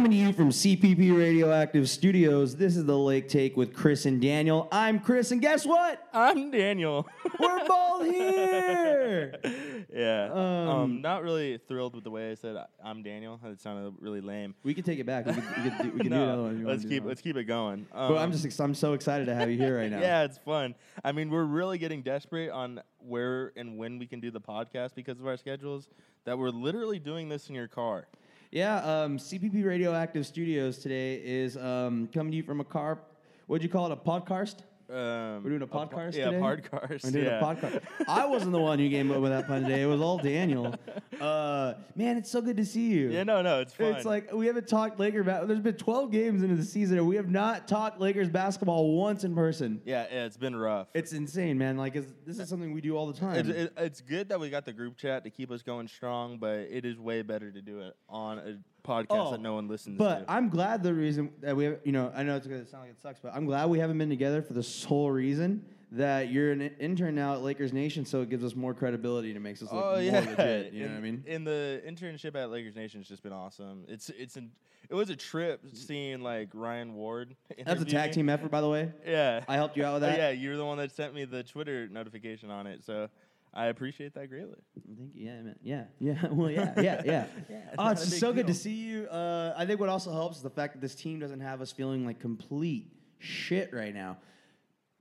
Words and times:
Coming 0.00 0.12
to 0.12 0.16
you 0.16 0.32
from 0.32 0.48
CPP 0.48 1.14
Radioactive 1.14 1.86
Studios, 1.86 2.56
this 2.56 2.74
is 2.74 2.86
the 2.86 2.96
Lake 2.96 3.28
Take 3.28 3.54
with 3.58 3.74
Chris 3.74 4.06
and 4.06 4.18
Daniel. 4.18 4.66
I'm 4.72 4.98
Chris, 4.98 5.30
and 5.30 5.42
guess 5.42 5.66
what? 5.66 6.08
I'm 6.14 6.50
Daniel. 6.50 7.06
We're 7.38 7.66
both 7.66 8.06
here. 8.06 9.34
yeah. 9.94 10.30
Um, 10.32 10.40
Um, 10.70 11.00
not 11.02 11.22
really 11.22 11.58
thrilled 11.68 11.94
with 11.94 12.04
the 12.04 12.10
way 12.10 12.30
I 12.30 12.34
said 12.34 12.56
I- 12.56 12.64
I'm 12.82 13.02
Daniel. 13.02 13.38
That 13.44 13.60
sounded 13.60 13.92
really 14.00 14.22
lame. 14.22 14.54
We 14.62 14.72
can 14.72 14.84
take 14.84 15.00
it 15.00 15.04
back. 15.04 15.26
We 15.26 15.34
can, 15.34 15.44
we 15.44 15.70
can, 15.70 15.78
do, 15.82 15.90
we 15.92 15.98
can 15.98 15.98
do 16.04 16.08
No, 16.08 16.22
another 16.22 16.42
one. 16.44 16.52
if 16.52 16.58
you 16.60 16.64
wanna 16.64 16.70
let's 16.76 16.82
do 16.84 16.88
keep 16.88 17.04
let's 17.04 17.20
keep 17.20 17.36
it 17.36 17.44
going. 17.44 17.86
But 17.92 18.12
I'm 18.16 18.16
Um, 18.16 18.32
just 18.32 18.46
ex- 18.46 18.58
I'm 18.58 18.74
so 18.74 18.94
excited 18.94 19.26
to 19.26 19.34
have 19.34 19.50
you 19.50 19.58
here 19.58 19.76
right 19.76 19.90
now. 19.90 20.00
Yeah, 20.00 20.22
it's 20.22 20.38
fun. 20.38 20.76
I 21.04 21.12
mean, 21.12 21.28
we're 21.28 21.44
really 21.44 21.76
getting 21.76 22.00
desperate 22.00 22.48
on 22.50 22.80
where 23.00 23.52
and 23.54 23.76
when 23.76 23.98
we 23.98 24.06
can 24.06 24.20
do 24.20 24.30
the 24.30 24.40
podcast 24.40 24.94
because 24.94 25.20
of 25.20 25.26
our 25.26 25.36
schedules. 25.36 25.90
That 26.24 26.38
we're 26.38 26.50
literally 26.50 26.98
doing 26.98 27.28
this 27.30 27.48
in 27.48 27.54
your 27.54 27.66
car. 27.68 28.06
Yeah, 28.52 28.78
um, 28.78 29.16
CPP 29.16 29.64
Radioactive 29.64 30.26
Studios 30.26 30.78
today 30.78 31.22
is 31.24 31.56
um, 31.56 32.08
coming 32.12 32.32
to 32.32 32.36
you 32.36 32.42
from 32.42 32.58
a 32.58 32.64
car. 32.64 32.98
What'd 33.46 33.62
you 33.62 33.68
call 33.68 33.86
it? 33.86 33.92
A 33.92 33.96
podcast? 33.96 34.56
Um, 34.90 35.42
We're 35.44 35.50
doing 35.50 35.62
a 35.62 35.66
podcast 35.66 36.14
Yeah, 36.14 36.26
today? 36.26 36.38
podcast. 36.40 37.04
We're 37.04 37.10
doing 37.12 37.24
yeah. 37.24 37.38
a 37.38 37.42
podcast. 37.42 37.80
I 38.08 38.26
wasn't 38.26 38.52
the 38.52 38.58
one 38.58 38.78
who 38.80 38.90
came 38.90 39.10
up 39.12 39.20
with 39.20 39.30
that 39.30 39.46
pun 39.46 39.62
today. 39.62 39.82
It 39.82 39.86
was 39.86 40.00
all 40.00 40.18
Daniel. 40.18 40.74
Uh, 41.20 41.74
man, 41.96 42.16
it's 42.16 42.30
so 42.30 42.40
good 42.40 42.56
to 42.56 42.64
see 42.64 42.86
you. 42.92 43.10
Yeah, 43.10 43.24
no, 43.24 43.42
no, 43.42 43.60
it's 43.60 43.74
fun. 43.74 43.88
It's 43.88 44.06
like 44.06 44.32
we 44.32 44.46
haven't 44.46 44.66
talked 44.66 44.98
Laker. 44.98 45.22
Ba- 45.22 45.44
There's 45.46 45.60
been 45.60 45.74
12 45.74 46.10
games 46.10 46.42
into 46.42 46.56
the 46.56 46.64
season, 46.64 46.96
and 46.96 47.06
we 47.06 47.16
have 47.16 47.28
not 47.28 47.68
talked 47.68 48.00
Lakers 48.00 48.30
basketball 48.30 48.96
once 48.96 49.22
in 49.22 49.34
person. 49.34 49.82
yeah, 49.84 50.06
yeah, 50.10 50.24
it's 50.24 50.38
been 50.38 50.56
rough. 50.56 50.88
It's 50.94 51.12
insane, 51.12 51.58
man. 51.58 51.76
Like 51.76 51.94
it's, 51.94 52.10
this 52.24 52.38
is 52.38 52.48
something 52.48 52.72
we 52.72 52.80
do 52.80 52.96
all 52.96 53.06
the 53.06 53.12
time. 53.20 53.36
It's, 53.36 53.48
it, 53.50 53.72
it's 53.76 54.00
good 54.00 54.30
that 54.30 54.40
we 54.40 54.48
got 54.48 54.64
the 54.64 54.72
group 54.72 54.96
chat 54.96 55.24
to 55.24 55.30
keep 55.30 55.50
us 55.50 55.60
going 55.60 55.88
strong, 55.88 56.38
but 56.38 56.60
it 56.70 56.86
is 56.86 56.98
way 56.98 57.20
better 57.20 57.50
to 57.52 57.60
do 57.60 57.80
it 57.80 57.94
on 58.08 58.38
a 58.38 58.56
podcast 58.80 59.06
Oh, 59.10 59.30
that 59.32 59.40
no 59.40 59.54
one 59.54 59.68
listens 59.68 59.96
to 59.96 59.98
but 60.04 60.20
to. 60.26 60.32
I'm 60.32 60.48
glad 60.48 60.82
the 60.82 60.94
reason 60.94 61.30
that 61.40 61.56
we 61.56 61.64
have, 61.64 61.78
you 61.84 61.92
know, 61.92 62.12
I 62.14 62.22
know 62.22 62.36
it's 62.36 62.46
gonna 62.46 62.66
sound 62.66 62.84
like 62.84 62.92
it 62.92 63.00
sucks, 63.00 63.20
but 63.20 63.32
I'm 63.34 63.44
glad 63.46 63.68
we 63.70 63.78
haven't 63.78 63.98
been 63.98 64.10
together 64.10 64.42
for 64.42 64.52
the 64.54 64.62
sole 64.62 65.10
reason 65.10 65.64
that 65.92 66.30
you're 66.30 66.52
an 66.52 66.60
intern 66.78 67.16
now 67.16 67.34
at 67.34 67.42
Lakers 67.42 67.72
Nation, 67.72 68.04
so 68.04 68.22
it 68.22 68.30
gives 68.30 68.44
us 68.44 68.54
more 68.54 68.72
credibility 68.74 69.28
and 69.28 69.36
it 69.36 69.40
makes 69.40 69.60
us 69.60 69.72
look 69.72 69.84
Oh 69.84 69.90
more 69.94 70.00
yeah, 70.00 70.20
legit. 70.20 70.72
You 70.72 70.84
in, 70.84 70.86
know 70.88 70.94
what 70.94 70.98
I 70.98 71.00
mean? 71.02 71.24
In 71.26 71.44
the 71.44 71.82
internship 71.86 72.36
at 72.36 72.50
Lakers 72.50 72.76
Nation 72.76 73.00
has 73.00 73.08
just 73.08 73.22
been 73.24 73.32
awesome. 73.32 73.84
It's 73.88 74.08
it's 74.10 74.36
an 74.36 74.50
it 74.88 74.94
was 74.94 75.10
a 75.10 75.16
trip 75.16 75.60
seeing 75.72 76.20
like 76.20 76.48
Ryan 76.54 76.94
Ward. 76.94 77.34
That's 77.64 77.82
a 77.82 77.84
tag 77.84 78.12
team 78.12 78.28
effort, 78.28 78.50
by 78.50 78.60
the 78.60 78.68
way. 78.68 78.90
Yeah, 79.06 79.44
I 79.48 79.54
helped 79.56 79.76
you 79.76 79.84
out 79.84 79.94
with 79.94 80.02
Oh, 80.04 80.06
that. 80.06 80.18
yeah, 80.18 80.30
you're 80.30 80.56
the 80.56 80.64
one 80.64 80.78
that 80.78 80.92
sent 80.92 81.12
me 81.14 81.24
the 81.24 81.42
Twitter 81.42 81.88
notification 81.88 82.50
on 82.50 82.66
it, 82.68 82.84
so 82.84 83.08
I 83.52 83.66
appreciate 83.66 84.14
that 84.14 84.28
greatly. 84.28 84.56
Thank 84.96 85.14
you. 85.14 85.26
Yeah, 85.26 85.42
man. 85.42 85.56
Yeah, 85.62 85.84
yeah. 85.98 86.26
Well, 86.30 86.50
yeah, 86.50 86.72
yeah, 86.80 87.02
yeah. 87.04 87.26
Yeah, 87.50 87.56
it's 87.56 87.74
oh, 87.78 87.88
it's 87.90 88.00
a 88.02 88.04
just 88.04 88.10
big 88.16 88.20
so 88.20 88.32
good 88.32 88.46
to 88.46 88.54
see 88.54 88.74
you. 88.74 89.06
Uh, 89.06 89.54
I 89.56 89.66
think 89.66 89.80
what 89.80 89.88
also 89.88 90.12
helps 90.12 90.36
is 90.36 90.42
the 90.42 90.50
fact 90.50 90.74
that 90.74 90.80
this 90.80 90.94
team 90.94 91.18
doesn't 91.18 91.40
have 91.40 91.60
us 91.60 91.72
feeling 91.72 92.06
like 92.06 92.20
complete 92.20 92.92
shit 93.18 93.72
right 93.74 93.92
now. 93.94 94.18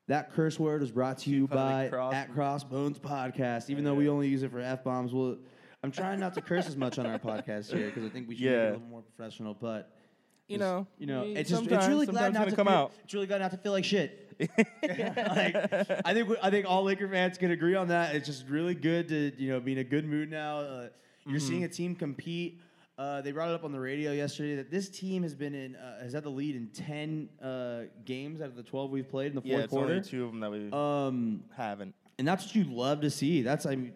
That 0.07 0.31
curse 0.33 0.59
word 0.59 0.81
was 0.81 0.89
brought 0.91 1.19
to 1.19 1.29
you 1.29 1.47
By 1.47 1.89
Cross- 1.89 2.13
at 2.15 2.33
Crossbones 2.33 2.97
Podcast. 2.97 3.69
Even 3.69 3.83
though 3.83 3.93
we 3.93 4.09
only 4.09 4.27
use 4.27 4.41
it 4.41 4.51
for 4.51 4.59
f 4.59 4.83
bombs, 4.83 5.13
we'll. 5.13 5.37
I'm 5.83 5.91
trying 5.91 6.19
not 6.19 6.33
to 6.33 6.41
curse 6.41 6.67
as 6.67 6.75
much 6.75 6.97
on 6.99 7.05
our 7.05 7.19
podcast 7.19 7.71
here 7.73 7.85
because 7.85 8.03
I 8.03 8.09
think 8.09 8.27
we 8.27 8.35
should 8.35 8.45
Yeah. 8.45 8.61
a 8.61 8.71
little 8.71 8.79
more 8.81 9.03
professional. 9.15 9.53
But 9.53 9.95
You 10.49 10.57
know, 10.57 10.87
you 10.97 11.05
know, 11.05 11.23
it's 11.25 11.49
just 11.49 11.67
it's 11.67 11.87
really 11.87 12.07
glad 12.07 12.33
not 12.33 12.45
gonna 12.45 12.55
come 12.55 12.67
feel, 12.67 12.75
out. 12.75 12.91
It's 13.03 13.13
really 13.13 13.27
glad 13.27 13.39
not 13.41 13.51
to 13.51 13.57
feel 13.57 13.71
like 13.71 13.85
shit. 13.85 14.25
like, 14.39 15.55
I 16.05 16.13
think 16.13 16.29
we, 16.29 16.35
I 16.41 16.49
think 16.49 16.65
all 16.67 16.83
Laker 16.83 17.07
fans 17.07 17.37
can 17.37 17.51
agree 17.51 17.75
on 17.75 17.89
that. 17.89 18.15
It's 18.15 18.25
just 18.25 18.47
really 18.47 18.73
good 18.73 19.07
to 19.09 19.31
you 19.37 19.51
know 19.51 19.59
be 19.59 19.73
in 19.73 19.77
a 19.77 19.83
good 19.83 20.05
mood 20.05 20.31
now. 20.31 20.59
Uh, 20.59 20.87
you're 21.25 21.39
seeing 21.39 21.63
a 21.63 21.67
team 21.69 21.95
compete. 21.95 22.59
Uh, 22.97 23.21
they 23.21 23.31
brought 23.31 23.49
it 23.49 23.53
up 23.53 23.63
on 23.63 23.71
the 23.71 23.79
radio 23.79 24.11
yesterday 24.11 24.55
that 24.55 24.69
this 24.71 24.89
team 24.89 25.23
has 25.23 25.33
been 25.35 25.53
in 25.53 25.75
uh, 25.75 26.01
has 26.03 26.13
had 26.13 26.23
the 26.23 26.29
lead 26.29 26.55
in 26.55 26.67
ten 26.67 27.29
uh, 27.41 27.81
games 28.05 28.41
out 28.41 28.47
of 28.47 28.55
the 28.55 28.63
twelve 28.63 28.89
we've 28.91 29.09
played 29.09 29.27
in 29.33 29.35
the 29.35 29.41
yeah, 29.45 29.53
fourth 29.55 29.63
it's 29.65 29.73
quarter. 29.73 29.93
only 29.93 30.03
two 30.03 30.25
of 30.25 30.31
them 30.31 30.39
that 30.41 30.51
we 30.51 30.71
Um, 30.71 31.43
haven't. 31.55 31.93
and 32.17 32.27
that's 32.27 32.45
what 32.45 32.55
you 32.55 32.63
love 32.65 33.01
to 33.01 33.09
see. 33.09 33.41
That's 33.41 33.65
I 33.65 33.75
mean, 33.75 33.93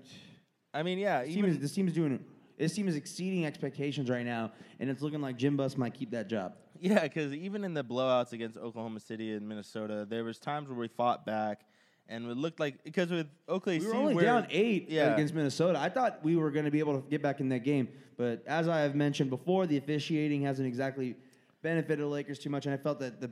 I 0.74 0.84
mean, 0.84 1.00
yeah, 1.00 1.24
this 1.24 1.34
team, 1.34 1.46
is, 1.46 1.50
even 1.50 1.62
this 1.62 1.74
team 1.74 1.88
is 1.88 1.94
doing. 1.94 2.24
This 2.58 2.74
team 2.76 2.88
is 2.88 2.96
exceeding 2.96 3.46
expectations 3.46 4.10
right 4.10 4.26
now, 4.26 4.52
and 4.80 4.90
it's 4.90 5.02
looking 5.02 5.22
like 5.22 5.38
Jim 5.38 5.58
Buss 5.58 5.76
might 5.78 5.94
keep 5.94 6.12
that 6.12 6.28
job. 6.30 6.54
Yeah, 6.80 7.02
because 7.04 7.34
even 7.34 7.64
in 7.64 7.74
the 7.74 7.84
blowouts 7.84 8.34
against 8.34 8.58
Oklahoma 8.58 9.00
City 9.00 9.34
and 9.34 9.48
Minnesota, 9.48 10.06
there 10.10 10.24
was 10.24 10.38
times 10.40 10.68
where 10.70 10.78
we 10.78 10.88
fought 10.90 11.26
back, 11.26 11.62
and 12.10 12.26
it 12.30 12.36
looked 12.38 12.60
like 12.60 12.84
because 12.84 13.10
with 13.10 13.28
OKC 13.48 13.80
We 13.80 13.88
were 13.88 13.96
only 13.96 14.16
we're- 14.16 14.26
down 14.26 14.48
eight 14.50 14.90
yeah. 14.90 15.14
against 15.14 15.34
Minnesota. 15.34 15.80
I 15.80 15.90
thought 15.90 16.20
we 16.24 16.36
were 16.36 16.52
going 16.52 16.66
to 16.66 16.72
be 16.72 16.80
able 16.80 17.02
to 17.02 17.10
get 17.10 17.22
back 17.22 17.40
in 17.40 17.50
that 17.50 17.64
game, 17.64 17.88
but 18.18 18.44
as 18.46 18.68
I 18.68 18.82
have 18.82 18.96
mentioned 18.96 19.30
before, 19.30 19.66
the 19.66 19.78
officiating 19.78 20.42
hasn't 20.42 20.68
exactly 20.68 21.16
benefited 21.62 22.00
the 22.00 22.08
Lakers 22.08 22.40
too 22.40 22.50
much, 22.50 22.66
and 22.66 22.74
I 22.74 22.78
felt 22.78 23.00
that 23.00 23.22
the 23.22 23.32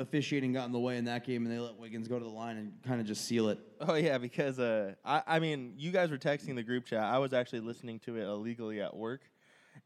officiating 0.00 0.52
got 0.52 0.66
in 0.66 0.72
the 0.72 0.78
way 0.78 0.96
in 0.96 1.04
that 1.04 1.24
game, 1.24 1.46
and 1.46 1.54
they 1.54 1.58
let 1.58 1.78
Wiggins 1.78 2.08
go 2.08 2.18
to 2.18 2.24
the 2.24 2.30
line 2.30 2.56
and 2.56 2.72
kind 2.86 3.00
of 3.00 3.06
just 3.06 3.26
seal 3.26 3.48
it. 3.48 3.58
Oh 3.80 3.94
yeah, 3.94 4.18
because 4.18 4.58
uh, 4.58 4.94
I 5.04 5.22
I 5.26 5.38
mean, 5.38 5.74
you 5.76 5.90
guys 5.90 6.10
were 6.10 6.18
texting 6.18 6.54
the 6.56 6.62
group 6.62 6.86
chat. 6.86 7.02
I 7.02 7.18
was 7.18 7.32
actually 7.32 7.60
listening 7.60 7.98
to 8.00 8.16
it 8.16 8.24
illegally 8.24 8.80
at 8.80 8.96
work, 8.96 9.20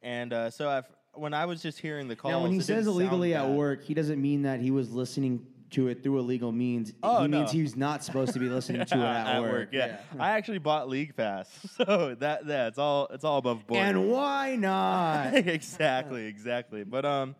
and 0.02 0.32
uh, 0.32 0.50
so 0.50 0.68
I've, 0.68 0.86
when 1.14 1.34
I 1.34 1.46
was 1.46 1.62
just 1.62 1.78
hearing 1.78 2.08
the 2.08 2.16
calls, 2.16 2.32
now, 2.32 2.42
when 2.42 2.52
he 2.52 2.60
says 2.60 2.86
illegally 2.86 3.34
at 3.34 3.48
work, 3.48 3.84
he 3.84 3.94
doesn't 3.94 4.20
mean 4.20 4.42
that 4.42 4.60
he 4.60 4.70
was 4.70 4.90
listening 4.90 5.46
to 5.74 5.88
it 5.88 6.02
through 6.02 6.18
illegal 6.18 6.52
means. 6.52 6.92
Oh, 7.02 7.22
he 7.22 7.28
no. 7.28 7.38
means 7.38 7.52
he's 7.52 7.76
not 7.76 8.04
supposed 8.04 8.32
to 8.32 8.38
be 8.38 8.48
listening 8.48 8.86
to 8.86 8.94
it 8.98 9.02
at, 9.02 9.42
work. 9.42 9.70
Yeah. 9.72 9.98
I 10.18 10.30
actually 10.30 10.58
bought 10.58 10.88
League 10.88 11.16
Pass, 11.16 11.48
so 11.76 12.16
that 12.20 12.46
yeah, 12.46 12.70
all 12.78 13.08
it's 13.10 13.24
all 13.24 13.38
above 13.38 13.66
board. 13.66 13.80
And 13.80 14.10
why 14.10 14.56
not? 14.56 15.34
exactly, 15.34 16.26
exactly. 16.26 16.84
But 16.84 17.04
um, 17.04 17.34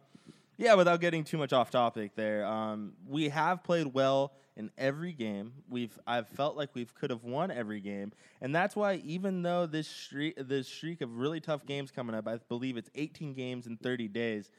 yeah, 0.56 0.75
without 0.75 1.00
getting 1.00 1.25
too 1.25 1.38
much 1.38 1.53
off 1.53 1.70
topic, 1.70 2.15
there, 2.15 2.44
um, 2.44 2.92
we 3.06 3.28
have 3.28 3.65
played 3.65 3.88
well 3.88 4.32
in 4.56 4.70
every 4.78 5.12
game. 5.12 5.53
We've 5.69 5.97
I've 6.06 6.28
felt 6.28 6.56
like 6.56 6.70
we've 6.75 6.94
could 6.94 7.10
have 7.10 7.25
won 7.25 7.50
every 7.50 7.81
game, 7.81 8.12
and 8.41 8.54
that's 8.54 8.76
why 8.76 8.94
even 9.04 9.43
though 9.43 9.66
this 9.66 9.88
streak 9.88 10.34
this 10.38 10.69
streak 10.69 11.00
of 11.00 11.16
really 11.16 11.41
tough 11.41 11.66
games 11.66 11.91
coming 11.91 12.14
up, 12.14 12.28
I 12.28 12.38
believe 12.48 12.76
it's 12.76 12.91
18 12.94 13.34
games 13.34 13.66
in 13.66 13.76
30 13.76 14.09
days. 14.09 14.50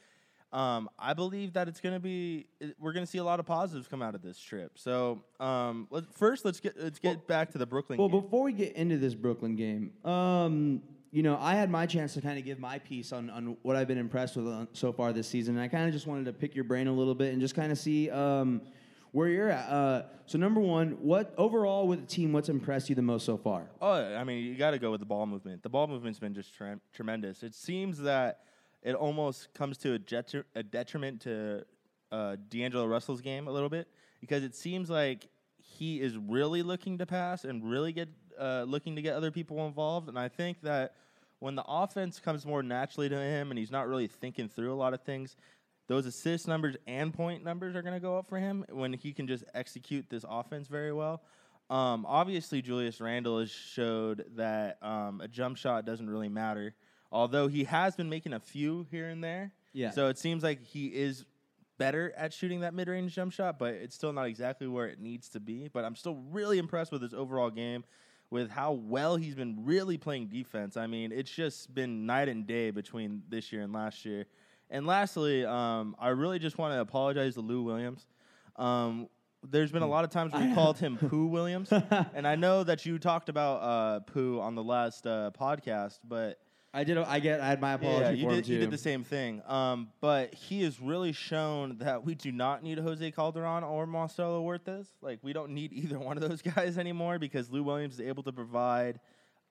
Um, 0.52 0.88
I 0.98 1.12
believe 1.12 1.54
that 1.54 1.68
it's 1.68 1.80
gonna 1.80 2.00
be 2.00 2.46
we're 2.78 2.92
gonna 2.92 3.06
see 3.06 3.18
a 3.18 3.24
lot 3.24 3.40
of 3.40 3.46
positives 3.46 3.88
come 3.88 4.00
out 4.02 4.14
of 4.14 4.22
this 4.22 4.38
trip. 4.38 4.72
So 4.76 5.22
um, 5.40 5.88
let, 5.90 6.12
first 6.14 6.44
let's 6.44 6.60
get 6.60 6.80
let's 6.80 6.98
get 6.98 7.26
back 7.26 7.50
to 7.52 7.58
the 7.58 7.66
Brooklyn. 7.66 7.98
Well, 7.98 8.08
game. 8.08 8.20
before 8.20 8.44
we 8.44 8.52
get 8.52 8.74
into 8.74 8.96
this 8.98 9.14
Brooklyn 9.14 9.56
game, 9.56 9.92
um, 10.04 10.82
you 11.16 11.22
know, 11.22 11.38
I 11.40 11.54
had 11.54 11.70
my 11.70 11.86
chance 11.86 12.12
to 12.12 12.20
kind 12.20 12.38
of 12.38 12.44
give 12.44 12.58
my 12.58 12.78
piece 12.78 13.10
on, 13.10 13.30
on 13.30 13.56
what 13.62 13.74
I've 13.74 13.88
been 13.88 13.96
impressed 13.96 14.36
with 14.36 14.46
on, 14.48 14.68
so 14.74 14.92
far 14.92 15.14
this 15.14 15.26
season. 15.26 15.54
And 15.54 15.64
I 15.64 15.66
kind 15.66 15.86
of 15.86 15.92
just 15.94 16.06
wanted 16.06 16.26
to 16.26 16.34
pick 16.34 16.54
your 16.54 16.64
brain 16.64 16.88
a 16.88 16.92
little 16.92 17.14
bit 17.14 17.32
and 17.32 17.40
just 17.40 17.54
kind 17.54 17.72
of 17.72 17.78
see 17.78 18.10
um, 18.10 18.60
where 19.12 19.26
you're 19.28 19.48
at. 19.48 19.66
Uh, 19.66 20.02
so, 20.26 20.36
number 20.36 20.60
one, 20.60 20.98
what 21.00 21.32
overall 21.38 21.88
with 21.88 22.00
the 22.00 22.06
team, 22.06 22.34
what's 22.34 22.50
impressed 22.50 22.90
you 22.90 22.94
the 22.94 23.00
most 23.00 23.24
so 23.24 23.38
far? 23.38 23.62
Oh, 23.80 23.92
I 23.92 24.24
mean, 24.24 24.44
you 24.44 24.56
got 24.56 24.72
to 24.72 24.78
go 24.78 24.90
with 24.90 25.00
the 25.00 25.06
ball 25.06 25.24
movement. 25.24 25.62
The 25.62 25.70
ball 25.70 25.86
movement's 25.86 26.18
been 26.18 26.34
just 26.34 26.54
tre- 26.54 26.76
tremendous. 26.92 27.42
It 27.42 27.54
seems 27.54 27.98
that 28.00 28.40
it 28.82 28.94
almost 28.94 29.54
comes 29.54 29.78
to 29.78 29.94
a, 29.94 29.98
detri- 29.98 30.44
a 30.54 30.62
detriment 30.62 31.22
to 31.22 31.64
uh, 32.12 32.36
D'Angelo 32.50 32.84
Russell's 32.84 33.22
game 33.22 33.48
a 33.48 33.50
little 33.50 33.70
bit 33.70 33.88
because 34.20 34.44
it 34.44 34.54
seems 34.54 34.90
like 34.90 35.30
he 35.56 35.98
is 35.98 36.18
really 36.18 36.62
looking 36.62 36.98
to 36.98 37.06
pass 37.06 37.44
and 37.44 37.64
really 37.64 37.94
get 37.94 38.10
uh, 38.38 38.66
looking 38.68 38.96
to 38.96 39.00
get 39.00 39.14
other 39.14 39.30
people 39.30 39.66
involved. 39.66 40.10
And 40.10 40.18
I 40.18 40.28
think 40.28 40.60
that 40.60 40.92
when 41.46 41.54
the 41.54 41.64
offense 41.68 42.18
comes 42.18 42.44
more 42.44 42.60
naturally 42.60 43.08
to 43.08 43.16
him 43.16 43.52
and 43.52 43.58
he's 43.58 43.70
not 43.70 43.86
really 43.86 44.08
thinking 44.08 44.48
through 44.48 44.72
a 44.72 44.74
lot 44.74 44.92
of 44.92 45.02
things, 45.02 45.36
those 45.86 46.04
assist 46.04 46.48
numbers 46.48 46.74
and 46.88 47.14
point 47.14 47.44
numbers 47.44 47.76
are 47.76 47.82
going 47.82 47.94
to 47.94 48.00
go 48.00 48.18
up 48.18 48.28
for 48.28 48.36
him 48.36 48.64
when 48.68 48.92
he 48.92 49.12
can 49.12 49.28
just 49.28 49.44
execute 49.54 50.10
this 50.10 50.24
offense 50.28 50.66
very 50.66 50.92
well. 50.92 51.22
Um, 51.70 52.04
obviously, 52.04 52.62
Julius 52.62 53.00
Randle 53.00 53.38
has 53.38 53.50
showed 53.52 54.24
that 54.34 54.82
um, 54.82 55.20
a 55.20 55.28
jump 55.28 55.56
shot 55.56 55.86
doesn't 55.86 56.10
really 56.10 56.28
matter, 56.28 56.74
although 57.12 57.46
he 57.46 57.62
has 57.62 57.94
been 57.94 58.08
making 58.08 58.32
a 58.32 58.40
few 58.40 58.84
here 58.90 59.08
and 59.08 59.22
there. 59.22 59.52
Yeah. 59.72 59.92
So 59.92 60.08
it 60.08 60.18
seems 60.18 60.42
like 60.42 60.64
he 60.64 60.86
is 60.88 61.24
better 61.78 62.12
at 62.16 62.32
shooting 62.32 62.60
that 62.62 62.74
mid-range 62.74 63.14
jump 63.14 63.32
shot, 63.32 63.56
but 63.56 63.74
it's 63.74 63.94
still 63.94 64.12
not 64.12 64.26
exactly 64.26 64.66
where 64.66 64.88
it 64.88 64.98
needs 64.98 65.28
to 65.28 65.38
be. 65.38 65.68
But 65.72 65.84
I'm 65.84 65.94
still 65.94 66.16
really 66.32 66.58
impressed 66.58 66.90
with 66.90 67.02
his 67.02 67.14
overall 67.14 67.50
game, 67.50 67.84
with 68.30 68.50
how 68.50 68.72
well 68.72 69.16
he's 69.16 69.34
been 69.34 69.64
really 69.64 69.98
playing 69.98 70.26
defense. 70.26 70.76
I 70.76 70.86
mean, 70.86 71.12
it's 71.12 71.30
just 71.30 71.72
been 71.74 72.06
night 72.06 72.28
and 72.28 72.46
day 72.46 72.70
between 72.70 73.22
this 73.28 73.52
year 73.52 73.62
and 73.62 73.72
last 73.72 74.04
year. 74.04 74.26
And 74.68 74.86
lastly, 74.86 75.44
um, 75.44 75.94
I 75.98 76.08
really 76.08 76.38
just 76.38 76.58
want 76.58 76.74
to 76.74 76.80
apologize 76.80 77.34
to 77.34 77.40
Lou 77.40 77.62
Williams. 77.62 78.06
Um, 78.56 79.08
there's 79.48 79.70
been 79.70 79.82
a 79.82 79.88
lot 79.88 80.04
of 80.04 80.10
times 80.10 80.32
we 80.32 80.54
called 80.54 80.78
him 80.78 80.96
Pooh 80.96 81.26
Williams, 81.26 81.72
and 82.14 82.26
I 82.26 82.34
know 82.34 82.64
that 82.64 82.84
you 82.84 82.98
talked 82.98 83.28
about 83.28 83.62
uh, 83.62 84.00
Pooh 84.00 84.40
on 84.40 84.54
the 84.54 84.64
last 84.64 85.06
uh, 85.06 85.30
podcast, 85.38 86.00
but 86.02 86.40
I 86.76 86.84
did. 86.84 86.98
I 86.98 87.20
get. 87.20 87.40
I 87.40 87.46
had 87.46 87.58
my 87.58 87.72
apology 87.72 88.04
yeah, 88.04 88.10
you 88.10 88.24
for 88.24 88.30
him 88.30 88.36
did, 88.36 88.44
too. 88.44 88.52
you 88.52 88.58
did 88.58 88.70
the 88.70 88.76
same 88.76 89.02
thing. 89.02 89.42
Um, 89.46 89.88
but 90.02 90.34
he 90.34 90.62
has 90.64 90.78
really 90.78 91.12
shown 91.12 91.78
that 91.78 92.04
we 92.04 92.14
do 92.14 92.30
not 92.30 92.62
need 92.62 92.78
Jose 92.78 93.10
Calderon 93.12 93.64
or 93.64 93.86
Marcelo 93.86 94.42
Huertas. 94.42 94.86
Like 95.00 95.18
we 95.22 95.32
don't 95.32 95.52
need 95.52 95.72
either 95.72 95.98
one 95.98 96.18
of 96.18 96.28
those 96.28 96.42
guys 96.42 96.76
anymore 96.76 97.18
because 97.18 97.50
Lou 97.50 97.62
Williams 97.62 97.94
is 97.94 98.00
able 98.00 98.22
to 98.24 98.32
provide 98.32 99.00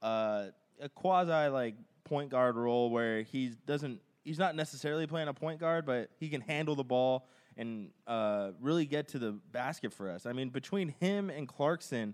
uh, 0.04 0.50
a 0.80 0.88
quasi 0.90 1.50
like 1.50 1.76
point 2.04 2.30
guard 2.30 2.58
role 2.58 2.92
where 2.92 3.24
he 3.24 3.54
doesn't 3.66 4.02
he's 4.24 4.38
not 4.38 4.56
necessarily 4.56 5.08
playing 5.08 5.28
a 5.28 5.34
point 5.34 5.60
guard, 5.60 5.84
but 5.88 6.12
he 6.20 6.30
can 6.30 6.42
handle 6.42 6.76
the 6.76 6.84
ball 6.84 7.28
and 7.58 7.90
uh, 8.06 8.52
really 8.62 8.86
get 8.86 9.08
to 9.08 9.20
the 9.20 9.32
basket 9.52 9.92
for 9.92 10.12
us. 10.12 10.28
I 10.28 10.34
mean, 10.34 10.50
between 10.50 10.94
him 11.00 11.32
and 11.32 11.48
Clarkson, 11.48 12.14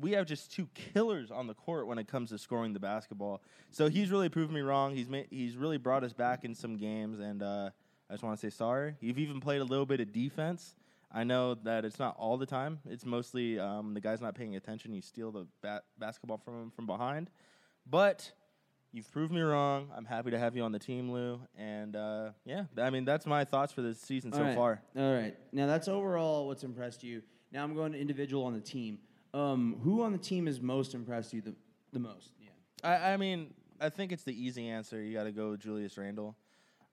we 0.00 0.12
have 0.12 0.26
just 0.26 0.52
two 0.52 0.68
killers 0.74 1.30
on 1.30 1.46
the 1.46 1.54
court 1.54 1.86
when 1.86 1.98
it 1.98 2.08
comes 2.08 2.30
to 2.30 2.38
scoring 2.38 2.72
the 2.72 2.80
basketball. 2.80 3.42
So 3.70 3.88
he's 3.88 4.10
really 4.10 4.28
proved 4.28 4.52
me 4.52 4.60
wrong. 4.60 4.94
He's 4.94 5.08
ma- 5.08 5.22
he's 5.30 5.56
really 5.56 5.78
brought 5.78 6.04
us 6.04 6.12
back 6.12 6.44
in 6.44 6.54
some 6.54 6.76
games, 6.76 7.20
and 7.20 7.42
uh, 7.42 7.70
I 8.10 8.12
just 8.12 8.22
want 8.22 8.38
to 8.38 8.50
say 8.50 8.54
sorry. 8.54 8.96
You've 9.00 9.18
even 9.18 9.40
played 9.40 9.60
a 9.60 9.64
little 9.64 9.86
bit 9.86 10.00
of 10.00 10.12
defense. 10.12 10.74
I 11.10 11.24
know 11.24 11.54
that 11.54 11.86
it's 11.86 11.98
not 11.98 12.16
all 12.18 12.36
the 12.36 12.44
time. 12.46 12.80
It's 12.86 13.06
mostly 13.06 13.58
um, 13.58 13.94
the 13.94 14.00
guy's 14.00 14.20
not 14.20 14.34
paying 14.34 14.56
attention. 14.56 14.92
You 14.92 15.00
steal 15.00 15.32
the 15.32 15.46
ba- 15.62 15.82
basketball 15.98 16.36
from 16.36 16.64
him 16.64 16.70
from 16.70 16.84
behind, 16.84 17.30
but 17.88 18.30
you've 18.92 19.10
proved 19.10 19.32
me 19.32 19.40
wrong. 19.40 19.88
I'm 19.96 20.04
happy 20.04 20.30
to 20.32 20.38
have 20.38 20.54
you 20.54 20.62
on 20.64 20.72
the 20.72 20.78
team, 20.78 21.10
Lou. 21.10 21.40
And 21.56 21.96
uh, 21.96 22.30
yeah, 22.44 22.64
I 22.76 22.90
mean 22.90 23.06
that's 23.06 23.24
my 23.24 23.46
thoughts 23.46 23.72
for 23.72 23.80
this 23.80 23.98
season 24.00 24.32
so 24.32 24.40
All 24.40 24.44
right. 24.44 24.54
far. 24.54 24.82
All 24.98 25.14
right. 25.14 25.34
Now 25.50 25.66
that's 25.66 25.88
overall 25.88 26.46
what's 26.46 26.62
impressed 26.62 27.02
you. 27.02 27.22
Now 27.52 27.64
I'm 27.64 27.74
going 27.74 27.92
to 27.92 27.98
individual 27.98 28.44
on 28.44 28.52
the 28.52 28.60
team. 28.60 28.98
Um, 29.34 29.76
who 29.82 30.02
on 30.02 30.12
the 30.12 30.18
team 30.18 30.46
has 30.46 30.60
most 30.60 30.94
impressed 30.94 31.32
you 31.32 31.40
the, 31.40 31.54
the 31.92 31.98
most? 31.98 32.30
Yeah. 32.40 32.48
I, 32.88 33.12
I 33.12 33.16
mean, 33.16 33.52
I 33.80 33.88
think 33.90 34.12
it's 34.12 34.24
the 34.24 34.32
easy 34.32 34.68
answer. 34.68 35.00
You 35.00 35.14
got 35.14 35.24
to 35.24 35.32
go 35.32 35.50
with 35.50 35.60
Julius 35.60 35.96
Randle. 35.98 36.34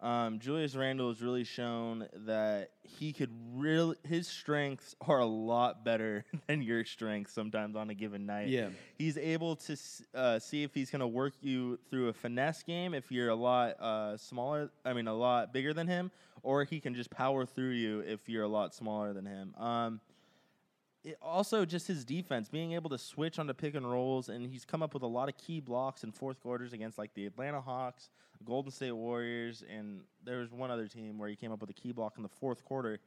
Um, 0.02 0.40
Julius 0.40 0.76
Randle 0.76 1.08
has 1.08 1.22
really 1.22 1.46
shown 1.46 2.08
that 2.26 2.72
he 2.84 3.14
could 3.14 3.32
really 3.54 3.96
his 4.04 4.28
strengths 4.28 4.94
are 5.02 5.20
a 5.20 5.26
lot 5.26 5.86
better 5.86 6.26
than 6.48 6.62
your 6.62 6.84
strengths 6.84 7.34
sometimes 7.34 7.76
on 7.76 7.90
a 7.90 7.94
given 7.94 8.26
night. 8.26 8.50
Yeah. 8.50 8.70
he's 8.98 9.18
able 9.18 9.56
to 9.56 9.78
uh, 10.14 10.40
see 10.40 10.64
if 10.64 10.74
he's 10.74 10.92
going 10.92 11.00
to 11.00 11.08
work 11.08 11.34
you 11.42 11.80
through 11.90 12.10
a 12.10 12.14
finesse 12.14 12.62
game 12.64 12.94
if 12.94 13.10
you're 13.10 13.30
a 13.30 13.36
lot 13.36 13.80
uh, 13.80 14.18
smaller. 14.18 14.70
I 14.84 14.94
mean, 14.94 15.08
a 15.08 15.14
lot 15.14 15.54
bigger 15.54 15.74
than 15.74 15.88
him, 15.88 16.12
or 16.44 16.66
he 16.66 16.82
can 16.82 16.94
just 16.94 17.10
power 17.10 17.46
through 17.46 17.72
you 17.72 18.02
if 18.02 18.28
you're 18.28 18.44
a 18.44 18.50
lot 18.50 18.76
smaller 18.76 19.14
than 19.14 19.26
him. 19.26 19.56
Um, 19.56 20.02
it 21.06 21.18
also 21.22 21.66
just 21.66 21.88
his 21.88 22.04
defense 22.04 22.50
being 22.50 22.74
able 22.74 22.90
to 22.90 22.98
switch 22.98 23.38
onto 23.38 23.54
pick 23.54 23.75
and 23.75 23.90
rolls 23.90 24.28
and 24.28 24.50
he's 24.50 24.66
come 24.66 24.81
up 24.81 24.94
with 24.94 25.04
a 25.04 25.07
lot 25.07 25.30
of 25.30 25.38
key 25.38 25.60
blocks 25.60 26.04
in 26.04 26.12
fourth 26.12 26.40
quarters 26.42 26.74
against 26.74 26.98
like 26.98 27.13
the 27.13 27.28
Atlanta 27.28 27.62
Hawks, 27.62 28.10
Golden 28.44 28.72
State 28.72 28.92
Warriors 28.92 29.63
and 29.72 30.02
there 30.24 30.40
was 30.40 30.52
one 30.52 30.72
other 30.72 30.88
team 30.88 31.19
where 31.19 31.30
he 31.30 31.36
came 31.36 31.52
up 31.52 31.62
with 31.62 31.69
a 31.69 31.74
key 31.74 31.92
block 31.92 32.16
in 32.18 32.24
the 32.24 32.30
fourth 32.30 32.66
quarter. 32.66 33.00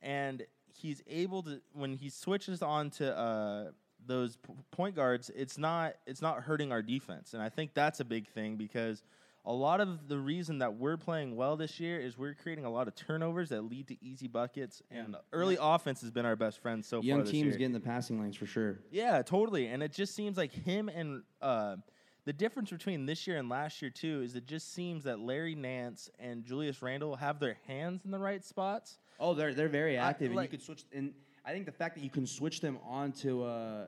And 0.00 0.42
he's 0.66 1.02
able 1.06 1.42
to 1.42 1.60
when 1.74 1.92
he 1.92 2.08
switches 2.08 2.62
on 2.62 2.90
to 2.90 3.16
uh, 3.16 3.64
those 4.06 4.36
p- 4.36 4.54
point 4.70 4.96
guards 4.96 5.30
it's 5.36 5.58
not 5.58 5.94
it's 6.06 6.22
not 6.22 6.40
hurting 6.40 6.72
our 6.72 6.82
defense. 6.82 7.34
And 7.34 7.42
I 7.42 7.50
think 7.50 7.74
that's 7.74 8.00
a 8.00 8.04
big 8.04 8.26
thing 8.28 8.56
because 8.56 9.02
a 9.46 9.52
lot 9.52 9.80
of 9.80 10.08
the 10.08 10.18
reason 10.18 10.58
that 10.58 10.74
we're 10.74 10.96
playing 10.96 11.36
well 11.36 11.56
this 11.56 11.78
year 11.78 12.00
is 12.00 12.16
we're 12.16 12.34
creating 12.34 12.64
a 12.64 12.70
lot 12.70 12.88
of 12.88 12.94
turnovers 12.94 13.50
that 13.50 13.62
lead 13.62 13.88
to 13.88 14.04
easy 14.04 14.26
buckets 14.26 14.82
and 14.90 15.16
early 15.32 15.58
offense 15.60 16.00
has 16.00 16.10
been 16.10 16.24
our 16.24 16.36
best 16.36 16.60
friend 16.60 16.84
so 16.84 16.98
far 17.00 17.06
Young 17.06 17.24
teams 17.24 17.48
year. 17.48 17.58
getting 17.58 17.72
the 17.72 17.80
passing 17.80 18.20
lanes 18.20 18.36
for 18.36 18.46
sure. 18.46 18.80
Yeah, 18.90 19.20
totally. 19.22 19.66
And 19.66 19.82
it 19.82 19.92
just 19.92 20.14
seems 20.14 20.36
like 20.38 20.52
him 20.52 20.88
and 20.88 21.22
uh, 21.42 21.76
the 22.24 22.32
difference 22.32 22.70
between 22.70 23.04
this 23.04 23.26
year 23.26 23.36
and 23.36 23.48
last 23.50 23.82
year 23.82 23.90
too 23.90 24.22
is 24.22 24.34
it 24.34 24.46
just 24.46 24.72
seems 24.72 25.04
that 25.04 25.20
Larry 25.20 25.54
Nance 25.54 26.08
and 26.18 26.42
Julius 26.44 26.80
Randle 26.80 27.16
have 27.16 27.38
their 27.38 27.58
hands 27.66 28.04
in 28.06 28.10
the 28.10 28.18
right 28.18 28.42
spots. 28.42 28.98
Oh, 29.20 29.34
they're 29.34 29.52
they're 29.54 29.68
very 29.68 29.98
I- 29.98 30.08
active, 30.08 30.32
and 30.32 30.40
you 30.40 30.48
could 30.48 30.62
switch. 30.62 30.84
And 30.92 31.12
I 31.44 31.52
think 31.52 31.66
the 31.66 31.72
fact 31.72 31.94
that 31.96 32.02
you 32.02 32.10
can 32.10 32.26
switch 32.26 32.60
them 32.60 32.78
onto 32.88 33.42
uh, 33.44 33.86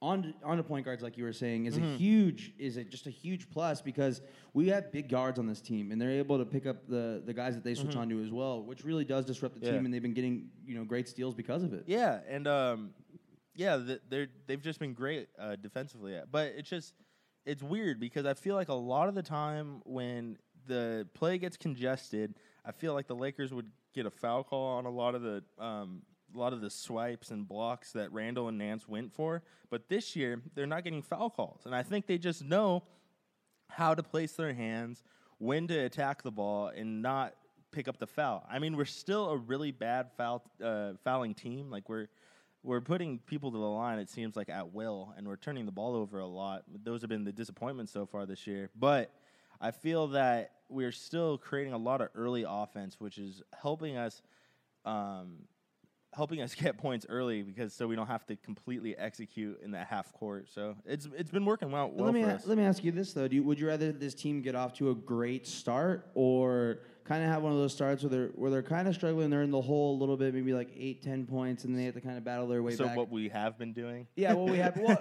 on 0.00 0.32
onto 0.44 0.62
point 0.62 0.84
guards, 0.84 1.02
like 1.02 1.16
you 1.16 1.24
were 1.24 1.32
saying, 1.32 1.66
is 1.66 1.76
Mm-hmm. 1.76 1.94
a 1.94 1.96
huge 1.96 2.52
is 2.58 2.76
a, 2.76 2.84
just 2.84 3.06
a 3.06 3.10
huge 3.10 3.50
plus 3.50 3.80
because 3.82 4.20
we 4.54 4.68
have 4.68 4.92
big 4.92 5.08
guards 5.08 5.38
on 5.38 5.46
this 5.46 5.60
team, 5.60 5.90
and 5.90 6.00
they're 6.00 6.10
able 6.10 6.38
to 6.38 6.44
pick 6.46 6.66
up 6.66 6.86
the 6.88 7.22
the 7.24 7.34
guys 7.34 7.54
that 7.54 7.64
they 7.64 7.74
switch 7.74 7.96
onto 7.96 8.22
as 8.22 8.30
well, 8.30 8.62
which 8.62 8.84
really 8.84 9.04
does 9.04 9.24
disrupt 9.24 9.54
the 9.54 9.60
Mm-hmm. 9.60 9.66
Yeah. 9.66 9.78
team, 9.78 9.84
and 9.86 9.92
they've 9.94 10.02
been 10.02 10.14
getting 10.14 10.50
you 10.64 10.74
know 10.76 10.84
great 10.84 11.08
steals 11.08 11.34
because 11.34 11.62
of 11.64 11.72
it. 11.72 11.84
Yeah, 11.86 12.20
and 12.28 12.46
um, 12.46 12.90
yeah, 13.54 13.80
they're 14.08 14.28
they've 14.46 14.62
just 14.62 14.78
been 14.78 14.94
great 14.94 15.28
uh, 15.38 15.56
defensively. 15.56 16.16
But 16.30 16.52
it's 16.56 16.70
just 16.70 16.94
it's 17.44 17.62
weird 17.62 17.98
because 17.98 18.24
I 18.24 18.34
feel 18.34 18.54
like 18.54 18.68
a 18.68 18.74
lot 18.74 19.08
of 19.08 19.14
the 19.16 19.22
time 19.22 19.80
when 19.84 20.38
the 20.66 21.08
play 21.14 21.38
gets 21.38 21.56
congested, 21.56 22.34
I 22.64 22.70
feel 22.72 22.94
like 22.94 23.08
the 23.08 23.16
Lakers 23.16 23.52
would 23.52 23.70
get 23.94 24.06
a 24.06 24.10
foul 24.10 24.44
call 24.44 24.76
on 24.76 24.84
a 24.84 24.90
lot 24.90 25.14
of 25.16 25.22
the 25.22 25.42
um, 25.58 26.02
a 26.34 26.38
lot 26.38 26.52
of 26.52 26.60
the 26.60 26.70
swipes 26.70 27.30
and 27.30 27.48
blocks 27.48 27.92
that 27.92 28.12
Randle 28.12 28.48
and 28.48 28.58
Nance 28.58 28.88
went 28.88 29.12
for. 29.12 29.42
But 29.70 29.88
this 29.88 30.16
year, 30.16 30.40
they're 30.54 30.66
not 30.66 30.84
getting 30.84 31.02
foul 31.02 31.30
calls, 31.30 31.62
and 31.64 31.74
I 31.74 31.82
think 31.82 32.06
they 32.06 32.18
just 32.18 32.44
know 32.44 32.84
how 33.68 33.94
to 33.94 34.02
place 34.02 34.32
their 34.32 34.54
hands, 34.54 35.02
when 35.38 35.66
to 35.68 35.78
attack 35.78 36.22
the 36.22 36.30
ball, 36.30 36.68
and 36.68 37.02
not 37.02 37.34
pick 37.70 37.88
up 37.88 37.98
the 37.98 38.06
foul. 38.06 38.46
I 38.50 38.58
mean, 38.58 38.76
we're 38.76 38.84
still 38.84 39.30
a 39.30 39.36
really 39.36 39.72
bad 39.72 40.10
foul 40.16 40.42
uh, 40.62 40.92
fouling 41.04 41.34
team. 41.34 41.70
Like 41.70 41.88
we're 41.88 42.08
we're 42.62 42.80
putting 42.80 43.18
people 43.20 43.50
to 43.52 43.58
the 43.58 43.64
line. 43.64 43.98
It 43.98 44.10
seems 44.10 44.36
like 44.36 44.48
at 44.48 44.72
will, 44.72 45.14
and 45.16 45.26
we're 45.26 45.36
turning 45.36 45.66
the 45.66 45.72
ball 45.72 45.94
over 45.94 46.18
a 46.18 46.26
lot. 46.26 46.64
Those 46.84 47.02
have 47.02 47.10
been 47.10 47.24
the 47.24 47.32
disappointments 47.32 47.92
so 47.92 48.06
far 48.06 48.26
this 48.26 48.46
year. 48.46 48.70
But 48.74 49.12
I 49.60 49.70
feel 49.70 50.08
that 50.08 50.52
we're 50.68 50.92
still 50.92 51.38
creating 51.38 51.72
a 51.72 51.78
lot 51.78 52.00
of 52.00 52.08
early 52.14 52.44
offense, 52.46 52.96
which 52.98 53.18
is 53.18 53.42
helping 53.60 53.96
us. 53.96 54.22
Um, 54.84 55.44
helping 56.12 56.40
us 56.40 56.54
get 56.62 56.78
points 56.78 57.06
early 57.08 57.42
because 57.42 57.72
so 57.72 57.86
we 57.86 57.96
don't 57.96 58.06
have 58.06 58.26
to 58.26 58.36
completely 58.36 58.96
execute 58.96 59.60
in 59.62 59.72
that 59.72 59.86
half 59.86 60.12
court. 60.12 60.48
So 60.52 60.76
it's 60.84 61.08
it's 61.16 61.30
been 61.30 61.44
working 61.44 61.70
well, 61.70 61.90
well 61.90 62.06
let 62.06 62.14
me 62.14 62.22
for 62.22 62.30
a- 62.30 62.34
us. 62.34 62.46
let 62.46 62.58
me 62.58 62.64
ask 62.64 62.82
you 62.84 62.92
this 62.92 63.12
though: 63.12 63.28
Do 63.28 63.36
you, 63.36 63.42
would 63.42 63.58
you 63.58 63.66
rather 63.66 63.92
this 63.92 64.14
team 64.14 64.42
get 64.42 64.54
off 64.54 64.72
to 64.74 64.90
a 64.90 64.94
great 64.94 65.46
start, 65.46 66.10
or 66.14 66.80
kind 67.04 67.24
of 67.24 67.30
have 67.30 67.42
one 67.42 67.52
of 67.52 67.58
those 67.58 67.72
starts 67.72 68.02
where 68.02 68.10
they're 68.10 68.28
where 68.34 68.50
they're 68.50 68.62
kind 68.62 68.86
of 68.86 68.94
struggling, 68.94 69.30
they're 69.30 69.42
in 69.42 69.50
the 69.50 69.60
hole 69.60 69.96
a 69.96 69.98
little 69.98 70.16
bit, 70.16 70.34
maybe 70.34 70.52
like 70.52 70.70
eight, 70.76 71.02
ten 71.02 71.26
points, 71.26 71.64
and 71.64 71.76
they 71.76 71.84
have 71.84 71.94
to 71.94 72.00
kind 72.00 72.18
of 72.18 72.24
battle 72.24 72.46
their 72.46 72.62
way 72.62 72.74
so 72.74 72.84
back? 72.84 72.94
So 72.94 72.98
what 72.98 73.10
we 73.10 73.28
have 73.28 73.58
been 73.58 73.72
doing. 73.72 74.06
Yeah, 74.16 74.34
well, 74.34 74.48
we 74.48 74.58
have 74.58 74.76
well, 74.76 75.00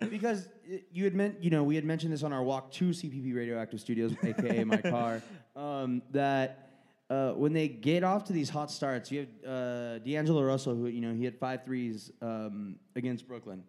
because 0.10 0.48
you 0.92 1.04
had 1.04 1.14
meant 1.14 1.42
you 1.42 1.50
know 1.50 1.64
we 1.64 1.74
had 1.74 1.84
mentioned 1.84 2.12
this 2.12 2.22
on 2.22 2.32
our 2.32 2.42
walk 2.42 2.70
to 2.72 2.90
CPP 2.90 3.34
Radioactive 3.34 3.80
Studios, 3.80 4.14
aka 4.22 4.64
my 4.64 4.78
car, 4.78 5.22
um, 5.56 6.02
that 6.12 6.67
uh, 7.10 7.32
when 7.32 7.52
they 7.52 7.68
get 7.68 8.04
off 8.04 8.24
to 8.24 8.32
these 8.32 8.50
hot 8.50 8.70
starts, 8.70 9.10
you 9.10 9.20
have 9.20 9.50
uh, 9.50 9.98
D'Angelo 10.00 10.42
Russell, 10.42 10.74
who 10.74 10.86
you 10.86 11.00
know 11.00 11.14
he 11.14 11.24
had 11.24 11.38
five 11.38 11.64
threes 11.64 12.10
um, 12.20 12.76
against 12.96 13.26
Brooklyn, 13.26 13.64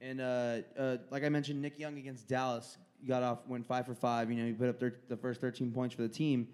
and 0.00 0.20
uh, 0.20 0.58
uh, 0.78 0.96
like 1.10 1.24
I 1.24 1.28
mentioned, 1.28 1.60
Nick 1.60 1.78
Young 1.78 1.98
against 1.98 2.28
Dallas 2.28 2.78
got 3.06 3.22
off 3.22 3.40
went 3.48 3.66
five 3.66 3.86
for 3.86 3.94
five. 3.94 4.30
You 4.30 4.36
know 4.36 4.46
he 4.46 4.52
put 4.52 4.68
up 4.68 4.78
thir- 4.78 5.00
the 5.08 5.16
first 5.16 5.40
thirteen 5.40 5.72
points 5.72 5.94
for 5.94 6.02
the 6.02 6.08
team, 6.08 6.48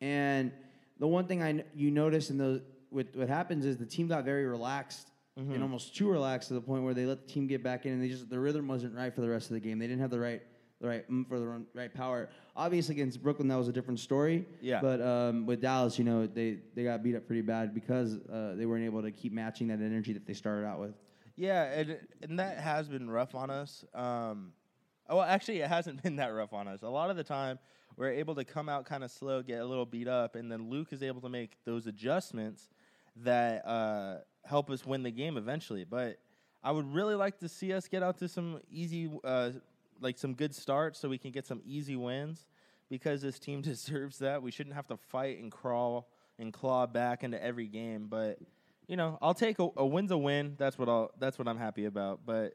and 0.00 0.50
the 0.98 1.06
one 1.06 1.26
thing 1.26 1.42
I 1.42 1.62
you 1.74 1.90
notice 1.90 2.30
in 2.30 2.38
the 2.38 2.62
what 2.90 3.08
what 3.14 3.28
happens 3.28 3.66
is 3.66 3.76
the 3.76 3.86
team 3.86 4.08
got 4.08 4.24
very 4.24 4.46
relaxed 4.46 5.08
and 5.54 5.62
almost 5.62 5.96
too 5.96 6.10
relaxed 6.10 6.48
to 6.48 6.54
the 6.54 6.60
point 6.60 6.84
where 6.84 6.92
they 6.94 7.06
let 7.06 7.26
the 7.26 7.32
team 7.32 7.46
get 7.46 7.62
back 7.62 7.86
in 7.86 7.92
and 7.92 8.02
they 8.02 8.08
just 8.08 8.28
the 8.28 8.38
rhythm 8.38 8.68
wasn't 8.68 8.94
right 8.94 9.14
for 9.14 9.20
the 9.22 9.28
rest 9.28 9.50
of 9.50 9.54
the 9.54 9.60
game. 9.60 9.78
They 9.78 9.86
didn't 9.86 10.00
have 10.02 10.10
the 10.10 10.20
right 10.20 10.42
the 10.82 10.88
right 10.88 11.10
mm 11.10 11.26
for 11.26 11.38
the 11.38 11.64
right 11.74 11.94
power. 11.94 12.28
Obviously 12.54 12.94
against 12.96 13.22
Brooklyn 13.22 13.48
that 13.48 13.56
was 13.56 13.68
a 13.68 13.72
different 13.72 14.00
story. 14.00 14.44
Yeah. 14.60 14.80
But 14.82 15.00
um, 15.00 15.46
with 15.46 15.62
Dallas, 15.62 15.98
you 15.98 16.04
know, 16.04 16.26
they 16.26 16.58
they 16.74 16.84
got 16.84 17.02
beat 17.02 17.16
up 17.16 17.26
pretty 17.26 17.42
bad 17.42 17.72
because 17.72 18.18
uh, 18.30 18.54
they 18.56 18.66
weren't 18.66 18.84
able 18.84 19.00
to 19.02 19.10
keep 19.10 19.32
matching 19.32 19.68
that 19.68 19.80
energy 19.80 20.12
that 20.12 20.26
they 20.26 20.34
started 20.34 20.66
out 20.66 20.80
with. 20.80 20.94
Yeah, 21.36 21.64
and 21.64 21.98
and 22.22 22.38
that 22.38 22.58
has 22.58 22.88
been 22.88 23.08
rough 23.08 23.34
on 23.34 23.48
us. 23.48 23.84
Um, 23.94 24.52
oh, 25.08 25.16
well, 25.16 25.24
actually, 25.24 25.60
it 25.60 25.68
hasn't 25.68 26.02
been 26.04 26.16
that 26.16 26.34
rough 26.34 26.52
on 26.52 26.68
us. 26.68 26.82
A 26.82 26.88
lot 26.88 27.08
of 27.08 27.16
the 27.16 27.24
time, 27.24 27.58
we're 27.96 28.10
able 28.10 28.34
to 28.34 28.44
come 28.44 28.68
out 28.68 28.84
kind 28.84 29.04
of 29.04 29.10
slow, 29.10 29.42
get 29.42 29.60
a 29.60 29.64
little 29.64 29.86
beat 29.86 30.08
up, 30.08 30.34
and 30.34 30.50
then 30.50 30.68
Luke 30.68 30.88
is 30.92 31.02
able 31.02 31.20
to 31.22 31.28
make 31.28 31.56
those 31.64 31.86
adjustments 31.86 32.68
that 33.16 33.66
uh, 33.66 34.18
help 34.44 34.68
us 34.70 34.84
win 34.84 35.02
the 35.02 35.10
game 35.10 35.36
eventually. 35.36 35.84
But 35.84 36.18
I 36.64 36.70
would 36.70 36.92
really 36.92 37.14
like 37.14 37.38
to 37.38 37.48
see 37.48 37.72
us 37.72 37.88
get 37.88 38.02
out 38.02 38.18
to 38.18 38.28
some 38.28 38.60
easy, 38.70 39.10
uh, 39.24 39.50
like 40.02 40.18
some 40.18 40.34
good 40.34 40.54
starts, 40.54 40.98
so 40.98 41.08
we 41.08 41.18
can 41.18 41.30
get 41.30 41.46
some 41.46 41.60
easy 41.64 41.96
wins. 41.96 42.46
Because 42.88 43.22
this 43.22 43.38
team 43.38 43.60
deserves 43.62 44.18
that. 44.18 44.42
We 44.42 44.50
shouldn't 44.50 44.74
have 44.74 44.86
to 44.88 44.96
fight 44.96 45.38
and 45.38 45.50
crawl 45.50 46.10
and 46.38 46.52
claw 46.52 46.86
back 46.86 47.24
into 47.24 47.42
every 47.42 47.66
game, 47.66 48.06
but 48.08 48.38
you 48.88 48.96
know, 48.96 49.18
I'll 49.22 49.34
take 49.34 49.58
a, 49.58 49.68
a 49.76 49.86
win's 49.86 50.10
a 50.10 50.18
win. 50.18 50.54
That's 50.58 50.78
what 50.78 50.88
I'll. 50.88 51.12
That's 51.18 51.38
what 51.38 51.48
I'm 51.48 51.58
happy 51.58 51.86
about. 51.86 52.20
But 52.26 52.54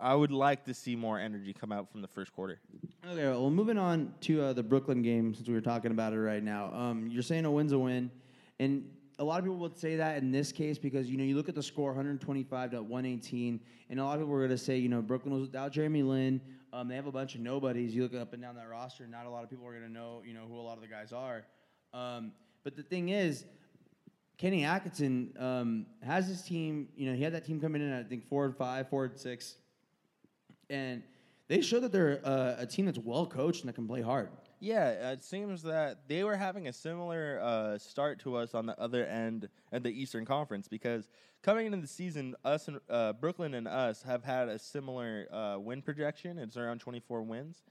I 0.00 0.14
would 0.14 0.32
like 0.32 0.64
to 0.64 0.74
see 0.74 0.96
more 0.96 1.18
energy 1.18 1.52
come 1.52 1.72
out 1.72 1.90
from 1.90 2.02
the 2.02 2.08
first 2.08 2.32
quarter. 2.32 2.60
Okay, 3.06 3.22
well, 3.22 3.50
moving 3.50 3.78
on 3.78 4.14
to 4.22 4.42
uh, 4.42 4.52
the 4.52 4.62
Brooklyn 4.62 5.02
game 5.02 5.34
since 5.34 5.48
we 5.48 5.54
were 5.54 5.60
talking 5.60 5.90
about 5.90 6.12
it 6.12 6.18
right 6.20 6.42
now. 6.42 6.72
Um, 6.72 7.08
you're 7.08 7.22
saying 7.22 7.44
a 7.44 7.50
win's 7.50 7.72
a 7.72 7.78
win, 7.78 8.10
and 8.58 8.88
a 9.18 9.24
lot 9.24 9.38
of 9.38 9.44
people 9.44 9.58
would 9.58 9.78
say 9.78 9.96
that 9.96 10.18
in 10.18 10.32
this 10.32 10.50
case 10.52 10.78
because 10.78 11.08
you 11.08 11.16
know 11.16 11.24
you 11.24 11.36
look 11.36 11.48
at 11.48 11.54
the 11.54 11.62
score 11.62 11.88
125 11.90 12.70
to 12.72 12.82
118, 12.82 13.60
and 13.90 14.00
a 14.00 14.04
lot 14.04 14.14
of 14.14 14.20
people 14.20 14.32
were 14.32 14.40
going 14.40 14.50
to 14.50 14.58
say 14.58 14.76
you 14.76 14.88
know 14.88 15.00
Brooklyn 15.02 15.32
was 15.32 15.42
without 15.42 15.72
Jeremy 15.72 16.02
Lin. 16.02 16.40
Um, 16.72 16.88
they 16.88 16.96
have 16.96 17.06
a 17.06 17.12
bunch 17.12 17.34
of 17.34 17.40
nobodies. 17.40 17.94
You 17.94 18.02
look 18.02 18.14
up 18.14 18.32
and 18.32 18.42
down 18.42 18.56
that 18.56 18.68
roster, 18.68 19.06
not 19.06 19.26
a 19.26 19.30
lot 19.30 19.44
of 19.44 19.50
people 19.50 19.66
are 19.66 19.70
going 19.70 19.84
to 19.84 19.92
know 19.92 20.22
you 20.26 20.34
know 20.34 20.44
who 20.48 20.56
a 20.56 20.62
lot 20.62 20.76
of 20.76 20.82
the 20.82 20.88
guys 20.88 21.12
are. 21.12 21.44
Um, 21.92 22.32
but 22.64 22.76
the 22.76 22.82
thing 22.82 23.10
is, 23.10 23.44
Kenny 24.38 24.64
Atkinson 24.64 25.32
um, 25.38 25.86
has 26.02 26.26
his 26.26 26.42
team. 26.42 26.88
You 26.96 27.10
know, 27.10 27.16
he 27.16 27.22
had 27.22 27.34
that 27.34 27.44
team 27.44 27.60
coming 27.60 27.82
in 27.82 27.92
at 27.92 28.04
I 28.04 28.08
think 28.08 28.26
four 28.26 28.44
and 28.44 28.56
five, 28.56 28.88
four 28.88 29.04
and 29.04 29.18
six, 29.18 29.54
and 30.68 31.02
they 31.46 31.60
show 31.60 31.78
that 31.80 31.92
they're 31.92 32.20
uh, 32.24 32.56
a 32.58 32.66
team 32.66 32.86
that's 32.86 32.98
well 32.98 33.26
coached 33.26 33.60
and 33.60 33.68
that 33.68 33.74
can 33.74 33.86
play 33.86 34.02
hard. 34.02 34.30
Yeah, 34.64 35.12
it 35.12 35.22
seems 35.22 35.62
that 35.64 36.08
they 36.08 36.24
were 36.24 36.36
having 36.36 36.68
a 36.68 36.72
similar 36.72 37.38
uh, 37.42 37.76
start 37.76 38.18
to 38.20 38.36
us 38.36 38.54
on 38.54 38.64
the 38.64 38.80
other 38.80 39.04
end 39.04 39.50
at 39.70 39.82
the 39.82 39.90
Eastern 39.90 40.24
Conference 40.24 40.68
because 40.68 41.06
coming 41.42 41.66
into 41.66 41.82
the 41.82 41.86
season, 41.86 42.34
us 42.46 42.66
and 42.68 42.80
uh, 42.88 43.12
Brooklyn 43.12 43.52
and 43.52 43.68
us 43.68 44.02
have 44.04 44.24
had 44.24 44.48
a 44.48 44.58
similar 44.58 45.28
uh, 45.30 45.58
win 45.58 45.82
projection. 45.82 46.38
It's 46.38 46.56
around 46.56 46.78
24 46.78 47.20
wins, 47.24 47.62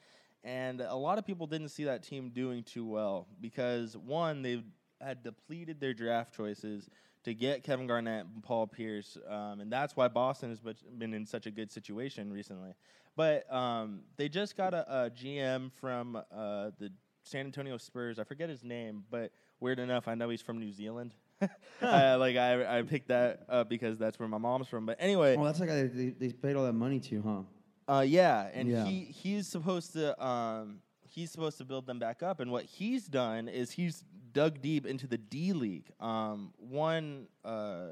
and 0.43 0.81
a 0.81 0.93
lot 0.93 1.17
of 1.17 1.25
people 1.25 1.47
didn't 1.47 1.69
see 1.69 1.85
that 1.85 2.03
team 2.03 2.29
doing 2.29 2.61
too 2.61 2.85
well 2.85 3.25
because 3.41 3.97
one, 3.97 4.43
they 4.43 4.61
had 5.01 5.23
depleted 5.23 5.79
their 5.79 5.95
draft 5.95 6.35
choices 6.35 6.91
to 7.23 7.33
get 7.33 7.63
Kevin 7.63 7.87
Garnett 7.87 8.25
and 8.33 8.43
Paul 8.43 8.67
Pierce, 8.67 9.17
um, 9.27 9.61
and 9.61 9.71
that's 9.71 9.95
why 9.95 10.07
Boston 10.07 10.49
has 10.49 10.59
been 10.97 11.13
in 11.13 11.25
such 11.25 11.45
a 11.45 11.51
good 11.51 11.71
situation 11.71 12.31
recently. 12.31 12.73
But 13.15 13.51
um, 13.53 14.01
they 14.17 14.27
just 14.27 14.57
got 14.57 14.73
a, 14.73 15.05
a 15.05 15.09
GM 15.09 15.71
from 15.73 16.15
uh, 16.15 16.71
the 16.79 16.91
San 17.23 17.45
Antonio 17.45 17.77
Spurs. 17.77 18.19
I 18.19 18.23
forget 18.23 18.49
his 18.49 18.63
name, 18.63 19.03
but 19.09 19.31
weird 19.59 19.79
enough, 19.79 20.07
I 20.07 20.15
know 20.15 20.29
he's 20.29 20.41
from 20.41 20.59
New 20.59 20.71
Zealand. 20.71 21.13
uh, 21.81 22.17
like 22.19 22.37
I, 22.37 22.79
I 22.79 22.81
picked 22.83 23.09
that 23.09 23.45
up 23.49 23.69
because 23.69 23.97
that's 23.97 24.19
where 24.19 24.27
my 24.27 24.37
mom's 24.37 24.67
from. 24.67 24.85
But 24.85 24.97
anyway, 24.99 25.35
well, 25.35 25.45
that's 25.45 25.59
like 25.59 25.69
they, 25.69 26.13
they 26.17 26.29
paid 26.29 26.55
all 26.55 26.65
that 26.65 26.73
money 26.73 26.99
to, 27.01 27.21
huh? 27.21 27.93
Uh, 27.95 28.01
yeah, 28.01 28.49
and 28.53 28.69
yeah. 28.69 28.85
he 28.85 29.01
he's 29.01 29.47
supposed 29.47 29.93
to 29.93 30.25
um, 30.25 30.79
he's 31.09 31.31
supposed 31.31 31.57
to 31.57 31.65
build 31.65 31.85
them 31.85 31.99
back 31.99 32.23
up. 32.23 32.39
And 32.39 32.51
what 32.51 32.65
he's 32.65 33.05
done 33.05 33.47
is 33.47 33.71
he's 33.71 34.03
dug 34.33 34.61
deep 34.61 34.85
into 34.85 35.07
the 35.07 35.17
D 35.17 35.53
League. 35.53 35.89
Um, 35.99 36.53
one 36.57 37.27
uh, 37.45 37.89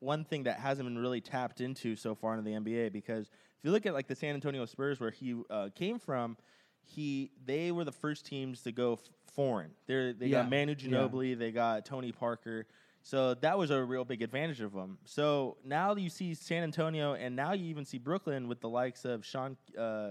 one 0.00 0.24
thing 0.24 0.44
that 0.44 0.58
hasn't 0.58 0.88
been 0.88 0.98
really 0.98 1.20
tapped 1.20 1.60
into 1.60 1.94
so 1.94 2.14
far 2.14 2.36
in 2.36 2.44
the 2.44 2.52
NBA 2.52 2.92
because 2.92 3.26
if 3.26 3.64
you 3.64 3.70
look 3.70 3.86
at 3.86 3.94
like 3.94 4.08
the 4.08 4.16
San 4.16 4.34
Antonio 4.34 4.64
Spurs 4.66 4.98
where 4.98 5.10
he 5.10 5.36
uh, 5.48 5.68
came 5.74 5.98
from, 5.98 6.36
he 6.82 7.30
they 7.44 7.70
were 7.70 7.84
the 7.84 7.92
first 7.92 8.26
teams 8.26 8.62
to 8.62 8.72
go 8.72 8.94
f- 8.94 9.00
foreign. 9.34 9.70
They 9.86 10.12
they 10.12 10.26
yeah. 10.26 10.42
got 10.42 10.50
Manu 10.50 10.74
Ginobili, 10.74 11.30
yeah. 11.30 11.36
they 11.36 11.52
got 11.52 11.86
Tony 11.86 12.12
Parker. 12.12 12.66
So 13.04 13.34
that 13.34 13.58
was 13.58 13.70
a 13.70 13.82
real 13.82 14.04
big 14.04 14.22
advantage 14.22 14.60
of 14.60 14.72
them. 14.72 14.98
So 15.04 15.56
now 15.64 15.94
you 15.96 16.08
see 16.08 16.34
San 16.34 16.62
Antonio, 16.62 17.14
and 17.14 17.34
now 17.34 17.52
you 17.52 17.66
even 17.66 17.84
see 17.84 17.98
Brooklyn 17.98 18.46
with 18.46 18.60
the 18.60 18.68
likes 18.68 19.04
of 19.04 19.24
Sean 19.24 19.56
uh, 19.76 20.10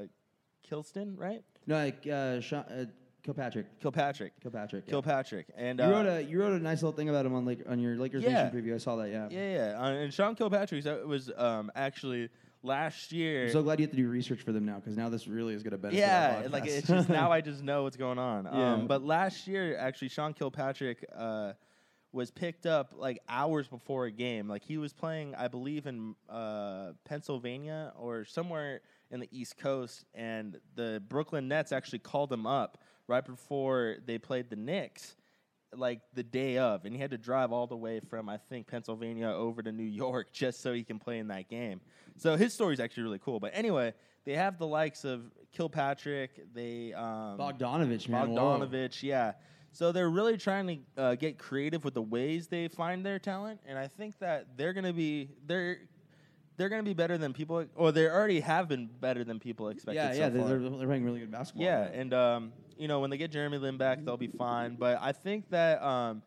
Kilston, 0.63 1.15
right? 1.15 1.41
No, 1.67 1.75
like 1.75 2.05
uh, 2.05 2.41
Sean, 2.41 2.63
uh, 2.63 2.85
Kilpatrick. 3.23 3.79
Kilpatrick. 3.79 4.39
Kilpatrick. 4.41 4.83
Yeah. 4.85 4.91
Kilpatrick. 4.91 5.47
And 5.55 5.79
you 5.79 5.85
wrote 5.85 6.07
uh, 6.07 6.11
a 6.11 6.21
you 6.21 6.39
wrote 6.39 6.53
a 6.53 6.63
nice 6.63 6.81
little 6.81 6.95
thing 6.95 7.09
about 7.09 7.25
him 7.25 7.33
on 7.33 7.45
like 7.45 7.59
on 7.67 7.79
your 7.79 7.95
Lakers 7.95 8.23
yeah. 8.23 8.43
Nation 8.43 8.59
preview. 8.59 8.75
I 8.75 8.77
saw 8.77 8.95
that. 8.97 9.09
Yeah. 9.09 9.27
Yeah, 9.29 9.53
yeah. 9.53 9.79
Uh, 9.79 9.89
and 9.89 10.13
Sean 10.13 10.35
Kilpatrick 10.35 10.83
was 11.05 11.31
um, 11.37 11.71
actually 11.75 12.29
last 12.63 13.11
year. 13.11 13.45
I'm 13.45 13.51
so 13.51 13.63
glad 13.63 13.79
you 13.79 13.85
have 13.85 13.91
to 13.91 13.97
do 13.97 14.07
research 14.07 14.41
for 14.41 14.51
them 14.51 14.65
now 14.65 14.75
because 14.75 14.97
now 14.97 15.09
this 15.09 15.27
really 15.27 15.53
is 15.53 15.63
going 15.63 15.71
to 15.71 15.77
benefit. 15.77 15.99
Yeah, 15.99 16.47
like 16.49 16.65
it's 16.65 16.87
just 16.87 17.09
now 17.09 17.31
I 17.31 17.41
just 17.41 17.61
know 17.63 17.83
what's 17.83 17.97
going 17.97 18.17
on. 18.17 18.31
Yeah. 18.51 18.73
Um, 18.73 18.87
but 18.87 19.03
last 19.03 19.47
year, 19.47 19.77
actually, 19.77 20.09
Sean 20.09 20.33
Kilpatrick 20.33 21.05
uh, 21.15 21.53
was 22.11 22.31
picked 22.31 22.65
up 22.65 22.93
like 22.97 23.19
hours 23.29 23.67
before 23.67 24.05
a 24.05 24.11
game. 24.11 24.47
Like 24.47 24.63
he 24.63 24.77
was 24.77 24.93
playing, 24.93 25.35
I 25.35 25.47
believe, 25.47 25.85
in 25.85 26.15
uh, 26.29 26.91
Pennsylvania 27.05 27.93
or 27.97 28.25
somewhere 28.25 28.81
in 29.09 29.19
the 29.19 29.29
East 29.31 29.57
Coast, 29.57 30.05
and 30.13 30.59
the 30.75 31.01
Brooklyn 31.07 31.47
Nets 31.47 31.71
actually 31.71 31.99
called 31.99 32.31
him 32.31 32.45
up 32.45 32.77
right 33.07 33.25
before 33.25 33.97
they 34.05 34.17
played 34.17 34.49
the 34.49 34.55
Knicks 34.55 35.15
like 35.75 36.01
the 36.13 36.23
day 36.23 36.57
of, 36.57 36.85
and 36.85 36.93
he 36.93 37.01
had 37.01 37.11
to 37.11 37.17
drive 37.17 37.51
all 37.51 37.67
the 37.67 37.77
way 37.77 37.99
from 37.99 38.27
I 38.27 38.37
think 38.37 38.67
Pennsylvania 38.67 39.27
over 39.27 39.61
to 39.61 39.71
New 39.71 39.83
York 39.83 40.27
just 40.33 40.61
so 40.61 40.73
he 40.73 40.83
can 40.83 40.99
play 40.99 41.19
in 41.19 41.27
that 41.29 41.49
game. 41.49 41.81
So 42.17 42.35
his 42.35 42.53
story 42.53 42.73
is 42.73 42.79
actually 42.79 43.03
really 43.03 43.19
cool. 43.19 43.39
But 43.39 43.51
anyway, 43.53 43.93
they 44.25 44.33
have 44.33 44.57
the 44.57 44.67
likes 44.67 45.05
of 45.05 45.31
Kilpatrick, 45.51 46.53
they 46.53 46.93
um, 46.93 47.37
Bogdanovich, 47.37 48.07
man, 48.09 48.29
Bogdanovich, 48.29 49.01
Whoa. 49.01 49.07
yeah. 49.07 49.31
So 49.73 49.93
they're 49.93 50.09
really 50.09 50.37
trying 50.37 50.67
to 50.67 51.01
uh, 51.01 51.15
get 51.15 51.37
creative 51.37 51.85
with 51.85 51.93
the 51.93 52.01
ways 52.01 52.47
they 52.47 52.67
find 52.67 53.05
their 53.05 53.19
talent, 53.19 53.61
and 53.65 53.79
I 53.79 53.87
think 53.87 54.19
that 54.19 54.57
they're 54.57 54.73
going 54.73 54.85
to 54.85 54.93
be 54.93 55.29
they're 55.45 55.77
they're 56.57 56.69
going 56.69 56.83
to 56.83 56.87
be 56.89 56.93
better 56.93 57.17
than 57.17 57.33
people, 57.33 57.65
or 57.75 57.91
they 57.91 58.05
already 58.07 58.41
have 58.41 58.67
been 58.67 58.89
better 58.99 59.23
than 59.23 59.39
people 59.39 59.69
expected. 59.69 59.95
Yeah, 59.95 60.11
so 60.11 60.19
yeah, 60.19 60.29
they're, 60.29 60.59
they're, 60.59 60.87
playing 60.87 61.05
really 61.05 61.21
good 61.21 61.31
basketball. 61.31 61.65
Yeah, 61.65 61.83
and 61.83 62.13
um, 62.13 62.51
you 62.81 62.87
know 62.87 62.99
when 62.99 63.11
they 63.11 63.17
get 63.17 63.29
Jeremy 63.29 63.59
Lin 63.59 63.77
back, 63.77 64.03
they'll 64.03 64.17
be 64.17 64.27
fine. 64.27 64.75
But 64.75 64.97
I 64.99 65.11
think 65.11 65.51
that, 65.51 65.83
um, 65.83 66.23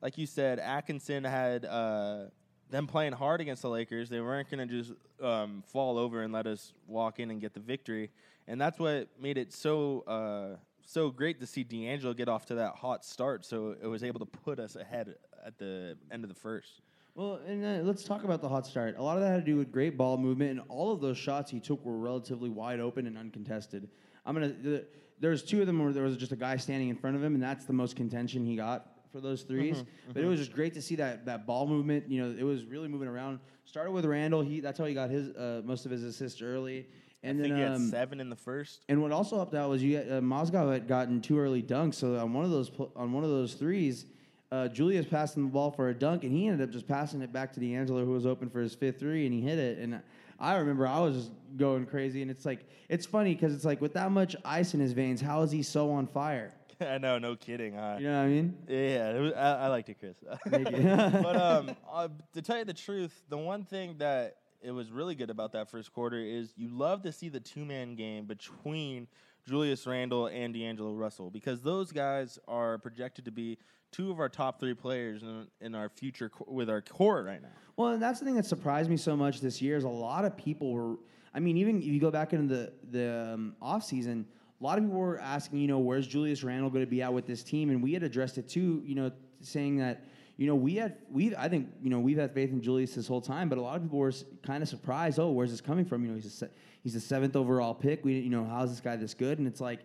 like 0.00 0.16
you 0.16 0.24
said, 0.24 0.60
Atkinson 0.60 1.24
had 1.24 1.64
uh, 1.64 2.26
them 2.70 2.86
playing 2.86 3.12
hard 3.12 3.40
against 3.40 3.62
the 3.62 3.68
Lakers. 3.68 4.08
They 4.08 4.20
weren't 4.20 4.48
going 4.48 4.68
to 4.68 4.82
just 4.82 4.92
um, 5.20 5.64
fall 5.66 5.98
over 5.98 6.22
and 6.22 6.32
let 6.32 6.46
us 6.46 6.72
walk 6.86 7.18
in 7.18 7.32
and 7.32 7.40
get 7.40 7.54
the 7.54 7.60
victory, 7.60 8.10
and 8.46 8.60
that's 8.60 8.78
what 8.78 9.08
made 9.20 9.36
it 9.36 9.52
so. 9.52 10.02
Uh, 10.02 10.56
so 10.88 11.10
great 11.10 11.40
to 11.40 11.46
see 11.46 11.64
D'Angelo 11.64 12.14
get 12.14 12.28
off 12.28 12.46
to 12.46 12.54
that 12.54 12.76
hot 12.76 13.04
start, 13.04 13.44
so 13.44 13.74
it 13.82 13.88
was 13.88 14.04
able 14.04 14.20
to 14.20 14.26
put 14.26 14.60
us 14.60 14.76
ahead 14.76 15.16
at 15.44 15.58
the 15.58 15.98
end 16.12 16.22
of 16.22 16.28
the 16.28 16.36
first. 16.36 16.82
Well, 17.16 17.40
and 17.44 17.64
uh, 17.64 17.82
let's 17.82 18.04
talk 18.04 18.22
about 18.22 18.40
the 18.40 18.48
hot 18.48 18.64
start. 18.64 18.94
A 18.96 19.02
lot 19.02 19.16
of 19.16 19.24
that 19.24 19.30
had 19.30 19.44
to 19.44 19.50
do 19.50 19.56
with 19.56 19.72
great 19.72 19.96
ball 19.96 20.16
movement, 20.16 20.52
and 20.52 20.60
all 20.68 20.92
of 20.92 21.00
those 21.00 21.18
shots 21.18 21.50
he 21.50 21.58
took 21.58 21.84
were 21.84 21.98
relatively 21.98 22.48
wide 22.48 22.78
open 22.78 23.08
and 23.08 23.18
uncontested. 23.18 23.88
I'm 24.24 24.34
gonna. 24.34 24.50
The, 24.50 24.84
there's 25.20 25.42
two 25.42 25.60
of 25.60 25.66
them 25.66 25.82
where 25.82 25.92
there 25.92 26.02
was 26.02 26.16
just 26.16 26.32
a 26.32 26.36
guy 26.36 26.56
standing 26.56 26.88
in 26.88 26.96
front 26.96 27.16
of 27.16 27.22
him, 27.22 27.34
and 27.34 27.42
that's 27.42 27.64
the 27.64 27.72
most 27.72 27.96
contention 27.96 28.44
he 28.44 28.56
got 28.56 28.86
for 29.12 29.20
those 29.20 29.44
3s 29.44 29.48
mm-hmm, 29.48 29.80
but 30.08 30.16
mm-hmm. 30.16 30.24
it 30.24 30.28
was 30.28 30.40
just 30.40 30.52
great 30.52 30.74
to 30.74 30.82
see 30.82 30.96
that 30.96 31.24
that 31.24 31.46
ball 31.46 31.66
movement. 31.66 32.08
You 32.08 32.22
know, 32.22 32.36
it 32.38 32.42
was 32.42 32.64
really 32.64 32.88
moving 32.88 33.08
around. 33.08 33.40
Started 33.64 33.92
with 33.92 34.04
Randle. 34.04 34.42
He 34.42 34.60
that's 34.60 34.78
how 34.78 34.84
he 34.84 34.94
got 34.94 35.10
his 35.10 35.34
uh, 35.34 35.62
most 35.64 35.86
of 35.86 35.90
his 35.90 36.02
assists 36.02 36.42
early. 36.42 36.86
And 37.22 37.38
I 37.38 37.42
then, 37.42 37.50
think 37.50 37.56
he 37.56 37.62
had 37.62 37.72
um, 37.72 37.88
seven 37.88 38.20
in 38.20 38.28
the 38.28 38.36
first. 38.36 38.84
And 38.88 39.02
what 39.02 39.10
also 39.10 39.36
helped 39.36 39.54
out 39.54 39.70
was 39.70 39.82
you 39.82 39.98
uh, 39.98 40.20
Mozgov 40.20 40.72
had 40.72 40.86
gotten 40.86 41.20
two 41.20 41.38
early 41.38 41.62
dunks. 41.62 41.94
So 41.94 42.16
on 42.16 42.32
one 42.32 42.44
of 42.44 42.50
those 42.50 42.70
on 42.94 43.12
one 43.12 43.24
of 43.24 43.30
those 43.30 43.54
threes, 43.54 44.06
uh, 44.52 44.68
Julius 44.68 45.06
passed 45.06 45.36
him 45.36 45.44
the 45.44 45.50
ball 45.50 45.70
for 45.70 45.88
a 45.88 45.94
dunk, 45.94 46.22
and 46.24 46.32
he 46.32 46.46
ended 46.46 46.68
up 46.68 46.72
just 46.72 46.86
passing 46.86 47.22
it 47.22 47.32
back 47.32 47.52
to 47.54 47.60
D'Angelo, 47.60 48.04
who 48.04 48.12
was 48.12 48.26
open 48.26 48.48
for 48.48 48.60
his 48.60 48.74
fifth 48.74 49.00
three, 49.00 49.24
and 49.26 49.34
he 49.34 49.40
hit 49.40 49.58
it. 49.58 49.78
And 49.78 50.00
I 50.38 50.56
remember 50.56 50.86
I 50.86 51.00
was 51.00 51.16
just 51.16 51.30
going 51.56 51.86
crazy, 51.86 52.22
and 52.22 52.30
it's 52.30 52.44
like 52.44 52.66
it's 52.88 53.06
funny 53.06 53.34
because 53.34 53.54
it's 53.54 53.64
like 53.64 53.80
with 53.80 53.94
that 53.94 54.10
much 54.10 54.36
ice 54.44 54.74
in 54.74 54.80
his 54.80 54.92
veins, 54.92 55.20
how 55.20 55.42
is 55.42 55.50
he 55.50 55.62
so 55.62 55.90
on 55.92 56.06
fire? 56.06 56.54
I 56.80 56.98
know, 56.98 57.18
no 57.18 57.36
kidding. 57.36 57.74
Huh? 57.74 57.96
You 57.98 58.08
know 58.08 58.18
what 58.18 58.24
I 58.24 58.28
mean? 58.28 58.56
Yeah, 58.68 59.18
was, 59.18 59.32
I, 59.32 59.52
I, 59.52 59.68
liked 59.68 59.88
it, 59.88 59.98
Chris. 59.98 60.16
But 60.50 61.36
um, 61.36 61.76
uh, 61.90 62.08
to 62.34 62.42
tell 62.42 62.58
you 62.58 62.64
the 62.64 62.74
truth, 62.74 63.22
the 63.28 63.38
one 63.38 63.64
thing 63.64 63.96
that 63.98 64.36
it 64.62 64.70
was 64.72 64.90
really 64.90 65.14
good 65.14 65.30
about 65.30 65.52
that 65.52 65.70
first 65.70 65.92
quarter 65.92 66.18
is 66.18 66.52
you 66.56 66.68
love 66.68 67.02
to 67.02 67.12
see 67.12 67.28
the 67.28 67.40
two 67.40 67.64
man 67.64 67.94
game 67.94 68.26
between 68.26 69.06
Julius 69.46 69.86
Randle 69.86 70.26
and 70.26 70.52
D'Angelo 70.52 70.92
Russell 70.92 71.30
because 71.30 71.62
those 71.62 71.92
guys 71.92 72.38
are 72.48 72.78
projected 72.78 73.24
to 73.26 73.30
be 73.30 73.58
two 73.96 74.10
of 74.10 74.20
our 74.20 74.28
top 74.28 74.60
three 74.60 74.74
players 74.74 75.22
in, 75.22 75.46
in 75.60 75.74
our 75.74 75.88
future 75.88 76.30
with 76.46 76.68
our 76.68 76.82
core 76.82 77.22
right 77.22 77.40
now. 77.40 77.48
Well, 77.76 77.92
and 77.92 78.02
that's 78.02 78.18
the 78.18 78.26
thing 78.26 78.36
that 78.36 78.44
surprised 78.44 78.90
me 78.90 78.96
so 78.96 79.16
much 79.16 79.40
this 79.40 79.62
year 79.62 79.76
is 79.76 79.84
a 79.84 79.88
lot 79.88 80.24
of 80.24 80.36
people 80.36 80.72
were. 80.72 80.96
I 81.34 81.40
mean, 81.40 81.56
even 81.56 81.78
if 81.78 81.84
you 81.84 82.00
go 82.00 82.10
back 82.10 82.32
into 82.32 82.54
the 82.54 82.72
the 82.90 83.32
um, 83.34 83.56
off 83.60 83.84
season, 83.84 84.26
a 84.60 84.64
lot 84.64 84.78
of 84.78 84.84
people 84.84 84.98
were 84.98 85.18
asking, 85.18 85.60
you 85.60 85.68
know, 85.68 85.78
where's 85.78 86.06
Julius 86.06 86.44
Randle 86.44 86.70
going 86.70 86.84
to 86.84 86.90
be 86.90 87.02
out 87.02 87.14
with 87.14 87.26
this 87.26 87.42
team, 87.42 87.70
and 87.70 87.82
we 87.82 87.92
had 87.94 88.02
addressed 88.02 88.36
it 88.38 88.48
too, 88.48 88.82
you 88.84 88.94
know, 88.94 89.10
saying 89.40 89.78
that. 89.78 90.04
You 90.38 90.46
know, 90.46 90.54
we 90.54 90.74
had 90.74 90.98
we 91.10 91.34
I 91.34 91.48
think 91.48 91.70
you 91.82 91.88
know 91.88 91.98
we've 91.98 92.18
had 92.18 92.34
faith 92.34 92.50
in 92.50 92.60
Julius 92.60 92.94
this 92.94 93.08
whole 93.08 93.22
time, 93.22 93.48
but 93.48 93.56
a 93.56 93.62
lot 93.62 93.76
of 93.76 93.82
people 93.82 93.98
were 93.98 94.12
kind 94.42 94.62
of 94.62 94.68
surprised. 94.68 95.18
Oh, 95.18 95.30
where's 95.30 95.50
this 95.50 95.62
coming 95.62 95.86
from? 95.86 96.04
You 96.04 96.10
know, 96.10 96.16
he's 96.16 96.42
a 96.42 96.50
he's 96.82 96.94
a 96.94 97.00
seventh 97.00 97.36
overall 97.36 97.72
pick. 97.72 98.04
We 98.04 98.12
didn't, 98.12 98.24
you 98.24 98.30
know 98.30 98.44
how's 98.44 98.68
this 98.68 98.80
guy 98.80 98.96
this 98.96 99.14
good? 99.14 99.38
And 99.38 99.48
it's 99.48 99.62
like, 99.62 99.80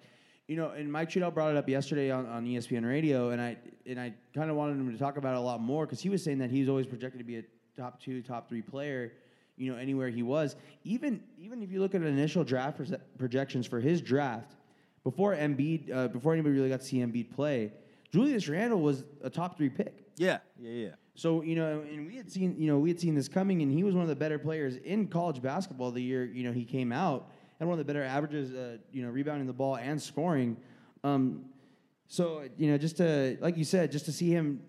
you 0.51 0.58
know, 0.58 0.72
and 0.72 0.91
Mike 0.91 1.10
Trudell 1.10 1.34
brought 1.34 1.51
it 1.51 1.55
up 1.55 1.70
yesterday 1.70 2.12
on, 2.12 2.25
on 2.25 2.46
ESPN 2.46 2.86
Radio, 2.86 3.29
and 3.29 3.41
I 3.41 3.55
and 3.86 3.98
I 3.98 4.13
kind 4.36 4.50
of 4.50 4.58
wanted 4.58 4.74
him 4.74 4.91
to 4.91 4.98
talk 4.98 5.15
about 5.15 5.34
it 5.34 5.38
a 5.38 5.41
lot 5.41 5.62
more 5.62 5.86
because 5.86 6.01
he 6.01 6.10
was 6.10 6.22
saying 6.22 6.39
that 6.39 6.51
he 6.51 6.60
was 6.60 6.67
always 6.67 6.86
projected 6.86 7.20
to 7.20 7.24
be 7.24 7.38
a 7.38 7.43
top 7.77 8.01
two, 8.01 8.22
top 8.22 8.50
three 8.50 8.62
player, 8.62 9.13
you 9.55 9.72
know, 9.72 9.77
anywhere 9.77 10.10
he 10.10 10.24
was. 10.24 10.58
Even 10.84 11.24
even 11.39 11.63
if 11.63 11.72
you 11.72 11.79
look 11.79 11.96
at 11.96 12.01
initial 12.01 12.43
draft 12.43 12.81
projections 13.17 13.65
for 13.65 13.79
his 13.79 14.01
draft 14.01 14.58
before 15.05 15.34
Embiid, 15.34 15.89
uh, 15.89 16.10
before 16.10 16.34
anybody 16.34 16.53
really 16.53 16.67
got 16.67 16.81
to 16.81 16.86
see 16.86 16.98
Embiid 16.98 17.31
play, 17.31 17.72
Julius 18.12 18.50
Randle 18.50 18.81
was 18.81 19.05
a 19.24 19.29
top 19.29 19.55
three 19.55 19.70
pick. 19.70 20.03
Yeah, 20.17 20.39
yeah, 20.60 20.72
yeah. 20.72 20.89
So 21.15 21.43
you 21.43 21.55
know, 21.55 21.79
and 21.79 22.08
we 22.08 22.17
had 22.17 22.29
seen 22.29 22.58
you 22.58 22.67
know 22.67 22.77
we 22.77 22.89
had 22.89 23.00
seen 23.00 23.15
this 23.15 23.29
coming, 23.29 23.62
and 23.62 23.72
he 23.72 23.86
was 23.86 23.96
one 23.96 24.03
of 24.03 24.10
the 24.10 24.17
better 24.17 24.38
players 24.38 24.75
in 24.75 25.08
college 25.08 25.41
basketball 25.41 25.91
the 25.91 26.03
year 26.03 26.25
you 26.25 26.43
know 26.43 26.51
he 26.51 26.65
came 26.65 26.91
out 26.91 27.31
had 27.62 27.68
one 27.68 27.80
of 27.80 27.86
the 27.86 27.94
better 27.94 28.03
averages, 28.03 28.51
uh, 28.53 28.77
you 28.91 29.03
know, 29.03 29.12
rebounding 29.12 29.46
the 29.46 29.53
ball 29.53 29.75
and 29.75 30.01
scoring. 30.01 30.58
Um, 31.03 31.46
so 32.08 32.44
you 32.58 32.72
know, 32.72 32.77
just 32.80 32.98
to 32.98 33.38
like 33.39 33.56
you 33.56 33.63
said, 33.63 33.91
just 33.91 34.06
to 34.06 34.12
see 34.12 34.32
him 34.32 34.62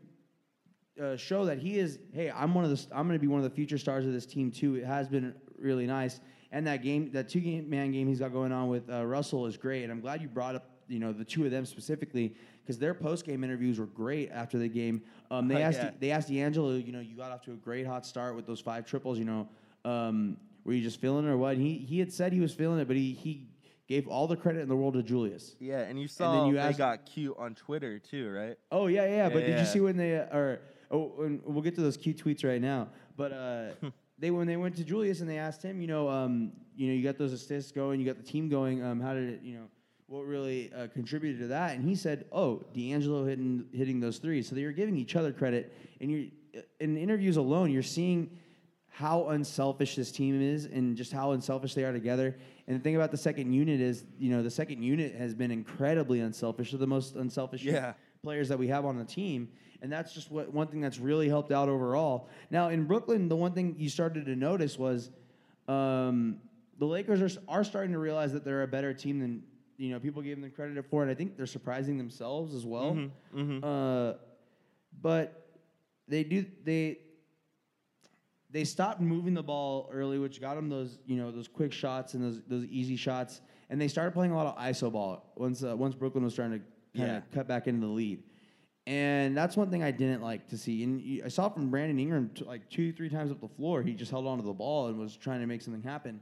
uh, 1.02 1.16
show 1.16 1.46
that 1.46 1.58
he 1.58 1.78
is, 1.78 1.98
hey, 2.12 2.30
I'm 2.30 2.52
one 2.52 2.66
of 2.66 2.70
the, 2.70 2.94
I'm 2.94 3.06
going 3.06 3.18
to 3.18 3.22
be 3.22 3.28
one 3.28 3.38
of 3.38 3.44
the 3.44 3.56
future 3.56 3.78
stars 3.78 4.04
of 4.04 4.12
this 4.12 4.26
team 4.26 4.50
too. 4.50 4.74
It 4.74 4.84
has 4.84 5.08
been 5.08 5.34
really 5.58 5.86
nice, 5.86 6.20
and 6.50 6.66
that 6.66 6.82
game, 6.82 7.10
that 7.12 7.30
two 7.30 7.40
game 7.40 7.70
man 7.70 7.92
game 7.92 8.08
he's 8.08 8.18
got 8.18 8.30
going 8.30 8.52
on 8.52 8.68
with 8.68 8.90
uh, 8.90 9.06
Russell 9.06 9.46
is 9.46 9.56
great. 9.56 9.84
And 9.84 9.90
I'm 9.90 10.02
glad 10.02 10.20
you 10.20 10.28
brought 10.28 10.54
up, 10.54 10.68
you 10.86 10.98
know, 10.98 11.14
the 11.14 11.24
two 11.24 11.46
of 11.46 11.50
them 11.50 11.64
specifically 11.64 12.34
because 12.62 12.78
their 12.78 12.92
post 12.92 13.24
game 13.24 13.42
interviews 13.42 13.78
were 13.78 13.86
great 13.86 14.30
after 14.30 14.58
the 14.58 14.68
game. 14.68 15.00
Um, 15.30 15.48
they 15.48 15.62
asked, 15.62 15.78
yeah. 15.78 15.90
they 15.98 16.10
asked 16.10 16.28
D'Angelo, 16.28 16.72
you 16.74 16.92
know, 16.92 17.00
you 17.00 17.16
got 17.16 17.32
off 17.32 17.40
to 17.44 17.52
a 17.52 17.56
great 17.56 17.86
hot 17.86 18.04
start 18.04 18.36
with 18.36 18.46
those 18.46 18.60
five 18.60 18.84
triples, 18.84 19.18
you 19.18 19.24
know. 19.24 19.48
Um, 19.86 20.36
were 20.64 20.72
you 20.72 20.82
just 20.82 21.00
feeling 21.00 21.26
it 21.26 21.30
or 21.30 21.36
what? 21.36 21.56
He 21.56 21.78
he 21.78 21.98
had 21.98 22.12
said 22.12 22.32
he 22.32 22.40
was 22.40 22.52
feeling 22.54 22.78
it, 22.78 22.86
but 22.86 22.96
he 22.96 23.12
he 23.12 23.48
gave 23.88 24.08
all 24.08 24.26
the 24.26 24.36
credit 24.36 24.60
in 24.60 24.68
the 24.68 24.76
world 24.76 24.94
to 24.94 25.02
Julius. 25.02 25.56
Yeah, 25.60 25.80
and 25.80 26.00
you 26.00 26.08
saw 26.08 26.46
you 26.46 26.54
they 26.54 26.60
asked- 26.60 26.78
got 26.78 27.04
cute 27.04 27.36
on 27.38 27.54
Twitter 27.54 27.98
too, 27.98 28.30
right? 28.30 28.56
Oh 28.70 28.86
yeah, 28.86 29.06
yeah. 29.06 29.28
But 29.28 29.40
did 29.40 29.58
you 29.58 29.66
see 29.66 29.80
when 29.80 29.96
they 29.96 30.18
uh, 30.18 30.36
or 30.36 30.60
oh, 30.90 31.12
and 31.20 31.40
we'll 31.44 31.62
get 31.62 31.74
to 31.74 31.80
those 31.80 31.96
cute 31.96 32.22
tweets 32.22 32.44
right 32.44 32.60
now. 32.60 32.88
But 33.16 33.32
uh, 33.32 33.88
they 34.18 34.30
when 34.30 34.46
they 34.46 34.56
went 34.56 34.76
to 34.76 34.84
Julius 34.84 35.20
and 35.20 35.28
they 35.28 35.38
asked 35.38 35.62
him, 35.62 35.80
you 35.80 35.88
know, 35.88 36.08
um, 36.08 36.52
you 36.76 36.88
know, 36.88 36.94
you 36.94 37.02
got 37.02 37.18
those 37.18 37.32
assists 37.32 37.72
going, 37.72 38.00
you 38.00 38.06
got 38.06 38.16
the 38.16 38.22
team 38.22 38.48
going. 38.48 38.82
Um, 38.82 39.00
how 39.00 39.14
did 39.14 39.28
it, 39.28 39.40
you 39.42 39.56
know, 39.56 39.66
what 40.06 40.26
really 40.26 40.72
uh, 40.72 40.86
contributed 40.88 41.40
to 41.40 41.46
that? 41.48 41.74
And 41.74 41.84
he 41.84 41.94
said, 41.94 42.26
oh, 42.32 42.62
D'Angelo 42.74 43.24
hitting 43.24 43.66
hitting 43.72 43.98
those 44.00 44.18
threes. 44.18 44.48
So 44.48 44.54
they 44.54 44.64
were 44.64 44.72
giving 44.72 44.96
each 44.96 45.16
other 45.16 45.32
credit. 45.32 45.74
And 46.00 46.10
you 46.10 46.30
in 46.80 46.96
interviews 46.96 47.36
alone, 47.36 47.70
you're 47.70 47.82
seeing 47.82 48.30
how 48.94 49.28
unselfish 49.30 49.96
this 49.96 50.12
team 50.12 50.40
is 50.42 50.66
and 50.66 50.96
just 50.98 51.12
how 51.12 51.32
unselfish 51.32 51.72
they 51.74 51.82
are 51.82 51.92
together. 51.92 52.36
And 52.66 52.78
the 52.78 52.82
thing 52.82 52.94
about 52.94 53.10
the 53.10 53.16
second 53.16 53.52
unit 53.52 53.80
is, 53.80 54.04
you 54.18 54.30
know, 54.30 54.42
the 54.42 54.50
second 54.50 54.82
unit 54.82 55.14
has 55.14 55.34
been 55.34 55.50
incredibly 55.50 56.20
unselfish. 56.20 56.70
They're 56.72 56.78
the 56.78 56.86
most 56.86 57.16
unselfish 57.16 57.64
Yeah. 57.64 57.94
players 58.22 58.48
that 58.50 58.58
we 58.58 58.68
have 58.68 58.84
on 58.84 58.98
the 58.98 59.04
team. 59.04 59.48
And 59.80 59.90
that's 59.90 60.12
just 60.12 60.30
what 60.30 60.52
one 60.52 60.66
thing 60.68 60.80
that's 60.82 60.98
really 61.00 61.26
helped 61.28 61.50
out 61.52 61.68
overall. 61.70 62.28
Now 62.50 62.68
in 62.68 62.84
Brooklyn, 62.84 63.28
the 63.28 63.34
one 63.36 63.52
thing 63.52 63.74
you 63.78 63.88
started 63.88 64.26
to 64.26 64.36
notice 64.36 64.78
was 64.78 65.10
um, 65.68 66.36
the 66.78 66.84
Lakers 66.86 67.22
are, 67.22 67.40
are 67.48 67.64
starting 67.64 67.92
to 67.92 67.98
realize 67.98 68.32
that 68.34 68.44
they're 68.44 68.62
a 68.62 68.68
better 68.68 68.92
team 68.92 69.18
than 69.20 69.42
you 69.78 69.90
know 69.90 69.98
people 69.98 70.20
gave 70.22 70.40
them 70.40 70.50
credit 70.50 70.84
for, 70.90 71.02
and 71.02 71.10
I 71.10 71.14
think 71.14 71.36
they're 71.36 71.46
surprising 71.46 71.96
themselves 71.98 72.54
as 72.54 72.64
well. 72.66 72.96
mhm. 73.34 73.60
Uh, 73.64 74.18
but 75.00 75.48
they 76.08 76.22
do 76.24 76.44
they 76.64 76.98
they 78.52 78.64
stopped 78.64 79.00
moving 79.00 79.34
the 79.34 79.42
ball 79.42 79.88
early, 79.92 80.18
which 80.18 80.40
got 80.40 80.54
them 80.54 80.68
those 80.68 80.98
you 81.06 81.16
know 81.16 81.30
those 81.30 81.48
quick 81.48 81.72
shots 81.72 82.14
and 82.14 82.22
those 82.22 82.42
those 82.46 82.64
easy 82.66 82.96
shots, 82.96 83.40
and 83.70 83.80
they 83.80 83.88
started 83.88 84.12
playing 84.12 84.32
a 84.32 84.36
lot 84.36 84.46
of 84.46 84.56
iso 84.62 84.92
ball 84.92 85.32
once 85.36 85.64
uh, 85.64 85.76
once 85.76 85.94
Brooklyn 85.94 86.22
was 86.24 86.34
trying 86.34 86.50
to 86.52 86.58
kind 86.96 87.10
of 87.10 87.16
Yeah. 87.16 87.20
cut 87.34 87.48
back 87.48 87.66
into 87.66 87.86
the 87.86 87.92
lead. 87.92 88.22
And 88.86 89.36
that's 89.36 89.56
one 89.56 89.70
thing 89.70 89.82
I 89.84 89.92
didn't 89.92 90.22
like 90.22 90.48
to 90.48 90.58
see. 90.58 90.82
And 90.82 91.22
I 91.24 91.28
saw 91.28 91.48
from 91.48 91.70
Brandon 91.70 91.98
Ingram 92.00 92.30
t- 92.34 92.44
like 92.44 92.68
two, 92.68 92.92
three 92.92 93.08
times 93.08 93.30
up 93.30 93.40
the 93.40 93.46
floor, 93.48 93.80
he 93.80 93.94
just 93.94 94.10
held 94.10 94.26
onto 94.26 94.44
the 94.44 94.52
ball 94.52 94.88
and 94.88 94.98
was 94.98 95.16
trying 95.16 95.40
to 95.40 95.46
make 95.46 95.62
something 95.62 95.82
happen. 95.82 96.20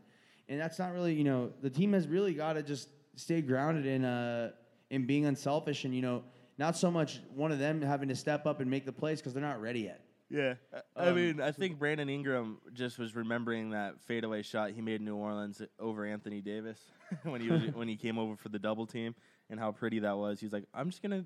And 0.48 0.60
that's 0.60 0.78
not 0.78 0.92
really, 0.92 1.14
you 1.14 1.24
know, 1.24 1.52
the 1.62 1.70
team 1.70 1.94
has 1.94 2.06
really 2.06 2.34
got 2.34 2.52
to 2.54 2.62
just 2.62 2.90
stay 3.16 3.40
grounded 3.40 3.86
in 3.86 4.04
uh 4.04 4.50
in 4.90 5.06
being 5.06 5.26
unselfish 5.26 5.84
and 5.84 5.94
you 5.94 6.02
know 6.02 6.22
not 6.58 6.76
so 6.76 6.90
much 6.90 7.20
one 7.34 7.50
of 7.52 7.58
them 7.58 7.80
having 7.82 8.08
to 8.08 8.14
step 8.16 8.46
up 8.46 8.60
and 8.60 8.70
make 8.70 8.84
the 8.86 8.92
plays 8.92 9.20
because 9.20 9.32
they're 9.32 9.42
not 9.42 9.60
ready 9.60 9.80
yet. 9.80 10.04
Yeah, 10.30 10.54
I- 10.72 10.80
I 11.04 11.08
Um, 11.08 11.16
mean, 11.16 11.40
I 11.40 11.50
think 11.50 11.78
Brandon 11.78 12.08
Ingram 12.08 12.58
just 12.72 12.98
was 12.98 13.16
remembering 13.16 13.70
that 13.70 14.00
fadeaway 14.02 14.42
shot 14.42 14.70
he 14.70 14.80
made 14.80 15.00
in 15.00 15.04
New 15.04 15.16
Orleans 15.16 15.60
over 15.78 16.04
Anthony 16.06 16.40
Davis 16.40 16.80
when 17.24 17.40
he 17.40 17.48
was 17.50 17.62
when 17.74 17.88
he 17.88 17.96
came 17.96 18.18
over 18.18 18.36
for 18.36 18.48
the 18.48 18.58
double 18.58 18.86
team 18.86 19.14
and 19.50 19.58
how 19.58 19.72
pretty 19.72 19.98
that 20.00 20.16
was. 20.16 20.38
He's 20.40 20.52
like, 20.52 20.64
I'm 20.72 20.88
just 20.90 21.02
gonna 21.02 21.24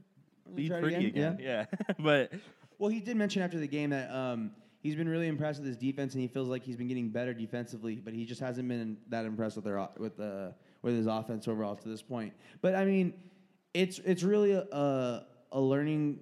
be 0.54 0.68
try 0.68 0.80
pretty 0.80 1.06
again? 1.08 1.34
again. 1.34 1.38
Yeah, 1.40 1.94
but 1.98 2.32
Well, 2.78 2.90
he 2.90 3.00
did 3.00 3.16
mention 3.16 3.42
after 3.42 3.58
the 3.58 3.66
game 3.68 3.90
that 3.90 4.10
um, 4.10 4.52
he's 4.80 4.94
been 4.96 5.08
really 5.08 5.28
impressed 5.28 5.58
with 5.60 5.68
his 5.68 5.76
defense, 5.76 6.14
and 6.14 6.22
he 6.22 6.28
feels 6.28 6.48
like 6.48 6.62
he's 6.62 6.76
been 6.76 6.88
getting 6.88 7.10
better 7.10 7.34
defensively, 7.34 7.96
but 7.96 8.14
he 8.14 8.24
just 8.24 8.40
hasn't 8.40 8.66
been 8.68 8.96
that 9.10 9.26
impressed 9.26 9.56
with 9.56 9.64
their 9.66 9.86
with 9.98 10.18
uh, 10.18 10.52
with 10.82 10.94
his 10.96 11.06
offense 11.06 11.46
overall 11.46 11.76
to 11.76 11.88
this 11.90 12.00
point. 12.02 12.32
But 12.62 12.74
I 12.74 12.84
mean, 12.86 13.12
it's 13.74 13.98
it's 13.98 14.22
really 14.22 14.52
a, 14.52 14.62
a, 14.62 15.26
a 15.52 15.60
learning 15.60 16.20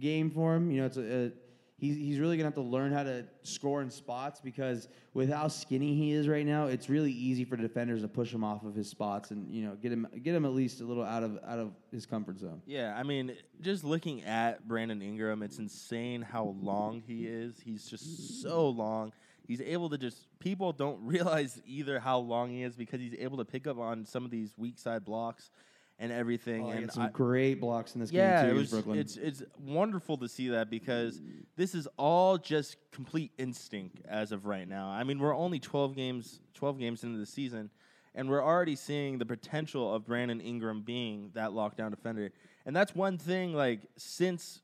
game 0.00 0.30
for 0.30 0.54
him. 0.56 0.70
You 0.72 0.80
know, 0.80 0.86
it's 0.86 0.96
a, 0.96 1.26
a 1.26 1.30
he's 1.78 1.96
he's 1.96 2.18
really 2.18 2.36
gonna 2.36 2.46
have 2.48 2.54
to 2.54 2.60
learn 2.60 2.92
how 2.92 3.04
to 3.04 3.24
score 3.42 3.80
in 3.80 3.90
spots 3.90 4.40
because 4.40 4.88
with 5.14 5.32
how 5.32 5.48
skinny 5.48 5.94
he 5.94 6.12
is 6.12 6.28
right 6.28 6.44
now, 6.44 6.66
it's 6.66 6.90
really 6.90 7.12
easy 7.12 7.44
for 7.44 7.56
defenders 7.56 8.02
to 8.02 8.08
push 8.08 8.32
him 8.32 8.44
off 8.44 8.64
of 8.64 8.74
his 8.74 8.88
spots 8.88 9.30
and 9.30 9.50
you 9.50 9.64
know 9.64 9.74
get 9.76 9.92
him 9.92 10.06
get 10.22 10.34
him 10.34 10.44
at 10.44 10.52
least 10.52 10.80
a 10.80 10.84
little 10.84 11.04
out 11.04 11.22
of 11.22 11.38
out 11.46 11.58
of 11.58 11.72
his 11.90 12.04
comfort 12.04 12.38
zone. 12.38 12.60
yeah, 12.66 12.94
I 12.96 13.02
mean, 13.02 13.32
just 13.60 13.84
looking 13.84 14.24
at 14.24 14.66
Brandon 14.68 15.00
Ingram, 15.00 15.42
it's 15.42 15.58
insane 15.58 16.22
how 16.22 16.56
long 16.60 17.02
he 17.06 17.26
is. 17.26 17.54
He's 17.64 17.88
just 17.88 18.42
so 18.42 18.68
long. 18.68 19.12
He's 19.46 19.62
able 19.62 19.88
to 19.90 19.96
just 19.98 20.26
people 20.40 20.72
don't 20.72 21.00
realize 21.06 21.60
either 21.64 22.00
how 22.00 22.18
long 22.18 22.50
he 22.50 22.62
is 22.62 22.76
because 22.76 23.00
he's 23.00 23.14
able 23.18 23.38
to 23.38 23.44
pick 23.44 23.66
up 23.66 23.78
on 23.78 24.04
some 24.04 24.24
of 24.24 24.30
these 24.30 24.52
weak 24.58 24.78
side 24.78 25.04
blocks 25.04 25.50
and 25.98 26.12
everything. 26.12 26.64
Oh, 26.64 26.70
and 26.70 26.90
some 26.90 27.04
I- 27.04 27.10
great 27.10 27.60
blocks 27.60 27.94
in 27.94 28.00
this 28.00 28.12
yeah, 28.12 28.42
game 28.42 28.50
too. 28.50 28.56
it 28.56 28.58
was. 28.60 28.70
Brooklyn. 28.70 28.98
It's 28.98 29.16
it's 29.16 29.42
wonderful 29.58 30.16
to 30.18 30.28
see 30.28 30.48
that 30.48 30.70
because 30.70 31.20
this 31.56 31.74
is 31.74 31.88
all 31.96 32.38
just 32.38 32.76
complete 32.92 33.32
instinct 33.38 34.00
as 34.08 34.32
of 34.32 34.46
right 34.46 34.68
now. 34.68 34.88
I 34.88 35.04
mean, 35.04 35.18
we're 35.18 35.36
only 35.36 35.58
twelve 35.58 35.96
games 35.96 36.40
twelve 36.54 36.78
games 36.78 37.04
into 37.04 37.18
the 37.18 37.26
season, 37.26 37.70
and 38.14 38.28
we're 38.28 38.44
already 38.44 38.76
seeing 38.76 39.18
the 39.18 39.26
potential 39.26 39.92
of 39.94 40.06
Brandon 40.06 40.40
Ingram 40.40 40.82
being 40.82 41.30
that 41.34 41.50
lockdown 41.50 41.90
defender. 41.90 42.30
And 42.64 42.74
that's 42.76 42.94
one 42.94 43.18
thing. 43.18 43.52
Like 43.54 43.80
since 43.96 44.60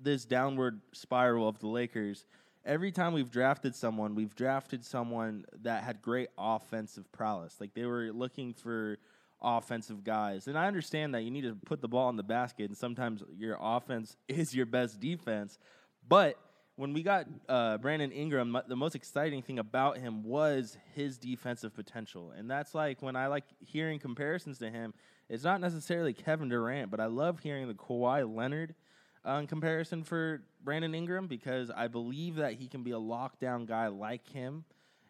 this 0.00 0.24
downward 0.24 0.80
spiral 0.92 1.48
of 1.48 1.58
the 1.58 1.66
Lakers, 1.66 2.24
every 2.64 2.92
time 2.92 3.12
we've 3.12 3.30
drafted 3.30 3.74
someone, 3.74 4.14
we've 4.14 4.34
drafted 4.34 4.84
someone 4.84 5.44
that 5.62 5.82
had 5.82 6.00
great 6.00 6.28
offensive 6.38 7.10
prowess. 7.12 7.56
Like 7.60 7.74
they 7.74 7.84
were 7.84 8.10
looking 8.12 8.54
for 8.54 8.98
offensive 9.40 10.04
guys. 10.04 10.46
And 10.48 10.58
I 10.58 10.66
understand 10.66 11.14
that 11.14 11.22
you 11.22 11.30
need 11.30 11.42
to 11.42 11.54
put 11.54 11.80
the 11.80 11.88
ball 11.88 12.08
in 12.10 12.16
the 12.16 12.22
basket, 12.22 12.64
and 12.68 12.76
sometimes 12.76 13.22
your 13.36 13.56
offense 13.60 14.16
is 14.28 14.54
your 14.54 14.66
best 14.66 15.00
defense. 15.00 15.58
But 16.06 16.38
when 16.76 16.92
we 16.92 17.02
got 17.02 17.26
uh, 17.48 17.76
Brandon 17.78 18.12
Ingram, 18.12 18.56
the 18.68 18.76
most 18.76 18.94
exciting 18.94 19.42
thing 19.42 19.58
about 19.58 19.98
him 19.98 20.22
was 20.22 20.76
his 20.94 21.18
defensive 21.18 21.74
potential. 21.74 22.32
And 22.36 22.48
that's 22.48 22.72
like 22.72 23.02
when 23.02 23.16
I 23.16 23.26
like 23.26 23.44
hearing 23.58 23.98
comparisons 23.98 24.58
to 24.58 24.70
him, 24.70 24.94
it's 25.28 25.42
not 25.42 25.60
necessarily 25.60 26.12
Kevin 26.12 26.48
Durant, 26.48 26.90
but 26.90 27.00
I 27.00 27.06
love 27.06 27.40
hearing 27.40 27.66
the 27.66 27.74
Kawhi 27.74 28.32
Leonard 28.32 28.76
uh, 29.24 29.44
comparison 29.46 30.04
for 30.04 30.42
Brandon 30.62 30.94
Ingram 30.94 31.26
because 31.26 31.70
I 31.70 31.88
believe 31.88 32.36
that 32.36 32.54
he 32.54 32.68
can 32.68 32.84
be 32.84 32.92
a 32.92 32.98
lockdown 32.98 33.66
guy 33.66 33.88
like 33.88 34.28
him. 34.28 34.64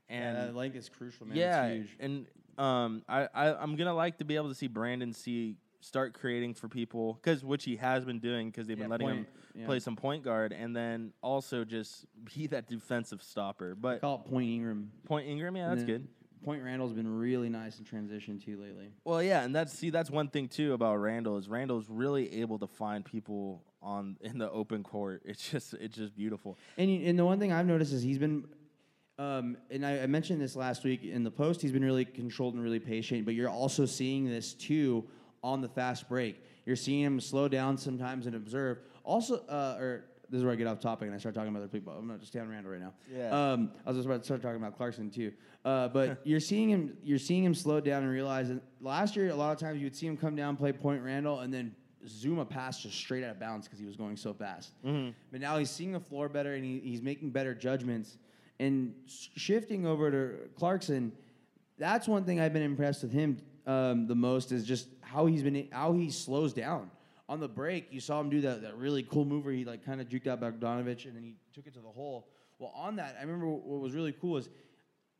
And 0.08 0.38
yeah, 0.38 0.44
that 0.46 0.56
length 0.56 0.76
is 0.76 0.88
crucial, 0.88 1.26
man. 1.26 1.36
yeah, 1.36 1.66
it's 1.66 1.76
huge. 1.76 1.96
and 2.00 2.26
um, 2.58 3.02
I, 3.08 3.28
I 3.34 3.54
I'm 3.54 3.76
gonna 3.76 3.94
like 3.94 4.18
to 4.18 4.24
be 4.24 4.36
able 4.36 4.48
to 4.48 4.54
see 4.54 4.66
Brandon 4.66 5.12
see 5.12 5.56
start 5.80 6.12
creating 6.12 6.54
for 6.54 6.68
people 6.68 7.14
because 7.14 7.44
which 7.44 7.64
he 7.64 7.76
has 7.76 8.04
been 8.04 8.18
doing 8.18 8.50
because 8.50 8.66
they've 8.66 8.76
been 8.76 8.86
Yeah, 8.86 8.90
letting 8.90 9.08
him 9.08 9.26
yeah. 9.54 9.64
play 9.66 9.78
some 9.78 9.94
point 9.94 10.24
guard 10.24 10.52
and 10.52 10.74
then 10.74 11.12
also 11.22 11.64
just 11.64 12.04
be 12.34 12.48
that 12.48 12.66
defensive 12.66 13.22
stopper. 13.22 13.74
But 13.76 14.00
call 14.00 14.22
it 14.26 14.28
Point 14.30 14.48
Ingram. 14.48 14.90
Point 15.06 15.28
Ingram, 15.28 15.56
yeah, 15.56 15.68
that's 15.68 15.84
good. 15.84 16.08
Point 16.44 16.62
Randle's 16.64 16.92
been 16.92 17.06
really 17.18 17.48
nice 17.48 17.78
in 17.78 17.84
transition 17.84 18.38
too 18.40 18.60
lately. 18.60 18.90
Well, 19.04 19.22
yeah, 19.22 19.42
and 19.44 19.54
that's 19.54 19.72
see 19.72 19.90
that's 19.90 20.10
one 20.10 20.28
thing 20.28 20.48
too 20.48 20.72
about 20.72 20.96
Randle 20.96 21.36
is 21.38 21.48
Randle's 21.48 21.86
really 21.88 22.40
able 22.40 22.58
to 22.58 22.66
find 22.66 23.04
people 23.04 23.62
on 23.80 24.16
in 24.20 24.38
the 24.38 24.50
open 24.50 24.82
court. 24.82 25.22
It's 25.24 25.48
just 25.50 25.74
it's 25.74 25.96
just 25.96 26.16
beautiful. 26.16 26.58
And 26.76 26.90
you- 26.92 27.06
and 27.08 27.16
the 27.18 27.24
one 27.24 27.38
thing 27.38 27.52
I've 27.52 27.66
noticed 27.66 27.92
is 27.92 28.02
he's 28.02 28.18
been, 28.18 28.44
um, 29.18 29.56
and 29.70 29.84
I, 29.84 30.02
I 30.02 30.06
mentioned 30.06 30.40
this 30.40 30.54
last 30.54 30.84
week 30.84 31.04
in 31.04 31.24
the 31.24 31.30
post. 31.30 31.60
He's 31.60 31.72
been 31.72 31.84
really 31.84 32.04
controlled 32.04 32.54
and 32.54 32.62
really 32.62 32.78
patient. 32.78 33.24
But 33.24 33.34
you're 33.34 33.48
also 33.48 33.84
seeing 33.84 34.26
this 34.26 34.54
too 34.54 35.04
on 35.42 35.60
the 35.60 35.68
fast 35.68 36.08
break. 36.08 36.42
You're 36.66 36.76
seeing 36.76 37.02
him 37.02 37.20
slow 37.20 37.48
down 37.48 37.76
sometimes 37.76 38.26
and 38.26 38.36
observe. 38.36 38.78
Also, 39.04 39.44
uh, 39.48 39.76
or 39.78 40.04
this 40.30 40.38
is 40.38 40.44
where 40.44 40.52
I 40.52 40.56
get 40.56 40.66
off 40.66 40.78
topic 40.78 41.06
and 41.06 41.14
I 41.14 41.18
start 41.18 41.34
talking 41.34 41.48
about 41.48 41.60
other 41.60 41.68
people. 41.68 41.92
I'm 41.92 42.06
not 42.06 42.20
just 42.20 42.32
down 42.32 42.48
Randle 42.48 42.72
right 42.72 42.80
now. 42.80 42.92
Yeah. 43.12 43.52
Um, 43.52 43.72
I 43.84 43.90
was 43.90 43.96
just 43.96 44.06
about 44.06 44.20
to 44.20 44.24
start 44.24 44.42
talking 44.42 44.58
about 44.58 44.76
Clarkson 44.76 45.10
too. 45.10 45.32
Uh, 45.64 45.88
but 45.88 46.20
you're 46.24 46.40
seeing 46.40 46.68
him. 46.68 46.96
You're 47.02 47.18
seeing 47.18 47.42
him 47.42 47.54
slow 47.54 47.80
down 47.80 48.02
and 48.02 48.12
realize 48.12 48.48
that 48.50 48.62
last 48.80 49.16
year 49.16 49.30
a 49.30 49.34
lot 49.34 49.52
of 49.52 49.58
times 49.58 49.80
you 49.80 49.86
would 49.86 49.96
see 49.96 50.06
him 50.06 50.16
come 50.16 50.36
down, 50.36 50.56
play 50.56 50.72
point 50.72 51.02
Randle, 51.02 51.40
and 51.40 51.52
then 51.52 51.74
zoom 52.06 52.38
a 52.38 52.44
pass 52.44 52.82
just 52.82 52.96
straight 52.96 53.24
out 53.24 53.30
of 53.30 53.40
bounds 53.40 53.66
because 53.66 53.80
he 53.80 53.86
was 53.86 53.96
going 53.96 54.16
so 54.16 54.32
fast. 54.32 54.72
But 55.32 55.40
now 55.40 55.58
he's 55.58 55.70
seeing 55.70 55.90
the 55.92 56.00
floor 56.00 56.28
better 56.28 56.54
and 56.54 56.64
he, 56.64 56.78
he's 56.78 57.02
making 57.02 57.30
better 57.30 57.54
judgments. 57.54 58.18
And 58.60 58.94
shifting 59.06 59.86
over 59.86 60.10
to 60.10 60.48
Clarkson, 60.56 61.12
that's 61.78 62.08
one 62.08 62.24
thing 62.24 62.40
I've 62.40 62.52
been 62.52 62.62
impressed 62.62 63.02
with 63.02 63.12
him 63.12 63.38
um, 63.66 64.06
the 64.06 64.14
most 64.14 64.50
is 64.50 64.64
just 64.64 64.88
how 65.02 65.26
he's 65.26 65.42
been 65.42 65.68
how 65.70 65.92
he 65.92 66.10
slows 66.10 66.52
down. 66.52 66.90
On 67.28 67.38
the 67.38 67.48
break, 67.48 67.88
you 67.90 68.00
saw 68.00 68.18
him 68.20 68.30
do 68.30 68.40
that, 68.40 68.62
that 68.62 68.76
really 68.76 69.02
cool 69.02 69.26
move 69.26 69.44
where 69.44 69.52
he 69.52 69.64
like 69.64 69.84
kind 69.84 70.00
of 70.00 70.08
juked 70.08 70.26
out 70.26 70.40
Bogdanovich 70.40 71.04
and 71.04 71.14
then 71.14 71.22
he 71.22 71.36
took 71.52 71.66
it 71.66 71.74
to 71.74 71.80
the 71.80 71.88
hole. 71.88 72.28
Well, 72.58 72.72
on 72.74 72.96
that, 72.96 73.16
I 73.18 73.22
remember 73.22 73.46
what 73.46 73.80
was 73.80 73.94
really 73.94 74.12
cool 74.12 74.38
is 74.38 74.48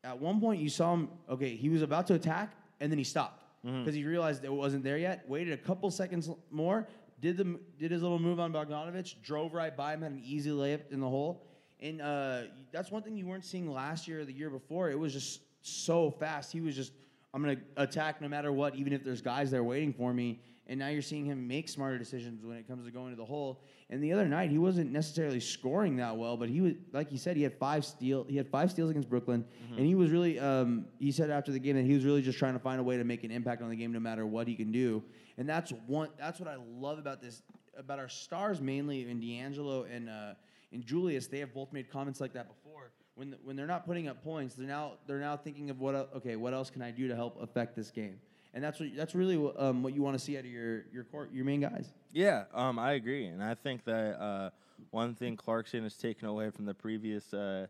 at 0.03 0.19
one 0.19 0.41
point 0.41 0.59
you 0.59 0.69
saw 0.69 0.93
him. 0.95 1.09
Okay, 1.29 1.55
he 1.55 1.69
was 1.69 1.83
about 1.83 2.07
to 2.07 2.15
attack 2.15 2.53
and 2.79 2.91
then 2.91 2.97
he 2.97 3.03
stopped 3.03 3.43
because 3.63 3.93
he 3.93 4.03
realized 4.03 4.43
it 4.43 4.51
wasn't 4.51 4.83
there 4.83 4.97
yet. 4.97 5.27
Waited 5.27 5.53
a 5.53 5.57
couple 5.57 5.91
seconds 5.91 6.29
more, 6.49 6.87
did 7.19 7.37
the 7.37 7.59
did 7.77 7.91
his 7.91 8.01
little 8.01 8.19
move 8.19 8.39
on 8.39 8.51
Bogdanovich, 8.51 9.21
drove 9.21 9.53
right 9.53 9.75
by 9.75 9.93
him, 9.93 10.01
had 10.01 10.11
an 10.13 10.21
easy 10.25 10.49
layup 10.49 10.91
in 10.91 10.99
the 10.99 11.09
hole. 11.09 11.45
And 11.81 12.01
uh, 12.01 12.41
that's 12.71 12.91
one 12.91 13.01
thing 13.03 13.15
you 13.15 13.25
weren't 13.25 13.45
seeing 13.45 13.71
last 13.71 14.07
year 14.07 14.21
or 14.21 14.25
the 14.25 14.33
year 14.33 14.49
before. 14.49 14.89
It 14.89 14.99
was 14.99 15.13
just 15.13 15.41
so 15.61 16.11
fast. 16.11 16.51
He 16.51 16.61
was 16.61 16.75
just, 16.75 16.91
I'm 17.33 17.41
gonna 17.41 17.57
attack 17.77 18.21
no 18.21 18.27
matter 18.27 18.51
what, 18.51 18.75
even 18.75 18.91
if 18.93 19.03
there's 19.03 19.21
guys 19.21 19.49
there 19.51 19.63
waiting 19.63 19.93
for 19.93 20.13
me. 20.13 20.41
and 20.67 20.77
now 20.79 20.87
you're 20.87 21.01
seeing 21.01 21.25
him 21.25 21.47
make 21.47 21.67
smarter 21.67 21.97
decisions 21.97 22.45
when 22.45 22.55
it 22.55 22.67
comes 22.67 22.85
to 22.85 22.91
going 22.91 23.09
to 23.09 23.15
the 23.17 23.25
hole. 23.25 23.63
And 23.89 24.03
the 24.03 24.13
other 24.13 24.27
night, 24.27 24.51
he 24.51 24.59
wasn't 24.59 24.91
necessarily 24.91 25.39
scoring 25.39 25.95
that 25.97 26.15
well, 26.15 26.37
but 26.37 26.47
he 26.47 26.61
was, 26.61 26.73
like 26.93 27.11
you 27.11 27.17
said, 27.17 27.35
he 27.35 27.41
had 27.41 27.57
five 27.57 27.83
steal, 27.83 28.23
he 28.29 28.37
had 28.37 28.47
five 28.47 28.69
steals 28.69 28.91
against 28.91 29.09
Brooklyn, 29.09 29.43
and 29.75 29.83
he 29.83 29.95
was 29.95 30.11
really, 30.11 30.39
um, 30.39 30.85
he 30.99 31.11
said 31.11 31.31
after 31.31 31.51
the 31.51 31.57
game 31.59 31.75
that 31.75 31.85
he 31.85 31.95
was 31.95 32.05
really 32.05 32.21
just 32.21 32.37
trying 32.37 32.53
to 32.53 32.59
find 32.59 32.79
a 32.79 32.83
way 32.83 32.97
to 32.97 33.03
make 33.03 33.23
an 33.23 33.31
impact 33.31 33.63
on 33.63 33.69
the 33.69 33.75
game, 33.75 33.91
no 33.91 33.99
matter 33.99 34.27
what 34.27 34.47
he 34.47 34.53
can 34.55 34.71
do. 34.71 35.01
And 35.39 35.49
that's 35.49 35.71
one, 35.87 36.09
that's 36.19 36.39
what 36.39 36.47
I 36.47 36.57
love 36.77 36.99
about 36.99 37.19
this, 37.19 37.41
about 37.75 37.97
our 37.97 38.09
stars 38.09 38.61
mainly 38.61 39.09
in 39.09 39.19
D'Angelo 39.19 39.85
and 39.85 40.07
uh, 40.07 40.33
and 40.71 40.85
Julius. 40.85 41.27
They 41.27 41.39
have 41.39 41.53
both 41.53 41.73
made 41.73 41.89
comments 41.89 42.21
like 42.21 42.33
that 42.33 42.47
before. 42.47 42.91
When, 43.15 43.35
when 43.43 43.55
they're 43.55 43.67
not 43.67 43.85
putting 43.85 44.07
up 44.07 44.23
points, 44.23 44.55
they're 44.55 44.67
now 44.67 44.93
they're 45.05 45.19
now 45.19 45.35
thinking 45.35 45.69
of 45.69 45.79
what 45.79 45.95
okay, 46.15 46.35
what 46.35 46.53
else 46.53 46.69
can 46.69 46.81
I 46.81 46.91
do 46.91 47.07
to 47.07 47.15
help 47.15 47.41
affect 47.41 47.75
this 47.75 47.91
game? 47.91 48.19
And 48.53 48.63
that's 48.63 48.79
what 48.79 48.89
that's 48.95 49.13
really 49.13 49.37
what, 49.37 49.59
um, 49.59 49.83
what 49.83 49.93
you 49.93 50.01
want 50.01 50.17
to 50.17 50.23
see 50.23 50.37
out 50.37 50.45
of 50.45 50.49
your 50.49 50.85
your 50.93 51.03
court, 51.03 51.31
your 51.33 51.45
main 51.45 51.61
guys. 51.61 51.91
Yeah, 52.11 52.45
um, 52.53 52.79
I 52.79 52.93
agree, 52.93 53.25
and 53.25 53.43
I 53.43 53.55
think 53.55 53.83
that 53.85 54.19
uh, 54.19 54.49
one 54.91 55.15
thing 55.15 55.35
Clarkson 55.35 55.83
has 55.83 55.95
taken 55.95 56.27
away 56.27 56.49
from 56.49 56.65
the 56.65 56.73
previous 56.73 57.33
uh, 57.33 57.67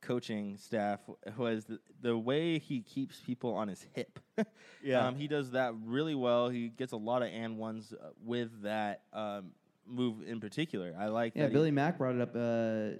coaching 0.00 0.56
staff 0.56 1.00
was 1.36 1.64
the, 1.64 1.78
the 2.02 2.16
way 2.16 2.58
he 2.58 2.80
keeps 2.80 3.20
people 3.20 3.54
on 3.54 3.68
his 3.68 3.86
hip. 3.94 4.18
Yeah. 4.82 5.06
um, 5.06 5.14
he 5.14 5.28
does 5.28 5.52
that 5.52 5.72
really 5.86 6.14
well. 6.14 6.50
He 6.50 6.68
gets 6.68 6.92
a 6.92 6.96
lot 6.98 7.22
of 7.22 7.28
and 7.28 7.56
ones 7.56 7.94
uh, 7.94 8.08
with 8.22 8.50
that 8.64 9.00
um, 9.14 9.52
move 9.86 10.16
in 10.26 10.40
particular. 10.40 10.94
I 10.98 11.06
like 11.08 11.32
Yeah, 11.34 11.42
that. 11.44 11.48
he- 11.50 11.54
Billy 11.54 11.70
Mack 11.70 11.98
brought 11.98 12.14
it 12.14 12.20
up 12.20 12.34
uh, 12.34 12.98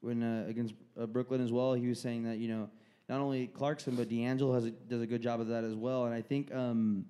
when 0.00 0.22
uh, 0.22 0.44
against 0.48 0.74
uh, 1.00 1.06
Brooklyn 1.06 1.40
as 1.42 1.52
well. 1.52 1.74
He 1.74 1.86
was 1.86 2.00
saying 2.00 2.24
that 2.24 2.38
you 2.38 2.48
know 2.48 2.70
not 3.08 3.20
only 3.20 3.46
Clarkson 3.46 3.94
but 3.96 4.08
D'Angelo 4.08 4.54
has 4.54 4.64
a, 4.66 4.70
does 4.70 5.02
a 5.02 5.06
good 5.06 5.22
job 5.22 5.40
of 5.40 5.48
that 5.48 5.64
as 5.64 5.74
well. 5.74 6.04
And 6.06 6.14
I 6.14 6.22
think 6.22 6.54
um, 6.54 7.04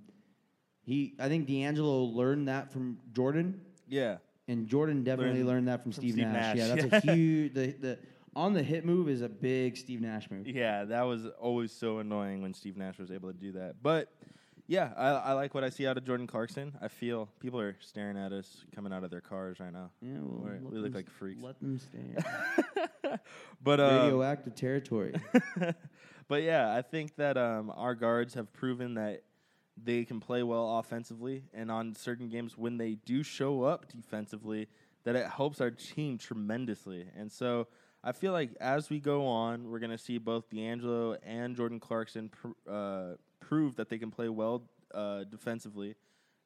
he 0.82 1.14
I 1.18 1.28
think 1.28 1.46
D'Angelo 1.46 2.04
learned 2.04 2.48
that 2.48 2.72
from 2.72 2.98
Jordan. 3.12 3.60
yeah, 3.88 4.18
And 4.48 4.66
Jordan 4.66 5.04
definitely 5.04 5.38
Learned 5.42 5.48
learned 5.48 5.68
that 5.68 5.82
from, 5.82 5.92
from 5.92 6.02
Steve, 6.02 6.14
Steve 6.14 6.26
Nash. 6.28 6.56
Nash, 6.56 6.68
Yeah, 6.68 6.74
that's 6.74 6.92
a 6.94 7.00
huge 7.12 7.54
the, 7.54 7.66
the 7.80 7.98
on 8.34 8.54
the 8.54 8.62
hit 8.62 8.84
move 8.86 9.08
is 9.10 9.20
a 9.20 9.28
big 9.28 9.76
Steve 9.76 10.00
Nash 10.00 10.30
move. 10.30 10.46
yeah, 10.48 10.84
that 10.84 11.02
was 11.02 11.26
always 11.38 11.70
so 11.70 11.98
annoying 11.98 12.40
when 12.42 12.54
Steve 12.54 12.76
Nash 12.78 12.98
was 12.98 13.10
able 13.10 13.30
to 13.30 13.38
do 13.38 13.52
that. 13.52 13.74
But 13.82 14.08
yeah, 14.72 14.90
I, 14.96 15.08
I 15.08 15.32
like 15.34 15.52
what 15.52 15.64
I 15.64 15.68
see 15.68 15.86
out 15.86 15.98
of 15.98 16.04
Jordan 16.06 16.26
Clarkson. 16.26 16.72
I 16.80 16.88
feel 16.88 17.28
people 17.40 17.60
are 17.60 17.76
staring 17.80 18.16
at 18.16 18.32
us 18.32 18.64
coming 18.74 18.90
out 18.90 19.04
of 19.04 19.10
their 19.10 19.20
cars 19.20 19.60
right 19.60 19.70
now. 19.72 19.90
Yeah, 20.00 20.14
well, 20.22 20.44
We're- 20.44 20.60
let 20.62 20.72
we 20.72 20.78
look 20.78 20.92
them 20.92 20.94
like 20.94 21.10
freaks. 21.10 21.42
Let 21.42 21.60
them 21.60 21.78
stay. 21.78 23.18
but 23.62 23.80
uh, 23.80 24.00
Radioactive 24.04 24.54
territory. 24.54 25.14
but 26.28 26.42
yeah, 26.42 26.74
I 26.74 26.80
think 26.80 27.16
that 27.16 27.36
um, 27.36 27.70
our 27.76 27.94
guards 27.94 28.32
have 28.32 28.50
proven 28.54 28.94
that 28.94 29.24
they 29.76 30.06
can 30.06 30.20
play 30.20 30.42
well 30.42 30.78
offensively, 30.78 31.44
and 31.52 31.70
on 31.70 31.94
certain 31.94 32.30
games 32.30 32.56
when 32.56 32.78
they 32.78 32.94
do 32.94 33.22
show 33.22 33.64
up 33.64 33.92
defensively, 33.92 34.68
that 35.04 35.16
it 35.16 35.26
helps 35.26 35.60
our 35.60 35.70
team 35.70 36.16
tremendously. 36.16 37.04
And 37.14 37.30
so 37.30 37.68
I 38.02 38.12
feel 38.12 38.32
like 38.32 38.52
as 38.58 38.88
we 38.88 39.00
go 39.00 39.26
on, 39.26 39.68
we're 39.68 39.80
gonna 39.80 39.98
see 39.98 40.16
both 40.16 40.48
D'Angelo 40.48 41.18
and 41.22 41.54
Jordan 41.54 41.78
Clarkson 41.78 42.30
pr- 42.30 42.70
uh, 42.70 43.12
prove 43.52 43.76
that 43.76 43.90
they 43.90 43.98
can 43.98 44.10
play 44.10 44.30
well 44.30 44.62
uh, 44.94 45.24
defensively, 45.24 45.94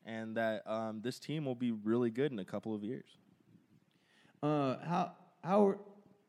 and 0.05 0.37
that 0.37 0.69
um, 0.69 1.01
this 1.03 1.21
team 1.21 1.45
will 1.45 1.55
be 1.55 1.71
really 1.71 2.11
good 2.11 2.33
in 2.33 2.41
a 2.41 2.45
couple 2.45 2.75
of 2.75 2.83
years. 2.83 3.07
Uh, 4.43 4.77
how 4.85 5.13
how 5.45 5.77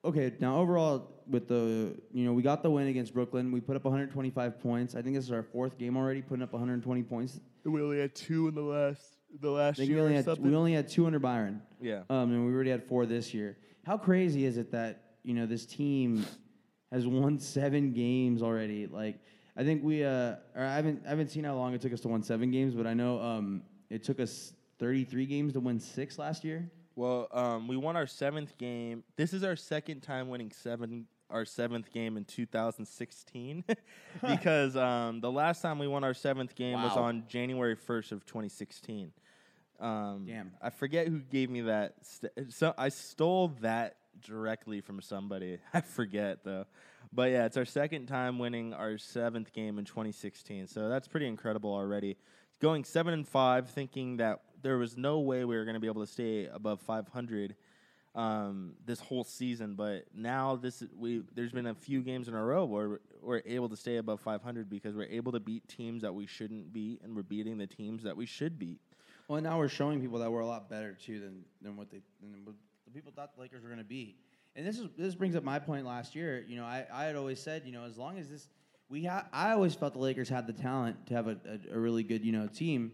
okay 0.05 0.33
now 0.39 0.57
overall 0.59 1.23
with 1.27 1.47
the 1.47 1.97
you 2.13 2.25
know 2.25 2.31
we 2.31 2.43
got 2.43 2.61
the 2.61 2.69
win 2.69 2.87
against 2.89 3.11
Brooklyn. 3.11 3.51
We 3.51 3.59
put 3.59 3.75
up 3.75 3.85
125 3.85 4.59
points. 4.59 4.93
I 4.93 5.01
think 5.01 5.15
this 5.15 5.25
is 5.25 5.31
our 5.31 5.41
fourth 5.41 5.79
game 5.79 5.97
already, 5.97 6.21
putting 6.21 6.43
up 6.43 6.53
120 6.53 7.01
points. 7.01 7.39
We 7.63 7.81
only 7.81 7.99
had 7.99 8.13
two 8.13 8.47
in 8.47 8.53
the 8.53 8.61
last 8.61 9.01
the 9.41 9.49
last 9.49 9.79
I 9.79 9.85
think 9.85 9.95
we 9.95 9.99
only 9.99 10.13
had 10.13 10.27
we 10.37 10.55
only 10.55 10.73
had 10.73 10.87
two 10.87 11.07
under 11.07 11.19
Byron. 11.19 11.59
yeah. 11.81 12.03
Um, 12.11 12.31
and 12.31 12.45
we 12.45 12.53
already 12.53 12.69
had 12.69 12.83
four 12.83 13.07
this 13.07 13.33
year. 13.33 13.57
How 13.83 13.97
crazy 13.97 14.45
is 14.45 14.57
it 14.57 14.71
that 14.73 15.15
you 15.23 15.33
know 15.33 15.47
this 15.47 15.65
team 15.65 16.23
has 16.91 17.07
won 17.07 17.39
seven 17.39 17.93
games 17.93 18.43
already? 18.43 18.85
Like 18.85 19.19
I 19.57 19.63
think 19.63 19.83
we 19.83 20.03
uh, 20.03 20.35
or 20.55 20.63
I 20.63 20.75
haven't 20.75 21.01
I 21.05 21.09
haven't 21.09 21.31
seen 21.31 21.43
how 21.43 21.55
long 21.55 21.73
it 21.73 21.81
took 21.81 21.91
us 21.91 21.99
to 22.01 22.07
win 22.07 22.21
seven 22.21 22.51
games, 22.51 22.75
but 22.75 22.85
I 22.85 22.93
know 22.93 23.19
um, 23.19 23.63
it 23.89 24.03
took 24.03 24.19
us 24.19 24.53
33 24.79 25.25
games 25.25 25.53
to 25.53 25.59
win 25.59 25.79
six 25.79 26.19
last 26.19 26.43
year. 26.43 26.69
Well, 26.95 27.27
um, 27.31 27.67
we 27.67 27.75
won 27.75 27.95
our 27.95 28.07
seventh 28.07 28.57
game. 28.57 29.03
This 29.15 29.33
is 29.33 29.43
our 29.43 29.55
second 29.55 30.01
time 30.01 30.29
winning 30.29 30.51
seven 30.51 31.07
our 31.29 31.43
seventh 31.43 31.91
game 31.91 32.17
in 32.17 32.23
2016 32.23 33.63
because 34.27 34.77
um, 34.77 35.19
the 35.19 35.31
last 35.31 35.61
time 35.61 35.77
we 35.79 35.87
won 35.87 36.03
our 36.03 36.13
seventh 36.13 36.55
game 36.55 36.81
was 36.81 36.95
on 36.95 37.23
January 37.27 37.75
1st 37.75 38.13
of 38.13 38.25
2016. 38.25 39.11
Um, 39.79 40.25
Damn. 40.25 40.51
I 40.61 40.69
forget 40.69 41.07
who 41.07 41.19
gave 41.19 41.49
me 41.49 41.61
that. 41.61 41.95
St- 42.01 42.53
so 42.53 42.73
I 42.77 42.89
stole 42.89 43.49
that 43.61 43.97
directly 44.21 44.81
from 44.81 45.01
somebody. 45.01 45.59
I 45.73 45.81
forget 45.81 46.43
though. 46.43 46.65
But 47.13 47.31
yeah, 47.31 47.45
it's 47.45 47.57
our 47.57 47.65
second 47.65 48.07
time 48.07 48.39
winning 48.39 48.73
our 48.73 48.97
seventh 48.97 49.53
game 49.53 49.79
in 49.79 49.85
2016. 49.85 50.67
So 50.67 50.89
that's 50.89 51.07
pretty 51.07 51.27
incredible 51.27 51.73
already. 51.73 52.17
Going 52.59 52.83
seven 52.83 53.13
and 53.13 53.27
five, 53.27 53.69
thinking 53.69 54.17
that 54.17 54.41
there 54.61 54.77
was 54.77 54.97
no 54.97 55.19
way 55.19 55.45
we 55.45 55.55
were 55.55 55.63
going 55.63 55.75
to 55.75 55.79
be 55.79 55.87
able 55.87 56.05
to 56.05 56.11
stay 56.11 56.47
above 56.47 56.81
500 56.81 57.55
um, 58.15 58.73
this 58.85 58.99
whole 58.99 59.23
season. 59.23 59.75
But 59.75 60.05
now 60.13 60.55
this 60.55 60.83
we 60.97 61.21
there's 61.35 61.51
been 61.51 61.67
a 61.67 61.75
few 61.75 62.01
games 62.01 62.27
in 62.27 62.33
a 62.33 62.43
row 62.43 62.65
where 62.65 62.99
we're- 63.21 63.41
able 63.45 63.69
to 63.69 63.77
stay 63.77 63.97
above 63.97 64.19
500 64.21 64.69
because 64.69 64.95
we're 64.95 65.03
able 65.05 65.31
to 65.31 65.39
beat 65.39 65.67
teams 65.67 66.01
that 66.01 66.13
we 66.13 66.25
shouldn't 66.25 66.73
beat, 66.73 67.01
and 67.03 67.15
we're 67.15 67.23
beating 67.23 67.57
the 67.57 67.67
teams 67.67 68.03
that 68.03 68.17
we 68.17 68.25
should 68.25 68.57
beat. 68.57 68.79
Well, 69.27 69.41
now 69.41 69.57
we're 69.57 69.67
showing 69.67 70.01
people 70.01 70.19
that 70.19 70.31
we're 70.31 70.39
a 70.39 70.45
lot 70.45 70.69
better 70.69 70.93
too 70.93 71.19
than 71.19 71.45
than 71.61 71.77
what 71.77 71.91
they 71.91 72.01
than 72.21 72.43
what 72.43 72.55
the 72.85 72.91
people 72.91 73.11
thought 73.15 73.35
the 73.35 73.41
Lakers 73.41 73.61
were 73.61 73.69
going 73.69 73.79
to 73.79 73.85
be. 73.85 74.15
And 74.57 74.65
this 74.65 74.79
is 74.79 74.87
this 74.97 75.13
brings 75.15 75.35
up 75.35 75.43
my 75.43 75.59
point 75.59 75.85
last 75.85 76.15
year. 76.15 76.43
You 76.47 76.57
know, 76.57 76.65
I, 76.65 76.85
I 76.91 77.03
had 77.05 77.15
always 77.15 77.39
said, 77.39 77.61
you 77.65 77.71
know, 77.71 77.83
as 77.85 77.95
long 77.97 78.17
as 78.17 78.27
this 78.27 78.49
we 78.89 79.05
ha- 79.05 79.27
I 79.31 79.51
always 79.51 79.75
felt 79.75 79.93
the 79.93 79.99
Lakers 79.99 80.27
had 80.29 80.47
the 80.47 80.53
talent 80.53 81.07
to 81.07 81.13
have 81.13 81.27
a, 81.27 81.37
a, 81.71 81.75
a 81.75 81.79
really 81.79 82.03
good, 82.03 82.25
you 82.25 82.31
know, 82.31 82.47
team, 82.47 82.91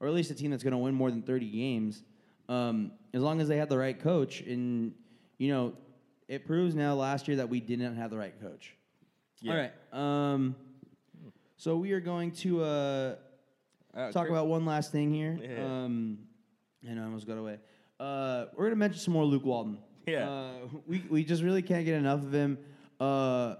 or 0.00 0.08
at 0.08 0.14
least 0.14 0.30
a 0.30 0.34
team 0.34 0.50
that's 0.50 0.62
going 0.64 0.72
to 0.72 0.78
win 0.78 0.94
more 0.94 1.10
than 1.10 1.22
30 1.22 1.50
games. 1.50 2.02
Um, 2.48 2.92
as 3.14 3.22
long 3.22 3.40
as 3.40 3.46
they 3.48 3.56
had 3.56 3.68
the 3.70 3.78
right 3.78 3.98
coach, 3.98 4.40
and 4.40 4.92
you 5.38 5.48
know, 5.48 5.74
it 6.28 6.46
proves 6.46 6.74
now 6.74 6.94
last 6.94 7.28
year 7.28 7.36
that 7.38 7.48
we 7.48 7.60
didn't 7.60 7.94
have 7.96 8.10
the 8.10 8.18
right 8.18 8.34
coach. 8.40 8.74
Yeah. 9.40 9.52
All 9.52 9.58
right. 9.58 10.32
Um, 10.32 10.56
so 11.56 11.76
we 11.76 11.92
are 11.92 12.00
going 12.00 12.32
to 12.32 12.62
uh, 12.64 13.14
Uh, 13.94 14.10
talk 14.10 14.28
about 14.28 14.48
one 14.48 14.66
last 14.66 14.90
thing 14.90 15.12
here. 15.14 15.38
Yeah. 15.40 15.64
Um, 15.64 16.18
and 16.86 16.98
I 16.98 17.04
almost 17.04 17.26
got 17.26 17.38
away. 17.38 17.58
Uh, 18.00 18.46
we're 18.56 18.64
gonna 18.64 18.76
mention 18.76 18.98
some 19.00 19.14
more 19.14 19.24
Luke 19.24 19.44
Walton. 19.44 19.78
Yeah. 20.06 20.28
Uh, 20.28 20.50
we 20.86 21.04
we 21.08 21.24
just 21.24 21.42
really 21.42 21.62
can't 21.62 21.84
get 21.84 21.94
enough 21.94 22.22
of 22.22 22.32
him. 22.32 22.58
Uh, 23.00 23.56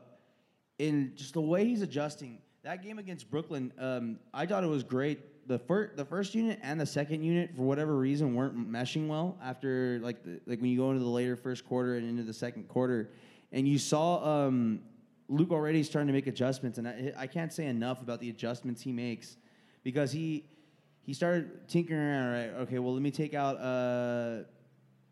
in 0.79 1.13
just 1.15 1.35
the 1.35 1.41
way 1.41 1.65
he's 1.65 1.83
adjusting. 1.83 2.39
That 2.63 2.83
game 2.83 2.99
against 2.99 3.31
Brooklyn, 3.31 3.73
um, 3.79 4.19
I 4.33 4.47
thought 4.47 4.65
it 4.65 4.69
was 4.69 4.83
great. 4.83 5.47
The 5.47 5.59
first 5.59 5.97
the 5.97 6.05
first 6.05 6.35
unit 6.35 6.59
and 6.63 6.81
the 6.81 6.87
second 6.87 7.23
unit, 7.23 7.51
for 7.55 7.63
whatever 7.63 7.95
reason, 7.97 8.35
weren't 8.35 8.57
meshing 8.57 9.07
well 9.07 9.37
after 9.43 10.01
like 10.03 10.25
the, 10.25 10.41
like 10.47 10.61
when 10.61 10.71
you 10.71 10.79
go 10.79 10.91
into 10.91 11.03
the 11.03 11.11
later 11.11 11.37
first 11.37 11.67
quarter 11.67 11.97
and 11.97 12.09
into 12.09 12.23
the 12.23 12.33
second 12.33 12.69
quarter, 12.69 13.11
and 13.53 13.69
you 13.69 13.79
saw 13.79 14.47
um, 14.47 14.81
Luke 15.29 15.51
already 15.51 15.83
starting 15.83 16.07
to 16.07 16.15
make 16.15 16.27
adjustments, 16.27 16.79
and 16.79 16.89
I, 16.89 17.13
I 17.17 17.27
can't 17.27 17.53
say 17.53 17.67
enough 17.67 18.01
about 18.01 18.21
the 18.21 18.31
adjustments 18.31 18.81
he 18.81 18.93
makes 18.93 19.37
because 19.83 20.11
he 20.11 20.45
he 21.03 21.13
started 21.13 21.69
tinkering 21.69 22.01
around. 22.01 22.33
Right, 22.33 22.61
okay, 22.63 22.79
well 22.79 22.95
let 22.95 23.03
me 23.03 23.11
take 23.11 23.35
out. 23.35 23.57
Uh, 23.59 24.45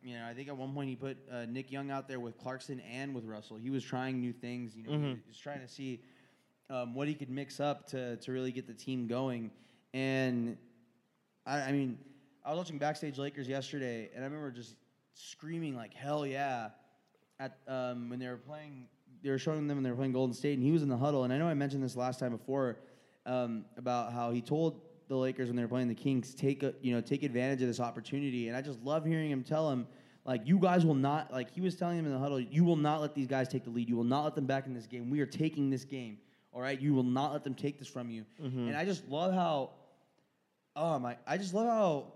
you 0.03 0.17
know, 0.17 0.27
I 0.27 0.35
think 0.35 0.49
at 0.49 0.57
one 0.57 0.73
point 0.75 0.89
he 0.89 0.97
put 0.97 1.17
uh, 1.31 1.47
Nick 1.47 1.71
Young 1.71 1.91
out 1.91 2.09
there 2.09 2.21
with 2.21 2.37
Clarkson 2.39 2.81
and 2.81 3.15
with 3.15 3.25
Russell. 3.25 3.57
He 3.57 3.71
was 3.71 3.85
trying 3.85 4.21
new 4.21 4.33
things. 4.33 4.75
You 4.77 4.85
know, 4.85 4.93
he 5.15 5.29
was 5.29 5.39
trying 5.39 5.61
to 5.61 5.69
see 5.69 6.01
um, 6.71 6.95
what 6.95 7.09
he 7.09 7.15
could 7.15 7.31
mix 7.31 7.61
up 7.61 7.87
to 7.89 8.17
to 8.17 8.33
really 8.33 8.53
get 8.53 8.67
the 8.67 8.75
team 8.75 9.07
going. 9.07 9.51
And 9.95 10.57
I, 11.47 11.61
I 11.61 11.73
mean, 11.73 11.99
I 12.45 12.51
was 12.51 12.59
watching 12.59 12.79
Backstage 12.79 13.19
Lakers 13.19 13.47
yesterday, 13.47 14.11
and 14.15 14.25
I 14.25 14.27
remember 14.27 14.51
just 14.51 14.77
screaming 15.15 15.77
like 15.77 15.95
"Hell 15.95 16.27
yeah!" 16.27 16.71
at 17.39 17.59
um, 17.69 18.11
when 18.11 18.19
they 18.19 18.29
were 18.29 18.37
playing. 18.37 18.87
They 19.23 19.31
were 19.31 19.39
showing 19.39 19.69
them 19.69 19.77
when 19.77 19.85
they 19.85 19.91
were 19.91 19.97
playing 19.97 20.13
Golden 20.13 20.35
State, 20.35 20.55
and 20.55 20.65
he 20.65 20.73
was 20.73 20.83
in 20.83 20.89
the 20.89 20.97
huddle. 20.97 21.23
And 21.23 21.33
I 21.33 21.39
know 21.39 21.47
I 21.47 21.55
mentioned 21.55 21.85
this 21.85 21.95
last 21.95 22.19
time 22.19 22.33
before 22.33 22.79
um, 23.25 23.67
about 23.77 24.13
how 24.13 24.33
he 24.33 24.41
told 24.41 24.81
the 25.13 25.19
Lakers 25.19 25.49
when 25.49 25.57
they 25.57 25.63
were 25.63 25.69
playing 25.69 25.89
the 25.89 25.95
Kings 25.95 26.35
take 26.35 26.63
a, 26.63 26.75
you 26.81 26.95
know 26.95 27.01
take 27.01 27.23
advantage 27.23 27.61
of 27.61 27.69
this 27.69 27.81
opportunity. 27.81 28.49
And 28.49 28.57
I 28.57 28.63
just 28.63 28.83
love 28.83 29.05
hearing 29.05 29.31
him 29.31 29.43
tell 29.43 29.71
him 29.71 29.87
like 30.25 30.43
you 30.45 30.59
guys 30.59 30.87
will 30.87 30.95
not 30.95 31.33
like 31.33 31.51
he 31.51 31.61
was 31.61 31.77
telling 31.77 31.99
them 31.99 32.07
in 32.07 32.13
the 32.13 32.19
huddle 32.19 32.41
you 32.41 32.65
will 32.65 32.77
not 32.77 33.01
let 33.01 33.15
these 33.15 33.27
guys 33.27 33.49
take 33.49 33.65
the 33.65 33.71
lead. 33.71 33.89
You 33.89 33.97
will 33.97 34.05
not 34.05 34.25
let 34.25 34.35
them 34.35 34.47
back 34.47 34.67
in 34.67 34.75
this 34.75 34.87
game. 34.87 35.11
We 35.11 35.21
are 35.21 35.27
taking 35.27 35.71
this 35.71 35.85
game. 35.85 36.19
All 36.53 36.61
right, 36.61 36.81
you 36.81 36.95
will 36.95 37.03
not 37.03 37.33
let 37.33 37.45
them 37.45 37.55
take 37.55 37.79
this 37.79 37.89
from 37.89 38.11
you. 38.11 38.25
Mm-hmm. 38.43 38.69
And 38.69 38.77
I 38.77 38.85
just 38.85 39.07
love 39.09 39.35
how 39.35 39.71
oh 40.75 40.99
my 40.99 41.17
I 41.27 41.37
just 41.37 41.53
love 41.53 41.67
how 41.67 42.13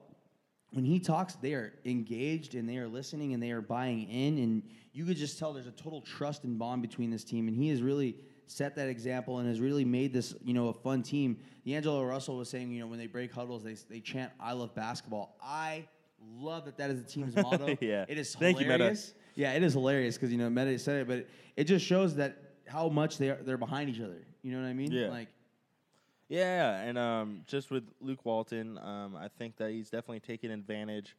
when 0.73 0.85
he 0.85 0.99
talks, 0.99 1.35
they 1.37 1.55
are 1.55 1.73
engaged 1.85 2.55
and 2.55 2.69
they 2.69 2.77
are 2.79 2.89
listening 2.89 3.35
and 3.35 3.43
they 3.43 3.51
are 3.51 3.61
buying 3.61 4.09
in, 4.11 4.39
and 4.39 4.63
you 4.93 5.05
could 5.05 5.17
just 5.17 5.39
tell 5.39 5.53
there's 5.53 5.67
a 5.67 5.71
total 5.71 6.01
trust 6.01 6.45
and 6.45 6.59
bond 6.59 6.83
between 6.83 7.11
this 7.11 7.25
team. 7.25 7.49
And 7.49 7.57
he 7.57 7.71
is 7.71 7.83
really 7.83 8.17
set 8.47 8.77
that 8.77 8.89
example 8.89 9.39
and 9.39 9.49
has 9.49 9.61
really 9.61 9.85
made 9.85 10.13
this, 10.13 10.35
you 10.45 10.55
know, 10.55 10.69
a 10.69 10.73
fun 10.73 11.03
team. 11.03 11.39
D'Angelo 11.67 12.05
Russell 12.05 12.37
was 12.37 12.49
saying, 12.49 12.71
you 12.71 12.81
know, 12.81 12.87
when 12.87 12.99
they 12.99 13.07
break 13.07 13.33
huddles, 13.33 13.65
they, 13.65 13.75
they 13.89 14.01
chant, 14.01 14.33
I 14.41 14.53
love 14.53 14.75
basketball. 14.75 15.37
I 15.43 15.87
love 16.39 16.65
that 16.67 16.77
that 16.79 16.91
is 16.91 17.03
the 17.03 17.09
team's 17.09 17.35
motto. 17.43 17.77
Yeah. 17.81 18.05
It 18.09 18.19
is 18.19 18.35
Thank 18.35 18.61
you, 18.61 18.67
hilarious. 18.67 19.15
Yeah, 19.35 19.53
it 19.53 19.63
is 19.63 19.75
hilarious 19.75 20.17
because, 20.17 20.33
you 20.33 20.39
know, 20.39 20.49
Metta 20.49 20.79
said 20.79 21.03
it, 21.03 21.09
but 21.09 21.19
it, 21.19 21.31
it 21.57 21.65
just 21.65 21.85
shows 21.85 22.17
that 22.17 22.39
how 22.67 22.89
much 22.89 23.19
they 23.19 23.31
are, 23.31 23.39
they're 23.43 23.59
behind 23.59 23.91
each 23.91 24.01
other. 24.01 24.27
You 24.43 24.53
know 24.53 24.63
what 24.63 24.69
I 24.69 24.73
mean? 24.73 24.93
Yeah. 24.93 25.09
Like, 25.09 25.29
Yeah, 26.29 26.81
and 26.81 26.97
um, 26.97 27.43
just 27.47 27.71
with 27.71 27.85
Luke 28.01 28.25
Walton, 28.25 28.79
um, 28.79 29.17
I 29.17 29.29
think 29.29 29.57
that 29.57 29.71
he's 29.71 29.91
definitely 29.91 30.21
taken 30.21 30.51
advantage 30.51 31.17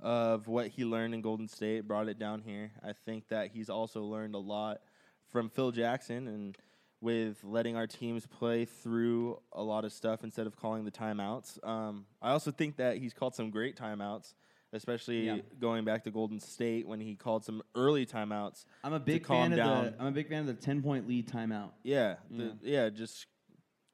of 0.00 0.46
what 0.46 0.68
he 0.68 0.84
learned 0.84 1.14
in 1.14 1.20
Golden 1.20 1.48
State, 1.48 1.86
brought 1.86 2.08
it 2.08 2.18
down 2.18 2.40
here. 2.40 2.70
I 2.84 2.92
think 2.92 3.28
that 3.28 3.50
he's 3.52 3.68
also 3.68 4.02
learned 4.02 4.34
a 4.34 4.38
lot 4.38 4.80
from 5.28 5.50
Phil 5.50 5.72
Jackson 5.72 6.28
and 6.28 6.56
with 7.00 7.42
letting 7.44 7.76
our 7.76 7.86
teams 7.86 8.26
play 8.26 8.64
through 8.64 9.40
a 9.52 9.62
lot 9.62 9.84
of 9.84 9.92
stuff 9.92 10.24
instead 10.24 10.46
of 10.46 10.56
calling 10.56 10.84
the 10.84 10.90
timeouts. 10.90 11.64
Um, 11.66 12.06
I 12.20 12.30
also 12.30 12.50
think 12.50 12.76
that 12.76 12.96
he's 12.98 13.14
called 13.14 13.34
some 13.36 13.50
great 13.50 13.76
timeouts, 13.76 14.34
especially 14.72 15.26
Yeah. 15.26 15.38
going 15.60 15.84
back 15.84 16.04
to 16.04 16.10
Golden 16.10 16.40
State 16.40 16.88
when 16.88 17.00
he 17.00 17.14
called 17.14 17.44
some 17.44 17.62
early 17.76 18.04
timeouts. 18.04 18.64
I'm 18.82 18.92
a 18.94 19.00
big 19.00 19.22
calm 19.24 19.50
fan 19.50 19.52
of 19.52 19.58
down. 19.58 19.84
the 19.84 19.94
I'm 20.00 20.06
a 20.08 20.12
big 20.12 20.28
fan 20.28 20.40
of 20.40 20.46
the 20.48 20.54
10 20.54 20.82
point 20.82 21.06
lead 21.06 21.28
timeout. 21.28 21.70
Yeah, 21.84 22.16
the, 22.30 22.56
yeah. 22.62 22.88
Just 22.90 23.26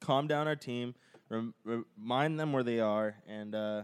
calm 0.01 0.27
down 0.27 0.49
our 0.49 0.57
team, 0.57 0.95
rem- 1.29 1.55
remind 1.65 2.41
them 2.41 2.53
where 2.55 2.63
they 2.63 2.81
are, 2.81 3.17
and 3.29 3.55
uh, 3.55 3.83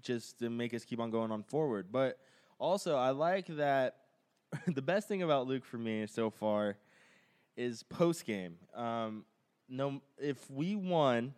just 0.00 0.38
to 0.38 0.48
make 0.48 0.72
us 0.72 0.84
keep 0.84 0.98
on 1.00 1.10
going 1.10 1.30
on 1.30 1.42
forward. 1.42 1.88
But 1.92 2.18
also, 2.58 2.96
I 2.96 3.10
like 3.10 3.46
that 3.48 3.96
the 4.66 4.80
best 4.82 5.08
thing 5.08 5.22
about 5.22 5.46
Luke 5.46 5.64
for 5.66 5.76
me 5.78 6.06
so 6.06 6.30
far 6.30 6.78
is 7.56 7.82
post 7.82 8.24
game. 8.26 8.56
Um, 8.74 9.24
no, 9.68 10.00
if 10.18 10.50
we 10.50 10.74
won, 10.76 11.34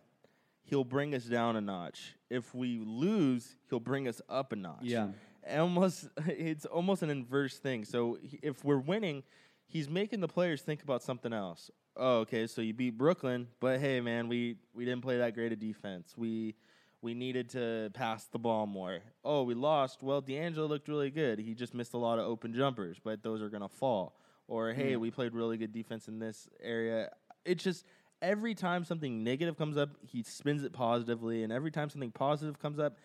he'll 0.63 0.83
bring 0.83 1.15
us 1.15 1.23
down 1.25 1.55
a 1.55 1.61
notch. 1.61 2.15
If 2.29 2.53
we 2.53 2.79
lose, 2.85 3.55
he'll 3.69 3.79
bring 3.79 4.07
us 4.07 4.21
up 4.29 4.51
a 4.53 4.55
notch 4.55 4.83
Yeah. 4.83 5.07
almost 5.49 6.07
it's 6.27 6.65
almost 6.65 7.01
an 7.01 7.09
inverse 7.09 7.57
thing. 7.57 7.85
So 7.85 8.17
if 8.43 8.63
we're 8.63 8.77
winning, 8.77 9.23
he's 9.67 9.89
making 9.89 10.19
the 10.21 10.27
players 10.27 10.61
think 10.61 10.83
about 10.83 11.01
something 11.01 11.33
else. 11.33 11.71
Oh, 11.95 12.19
okay, 12.19 12.47
so 12.47 12.61
you 12.61 12.73
beat 12.73 12.97
Brooklyn, 12.97 13.47
but 13.59 13.79
hey, 13.79 13.99
man, 13.99 14.27
we 14.29 14.57
we 14.73 14.85
didn't 14.85 15.01
play 15.01 15.17
that 15.17 15.33
great 15.33 15.51
a 15.51 15.55
defense. 15.55 16.13
We 16.15 16.55
we 17.01 17.13
needed 17.13 17.49
to 17.51 17.89
pass 17.93 18.25
the 18.25 18.39
ball 18.39 18.67
more. 18.67 18.99
Oh, 19.23 19.43
we 19.43 19.53
lost. 19.53 20.03
Well, 20.03 20.19
D'Angelo 20.21 20.67
looked 20.67 20.87
really 20.89 21.09
good. 21.09 21.39
He 21.39 21.53
just 21.55 21.73
missed 21.73 21.93
a 21.93 21.97
lot 21.97 22.19
of 22.19 22.25
open 22.25 22.53
jumpers, 22.53 22.97
but 23.03 23.23
those 23.23 23.41
are 23.41 23.49
gonna 23.49 23.69
fall. 23.69 24.18
Or 24.49 24.73
hey, 24.73 24.95
we 24.95 25.11
played 25.11 25.33
really 25.33 25.57
good 25.57 25.71
defense 25.71 26.07
in 26.07 26.17
this 26.17 26.49
area. 26.61 27.11
It's 27.45 27.63
just 27.63 27.85
every 28.21 28.55
time 28.55 28.83
something 28.83 29.23
negative 29.23 29.57
comes 29.57 29.77
up, 29.77 29.91
he 30.01 30.23
spins 30.23 30.63
it 30.63 30.73
positively, 30.73 31.43
and 31.43 31.53
every 31.53 31.71
time 31.71 31.89
something 31.89 32.11
positive 32.11 32.59
comes 32.59 32.79
up, 32.79 32.97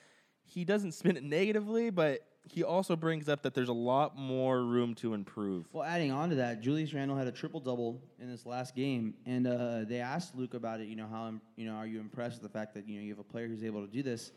he 0.42 0.64
doesn't 0.64 0.92
spin 0.94 1.16
it 1.16 1.22
negatively, 1.22 1.90
but 1.90 2.26
he 2.46 2.62
also 2.62 2.96
brings 2.96 3.28
up 3.28 3.42
that 3.42 3.54
there's 3.54 3.68
a 3.68 3.74
lot 3.74 4.16
more 4.16 4.62
room 4.62 4.94
to 4.94 5.14
improve. 5.14 5.66
Well, 5.72 5.84
adding 5.84 6.10
on 6.10 6.30
to 6.30 6.36
that, 6.36 6.62
Julius 6.62 6.92
Randle 6.92 7.16
had 7.16 7.26
a 7.26 7.32
triple 7.32 7.60
double 7.60 8.02
in 8.18 8.30
this 8.30 8.44
last 8.44 8.74
game, 8.74 9.14
and 9.26 9.46
uh, 9.46 9.84
they 9.84 10.00
asked 10.00 10.34
Luke 10.34 10.54
about 10.54 10.80
it. 10.80 10.88
You 10.88 10.96
know, 10.96 11.06
how 11.06 11.32
you 11.56 11.66
know 11.66 11.74
are 11.74 11.86
you 11.86 12.00
impressed 12.00 12.42
with 12.42 12.50
the 12.50 12.58
fact 12.58 12.74
that 12.74 12.88
you 12.88 12.96
know 12.98 13.02
you 13.02 13.10
have 13.10 13.18
a 13.18 13.24
player 13.24 13.48
who's 13.48 13.64
able 13.64 13.86
to 13.86 13.90
do 13.90 14.02
this? 14.02 14.32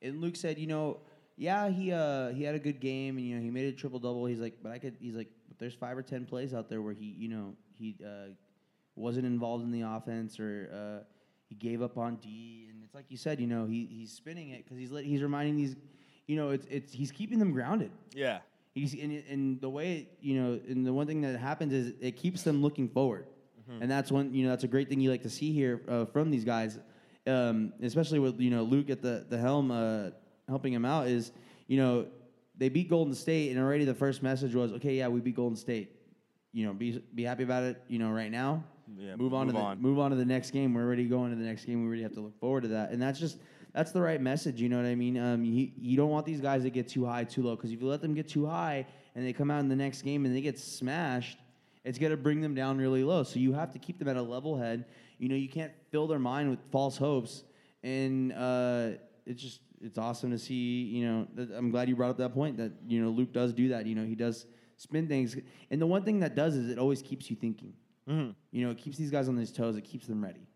And 0.00 0.20
Luke 0.20 0.34
said, 0.34 0.58
you 0.58 0.66
know, 0.66 0.98
yeah, 1.36 1.68
he 1.68 1.92
uh, 1.92 2.30
he 2.30 2.42
had 2.42 2.54
a 2.54 2.58
good 2.58 2.80
game, 2.80 3.16
and 3.16 3.26
you 3.26 3.36
know 3.36 3.42
he 3.42 3.50
made 3.50 3.66
a 3.66 3.76
triple 3.76 3.98
double. 3.98 4.26
He's 4.26 4.40
like, 4.40 4.54
but 4.62 4.72
I 4.72 4.78
could. 4.78 4.96
He's 5.00 5.14
like, 5.14 5.30
there's 5.62 5.74
five 5.74 5.96
or 5.96 6.02
ten 6.02 6.24
plays 6.26 6.52
out 6.52 6.68
there 6.68 6.82
where 6.82 6.92
he, 6.94 7.14
you 7.18 7.28
know, 7.28 7.54
he 7.78 7.96
uh, 8.04 8.28
wasn't 8.96 9.24
involved 9.26 9.64
in 9.64 9.70
the 9.72 9.82
offense 9.82 10.38
or. 10.38 10.70
Uh, 11.02 11.04
he 11.48 11.54
gave 11.68 11.82
up 11.82 11.98
on 11.98 12.16
D, 12.16 12.66
and 12.70 12.82
it's 12.82 12.94
like 12.94 13.04
you 13.10 13.18
said, 13.18 13.38
you 13.38 13.46
know, 13.46 13.66
he, 13.66 13.86
he's 13.90 14.10
spinning 14.10 14.48
it 14.50 14.64
because 14.64 14.78
he's 14.78 14.88
he's 15.04 15.22
reminding 15.22 15.54
these, 15.54 15.76
you 16.26 16.34
know, 16.34 16.48
it's 16.48 16.66
it's 16.70 16.94
he's 16.94 17.12
keeping 17.12 17.38
them 17.38 17.52
grounded. 17.52 17.90
Yeah. 18.14 18.38
He's 18.74 18.94
and, 18.94 19.22
and 19.28 19.60
the 19.60 19.68
way 19.68 19.92
it- 19.98 20.16
you 20.22 20.40
know, 20.40 20.58
and 20.66 20.86
the 20.86 20.94
one 20.94 21.06
thing 21.06 21.20
that 21.20 21.38
happens 21.38 21.74
is 21.74 21.92
it 22.00 22.16
keeps 22.16 22.42
them 22.42 22.62
looking 22.62 22.88
forward, 22.88 23.26
and 23.82 23.90
that's 23.90 24.10
one 24.10 24.32
you 24.32 24.44
know 24.44 24.48
that's 24.48 24.64
a 24.64 24.68
great 24.68 24.88
thing 24.88 24.98
you 24.98 25.10
like 25.10 25.24
to 25.24 25.28
see 25.28 25.52
here 25.52 25.82
uh, 25.88 26.06
from 26.06 26.30
these 26.30 26.44
guys, 26.44 26.78
um, 27.26 27.74
especially 27.82 28.18
with 28.18 28.40
you 28.40 28.48
know 28.48 28.62
Luke 28.62 28.88
at 28.88 29.02
the 29.02 29.26
the 29.28 29.36
helm 29.36 29.70
uh, 29.70 30.08
helping 30.48 30.72
him 30.72 30.86
out 30.86 31.06
is 31.06 31.32
you 31.66 31.76
know 31.76 32.06
they 32.56 32.68
beat 32.68 32.88
Golden 32.88 33.14
State 33.14 33.50
and 33.50 33.58
already 33.58 33.84
the 33.84 33.94
first 33.94 34.22
message 34.22 34.54
was 34.54 34.72
okay 34.72 34.94
yeah 34.94 35.08
we 35.08 35.20
beat 35.20 35.36
Golden 35.36 35.56
State, 35.56 35.96
you 36.52 36.66
know 36.66 36.72
be 36.72 37.02
be 37.14 37.24
happy 37.24 37.42
about 37.42 37.62
it 37.62 37.82
you 37.88 37.98
know 37.98 38.10
right 38.10 38.30
now. 38.30 38.64
Yeah, 38.98 39.16
move 39.16 39.32
on 39.32 39.46
move 39.46 39.54
to 39.54 39.60
the 39.60 39.64
on. 39.64 39.80
move 39.80 39.98
on 39.98 40.10
to 40.10 40.16
the 40.16 40.24
next 40.24 40.50
game. 40.50 40.74
We're 40.74 40.84
already 40.84 41.06
going 41.06 41.30
to 41.30 41.36
the 41.36 41.44
next 41.44 41.64
game. 41.64 41.82
We 41.82 41.86
already 41.86 42.02
have 42.02 42.12
to 42.14 42.20
look 42.20 42.38
forward 42.38 42.62
to 42.62 42.68
that. 42.68 42.90
And 42.90 43.00
that's 43.00 43.18
just 43.18 43.38
that's 43.72 43.92
the 43.92 44.02
right 44.02 44.20
message 44.20 44.60
you 44.60 44.68
know 44.68 44.76
what 44.76 44.86
I 44.86 44.94
mean? 44.94 45.16
Um, 45.16 45.44
you, 45.44 45.70
you 45.78 45.96
don't 45.96 46.10
want 46.10 46.26
these 46.26 46.40
guys 46.40 46.62
to 46.64 46.70
get 46.70 46.88
too 46.88 47.06
high 47.06 47.24
too 47.24 47.42
low 47.42 47.56
because 47.56 47.72
if 47.72 47.80
you 47.80 47.86
let 47.86 48.02
them 48.02 48.14
get 48.14 48.28
too 48.28 48.46
high 48.46 48.86
and 49.14 49.26
they 49.26 49.32
come 49.32 49.50
out 49.50 49.60
in 49.60 49.68
the 49.68 49.76
next 49.76 50.02
game 50.02 50.26
and 50.26 50.34
they 50.36 50.40
get 50.40 50.58
smashed 50.58 51.38
it's 51.84 51.98
going 51.98 52.10
to 52.10 52.16
bring 52.16 52.40
them 52.40 52.54
down 52.54 52.78
really 52.78 53.02
low. 53.02 53.24
So 53.24 53.40
you 53.40 53.52
have 53.54 53.72
to 53.72 53.78
keep 53.78 53.98
them 53.98 54.08
at 54.08 54.16
a 54.16 54.22
level 54.22 54.56
head. 54.56 54.84
You 55.18 55.28
know 55.28 55.36
you 55.36 55.48
can't 55.48 55.72
fill 55.90 56.06
their 56.06 56.18
mind 56.18 56.50
with 56.50 56.60
false 56.70 56.96
hopes 56.96 57.44
and 57.82 58.32
uh, 58.32 58.90
it's 59.26 59.42
just 59.42 59.60
it's 59.82 59.98
awesome 59.98 60.30
to 60.30 60.38
see 60.38 60.82
you 60.84 61.04
know 61.06 61.26
i'm 61.56 61.70
glad 61.70 61.88
you 61.88 61.96
brought 61.96 62.10
up 62.10 62.16
that 62.18 62.32
point 62.32 62.56
that 62.56 62.72
you 62.86 63.02
know 63.02 63.10
luke 63.10 63.32
does 63.32 63.52
do 63.52 63.68
that 63.68 63.86
you 63.86 63.94
know 63.94 64.04
he 64.04 64.14
does 64.14 64.46
spin 64.76 65.06
things 65.08 65.36
and 65.70 65.80
the 65.80 65.86
one 65.86 66.02
thing 66.04 66.20
that 66.20 66.34
does 66.34 66.54
is 66.56 66.68
it 66.70 66.78
always 66.78 67.02
keeps 67.02 67.28
you 67.30 67.36
thinking 67.36 67.72
Mhm. 68.08 68.34
you 68.50 68.64
know, 68.64 68.72
it 68.72 68.78
keeps 68.78 68.96
these 68.96 69.12
guys 69.12 69.28
on 69.28 69.36
their 69.36 69.46
toes. 69.46 69.76
It 69.76 69.82
keeps 69.84 70.08
them 70.08 70.24
ready. 70.24 70.48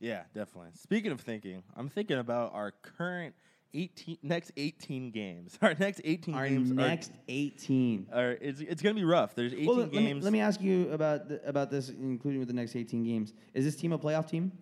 Yeah, 0.00 0.24
definitely. 0.34 0.72
Speaking 0.74 1.12
of 1.12 1.20
thinking, 1.22 1.62
I'm 1.74 1.88
thinking 1.88 2.18
about 2.18 2.52
our 2.52 2.72
current 2.82 3.34
18 3.72 4.18
next 4.22 4.52
18 4.58 5.10
games. 5.10 5.58
Our 5.62 5.74
next 5.78 6.02
18 6.04 6.34
Our 6.34 6.46
games 6.46 6.70
next 6.70 7.12
18. 7.28 8.08
are, 8.12 8.20
are 8.22 8.30
it's, 8.32 8.60
it's 8.60 8.82
going 8.82 8.94
to 8.94 9.00
be 9.00 9.04
rough. 9.06 9.34
There's 9.34 9.54
18 9.54 9.66
Well, 9.66 9.76
let, 9.76 9.94
let 9.94 10.02
me, 10.02 10.08
games. 10.08 10.24
let 10.24 10.32
me 10.34 10.40
ask 10.40 10.60
you 10.60 10.90
about 10.92 11.28
the, 11.28 11.40
about 11.48 11.70
this, 11.70 11.88
including 11.88 12.40
with 12.40 12.48
the 12.48 12.54
next 12.54 12.76
18 12.76 13.02
games. 13.02 13.32
Is 13.54 13.64
this 13.64 13.76
team 13.76 13.92
a 13.94 13.98
playoff 13.98 14.28
team? 14.28 14.52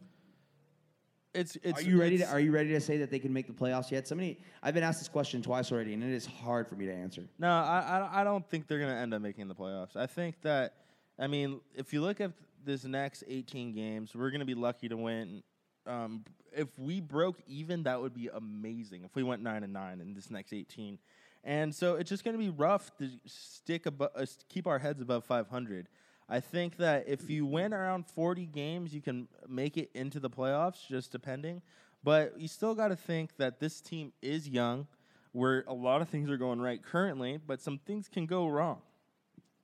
It's 1.35 1.57
it's 1.63 1.81
are 1.81 1.85
you 1.85 2.01
ready 2.01 2.19
to 2.19 2.29
Are 2.29 2.41
you 2.41 2.51
ready 2.51 2.71
to 2.71 2.81
say 2.81 2.99
that 2.99 3.11
they 3.11 3.19
can 3.19 3.33
make 3.33 3.47
the 3.47 3.53
playoffs 3.53 3.91
yet? 3.91 4.09
Somebody, 4.09 4.39
I've 4.63 4.75
been 4.75 4.83
asked 4.83 5.01
this 5.01 5.09
question 5.09 5.43
twice 5.43 5.71
already, 5.71 5.95
and 5.95 6.03
it 6.03 6.13
is 6.13 6.27
hard 6.27 6.69
for 6.69 6.75
me 6.75 6.87
to 6.87 6.93
answer. 6.93 7.29
No, 7.39 7.49
I, 7.49 8.09
I 8.13 8.21
I 8.21 8.25
don't 8.25 8.49
think 8.49 8.67
they're 8.67 8.79
going 8.79 8.91
to 8.91 8.97
end 8.97 9.15
up 9.15 9.23
making 9.23 9.49
the 9.49 9.55
playoffs. 9.55 9.97
I 9.97 10.07
think 10.07 10.41
that 10.43 10.75
I 11.19 11.27
mean, 11.27 11.61
if 11.75 11.93
you 11.93 12.01
look 12.01 12.21
at 12.21 12.33
this 12.65 12.85
next 12.85 13.25
18 13.29 13.75
games, 13.75 14.15
we're 14.15 14.31
going 14.31 14.41
to 14.41 14.47
be 14.47 14.55
lucky 14.55 14.89
to 14.89 14.97
win. 14.97 15.43
Um, 15.87 16.25
if 16.53 16.79
we 16.79 17.01
broke 17.01 17.41
even, 17.47 17.83
that 17.85 18.01
would 18.01 18.15
be 18.15 18.29
amazing. 18.33 19.05
If 19.05 19.15
we 19.15 19.23
went 19.23 19.43
nine 19.43 19.65
and 19.65 19.73
nine 19.73 20.01
in 20.01 20.15
this 20.15 20.31
next 20.31 20.53
18, 20.53 20.99
and 21.45 21.75
so 21.75 21.95
it's 21.95 22.11
just 22.11 22.25
going 22.25 22.37
to 22.37 22.43
be 22.43 22.51
rough 22.51 22.91
to 22.99 23.09
stick 23.27 23.87
above, 23.87 24.11
uh, 24.15 24.27
keep 24.49 24.67
our 24.67 24.79
heads 24.79 25.01
above 25.01 25.25
500. 25.25 25.89
I 26.29 26.41
think 26.41 26.77
that 26.77 27.09
if 27.09 27.31
you 27.31 27.47
win 27.47 27.73
around 27.73 28.07
40 28.07 28.47
games, 28.47 28.95
you 28.95 29.01
can 29.01 29.29
make 29.49 29.77
it 29.77 29.91
into 29.95 30.21
the 30.21 30.29
playoffs, 30.29 30.87
just 30.87 31.11
depending. 31.11 31.63
But 32.05 32.39
you 32.39 32.49
still 32.49 32.75
got 32.75 32.89
to 32.89 32.97
think 32.97 33.37
that 33.39 33.61
this 33.61 33.81
team 33.81 34.13
is 34.21 34.49
young, 34.49 34.87
where 35.33 35.65
a 35.67 35.75
lot 35.75 36.03
of 36.03 36.09
things 36.09 36.31
are 36.31 36.37
going 36.37 36.61
right 36.61 36.83
currently, 36.83 37.39
but 37.39 37.61
some 37.61 37.79
things 37.79 38.09
can 38.09 38.27
go 38.27 38.47
wrong. 38.47 38.83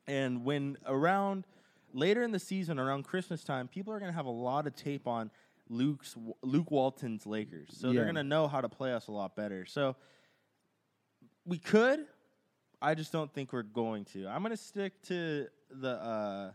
And 0.06 0.44
when 0.44 0.78
around 0.86 1.46
later 1.92 2.22
in 2.22 2.32
the 2.32 2.38
season, 2.38 2.78
around 2.78 3.04
Christmas 3.04 3.44
time, 3.44 3.68
people 3.68 3.92
are 3.92 3.98
going 3.98 4.10
to 4.10 4.16
have 4.16 4.26
a 4.26 4.30
lot 4.30 4.66
of 4.66 4.74
tape 4.74 5.06
on 5.06 5.30
Luke's 5.70 6.14
Luke 6.42 6.70
Walton's 6.70 7.26
Lakers, 7.26 7.70
so 7.78 7.88
Yeah. 7.88 7.94
they're 7.94 8.04
going 8.04 8.16
to 8.16 8.22
know 8.24 8.48
how 8.48 8.60
to 8.60 8.68
play 8.68 8.92
us 8.92 9.06
a 9.08 9.12
lot 9.12 9.34
better. 9.34 9.64
So 9.64 9.96
we 11.46 11.58
could. 11.58 12.06
I 12.82 12.94
just 12.94 13.12
don't 13.12 13.32
think 13.32 13.52
we're 13.54 13.62
going 13.62 14.04
to. 14.06 14.28
I'm 14.28 14.42
going 14.42 14.50
to 14.50 14.58
stick 14.58 15.00
to 15.04 15.46
the. 15.80 15.90
Uh, 15.90 16.50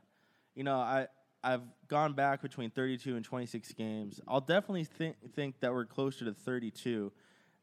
you 0.55 0.63
know, 0.63 0.77
I 0.77 1.07
I've 1.43 1.61
gone 1.87 2.13
back 2.13 2.41
between 2.41 2.69
32 2.69 3.15
and 3.15 3.23
26 3.23 3.71
games. 3.73 4.19
I'll 4.27 4.41
definitely 4.41 4.83
think 4.83 5.15
think 5.33 5.59
that 5.61 5.71
we're 5.71 5.85
closer 5.85 6.25
to 6.25 6.33
32 6.33 7.11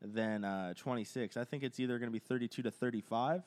than 0.00 0.44
uh, 0.44 0.74
26. 0.74 1.36
I 1.36 1.44
think 1.44 1.62
it's 1.62 1.78
either 1.78 1.98
going 1.98 2.08
to 2.08 2.12
be 2.12 2.18
32 2.18 2.62
to 2.62 2.70
35 2.70 3.42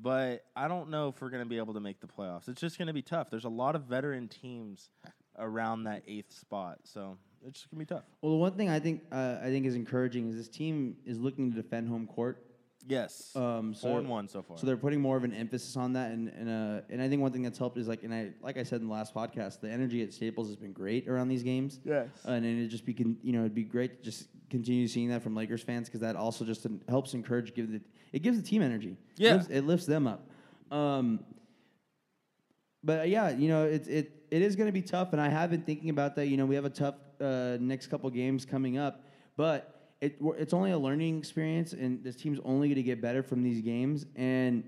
but 0.00 0.44
I 0.54 0.68
don't 0.68 0.90
know 0.90 1.08
if 1.08 1.20
we're 1.20 1.30
going 1.30 1.42
to 1.42 1.48
be 1.48 1.58
able 1.58 1.74
to 1.74 1.80
make 1.80 2.00
the 2.00 2.06
playoffs. 2.06 2.48
It's 2.48 2.60
just 2.60 2.78
going 2.78 2.88
to 2.88 2.92
be 2.92 3.02
tough. 3.02 3.30
There's 3.30 3.44
a 3.44 3.50
lot 3.50 3.74
of 3.74 3.82
veteran 3.82 4.28
teams 4.28 4.90
around 5.38 5.84
that 5.84 6.02
eighth 6.06 6.32
spot, 6.32 6.80
so 6.84 7.16
it's 7.46 7.60
just 7.60 7.70
going 7.70 7.84
to 7.84 7.86
be 7.86 7.94
tough. 7.94 8.04
Well, 8.20 8.32
the 8.32 8.38
one 8.38 8.52
thing 8.52 8.68
I 8.68 8.78
think 8.78 9.02
uh, 9.10 9.38
I 9.42 9.46
think 9.46 9.66
is 9.66 9.74
encouraging 9.74 10.28
is 10.30 10.36
this 10.36 10.48
team 10.48 10.96
is 11.04 11.18
looking 11.18 11.50
to 11.50 11.56
defend 11.56 11.88
home 11.88 12.06
court. 12.06 12.44
Yes, 12.88 13.34
Um, 13.34 13.74
so 13.74 13.88
four 13.88 13.98
and 13.98 14.08
one 14.08 14.28
so 14.28 14.42
far. 14.42 14.56
So 14.58 14.66
they're 14.66 14.76
putting 14.76 15.00
more 15.00 15.16
of 15.16 15.24
an 15.24 15.32
emphasis 15.32 15.76
on 15.76 15.92
that, 15.94 16.12
and 16.12 16.28
and 16.28 16.48
uh, 16.48 16.80
and 16.88 17.02
I 17.02 17.08
think 17.08 17.20
one 17.20 17.32
thing 17.32 17.42
that's 17.42 17.58
helped 17.58 17.76
is 17.78 17.88
like, 17.88 18.04
and 18.04 18.14
I 18.14 18.30
like 18.40 18.56
I 18.56 18.62
said 18.62 18.80
in 18.80 18.86
the 18.86 18.92
last 18.92 19.12
podcast, 19.14 19.60
the 19.60 19.70
energy 19.70 20.02
at 20.02 20.12
Staples 20.12 20.46
has 20.48 20.56
been 20.56 20.72
great 20.72 21.08
around 21.08 21.28
these 21.28 21.42
games. 21.42 21.80
Yes. 21.84 22.08
and 22.24 22.44
then 22.44 22.58
it 22.62 22.68
just 22.68 22.84
be 22.86 22.94
con- 22.94 23.18
you 23.22 23.32
know 23.32 23.40
it'd 23.40 23.54
be 23.54 23.64
great 23.64 23.98
to 23.98 24.04
just 24.10 24.28
continue 24.50 24.86
seeing 24.86 25.08
that 25.08 25.22
from 25.22 25.34
Lakers 25.34 25.62
fans 25.62 25.88
because 25.88 26.00
that 26.00 26.14
also 26.14 26.44
just 26.44 26.64
en- 26.66 26.80
helps 26.88 27.14
encourage 27.14 27.54
give 27.54 27.72
the 27.72 27.80
it 28.12 28.22
gives 28.22 28.36
the 28.40 28.46
team 28.48 28.62
energy. 28.62 28.96
Yeah. 29.16 29.30
it 29.30 29.34
lifts, 29.34 29.48
it 29.50 29.60
lifts 29.66 29.86
them 29.86 30.06
up. 30.06 30.28
Um, 30.70 31.24
but 32.84 33.08
yeah, 33.08 33.30
you 33.30 33.48
know, 33.48 33.64
it 33.64 33.88
it 33.88 34.12
it 34.30 34.42
is 34.42 34.56
going 34.56 34.66
to 34.68 34.72
be 34.72 34.82
tough, 34.82 35.12
and 35.12 35.20
I 35.20 35.28
have 35.28 35.50
been 35.50 35.62
thinking 35.62 35.90
about 35.90 36.14
that. 36.16 36.26
You 36.28 36.36
know, 36.36 36.46
we 36.46 36.54
have 36.54 36.64
a 36.64 36.70
tough 36.70 36.94
uh, 37.20 37.56
next 37.60 37.88
couple 37.88 38.08
games 38.10 38.44
coming 38.44 38.78
up, 38.78 39.02
but 39.36 39.75
it 40.00 40.18
it's 40.20 40.52
only 40.52 40.72
a 40.72 40.78
learning 40.78 41.18
experience, 41.18 41.72
and 41.72 42.02
this 42.04 42.16
team's 42.16 42.38
only 42.44 42.68
going 42.68 42.76
to 42.76 42.82
get 42.82 43.00
better 43.00 43.22
from 43.22 43.42
these 43.42 43.62
games. 43.62 44.06
And 44.14 44.64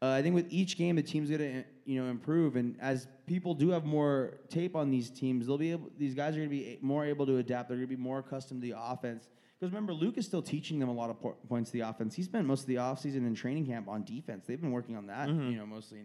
uh, 0.00 0.10
I 0.10 0.22
think 0.22 0.34
with 0.34 0.46
each 0.50 0.76
game, 0.76 0.96
the 0.96 1.02
team's 1.02 1.30
going 1.30 1.40
to 1.40 1.64
you 1.84 2.02
know 2.02 2.10
improve, 2.10 2.56
and 2.56 2.76
as 2.80 3.08
people 3.26 3.54
do 3.54 3.70
have 3.70 3.84
more 3.84 4.38
tape 4.48 4.76
on 4.76 4.90
these 4.90 5.10
teams, 5.10 5.46
they'll 5.46 5.58
be 5.58 5.72
able. 5.72 5.90
These 5.98 6.14
guys 6.14 6.34
are 6.34 6.38
going 6.38 6.50
to 6.50 6.56
be 6.56 6.78
more 6.80 7.04
able 7.04 7.26
to 7.26 7.38
adapt. 7.38 7.68
They're 7.68 7.78
going 7.78 7.88
to 7.88 7.96
be 7.96 8.00
more 8.00 8.20
accustomed 8.20 8.62
to 8.62 8.68
the 8.68 8.76
offense. 8.78 9.28
Because 9.58 9.72
remember, 9.72 9.92
Luke 9.92 10.16
is 10.16 10.24
still 10.24 10.42
teaching 10.42 10.78
them 10.78 10.88
a 10.88 10.92
lot 10.92 11.10
of 11.10 11.20
po- 11.20 11.36
points 11.48 11.70
to 11.70 11.78
the 11.78 11.88
offense. 11.88 12.14
He 12.14 12.22
spent 12.22 12.46
most 12.46 12.60
of 12.60 12.66
the 12.68 12.76
offseason 12.76 13.26
in 13.26 13.34
training 13.34 13.66
camp 13.66 13.88
on 13.88 14.04
defense. 14.04 14.46
They've 14.46 14.60
been 14.60 14.70
working 14.70 14.96
on 14.96 15.08
that, 15.08 15.28
you 15.50 15.56
know, 15.58 15.66
mostly, 15.66 16.02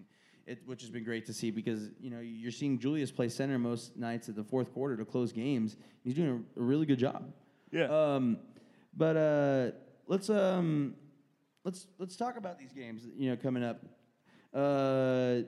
it, 0.47 0.63
which 0.65 0.81
has 0.81 0.89
been 0.89 1.03
great 1.03 1.27
to 1.27 1.33
see 1.33 1.51
because 1.51 1.91
you 2.01 2.09
know 2.09 2.19
you're 2.19 2.51
seeing 2.51 2.79
Julius 2.79 3.11
play 3.11 3.29
center 3.29 3.59
most 3.59 3.95
nights 3.95 4.27
at 4.27 4.35
the 4.35 4.43
fourth 4.43 4.73
quarter 4.73 4.97
to 4.97 5.05
close 5.05 5.31
games. 5.31 5.77
He's 6.03 6.15
doing 6.15 6.43
a, 6.57 6.59
a 6.59 6.63
really 6.63 6.87
good 6.87 6.97
job. 6.97 7.31
Yeah. 7.71 7.85
Um, 7.85 8.37
but 8.95 9.17
uh, 9.17 9.71
let's 10.07 10.29
um, 10.29 10.95
let's 11.63 11.87
let's 11.97 12.15
talk 12.15 12.37
about 12.37 12.59
these 12.59 12.73
games. 12.73 13.01
You 13.15 13.31
know, 13.31 13.37
coming 13.37 13.63
up. 13.63 13.81
Uh, 14.53 15.47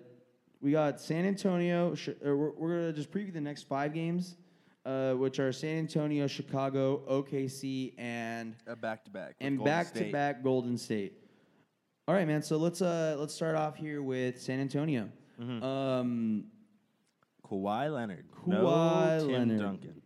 we 0.61 0.71
got 0.71 0.99
San 0.99 1.25
Antonio. 1.25 1.93
Sh- 1.95 2.09
uh, 2.09 2.35
we're, 2.35 2.51
we're 2.51 2.69
gonna 2.79 2.93
just 2.93 3.11
preview 3.11 3.31
the 3.33 3.41
next 3.41 3.63
five 3.63 3.93
games, 3.93 4.35
uh, 4.85 5.13
which 5.13 5.39
are 5.39 5.51
San 5.51 5.77
Antonio, 5.77 6.27
Chicago, 6.27 7.03
OKC, 7.09 7.93
and 7.97 8.55
A 8.65 8.75
back 8.75 9.03
to 9.05 9.11
back. 9.11 9.35
and 9.39 9.63
back 9.63 9.93
to 9.93 10.11
back 10.11 10.43
Golden 10.43 10.77
State. 10.77 11.13
All 12.07 12.15
right, 12.15 12.27
man. 12.27 12.41
So 12.41 12.57
let's 12.57 12.81
uh 12.81 13.15
let's 13.19 13.33
start 13.33 13.55
off 13.55 13.75
here 13.75 14.01
with 14.01 14.41
San 14.41 14.59
Antonio. 14.59 15.09
Mm-hmm. 15.41 15.63
Um, 15.63 16.45
Kawhi 17.45 17.93
Leonard. 17.93 18.25
Kawhi 18.31 18.51
no 18.51 19.19
Tim 19.19 19.31
Leonard. 19.31 19.59
Duncan. 19.59 20.01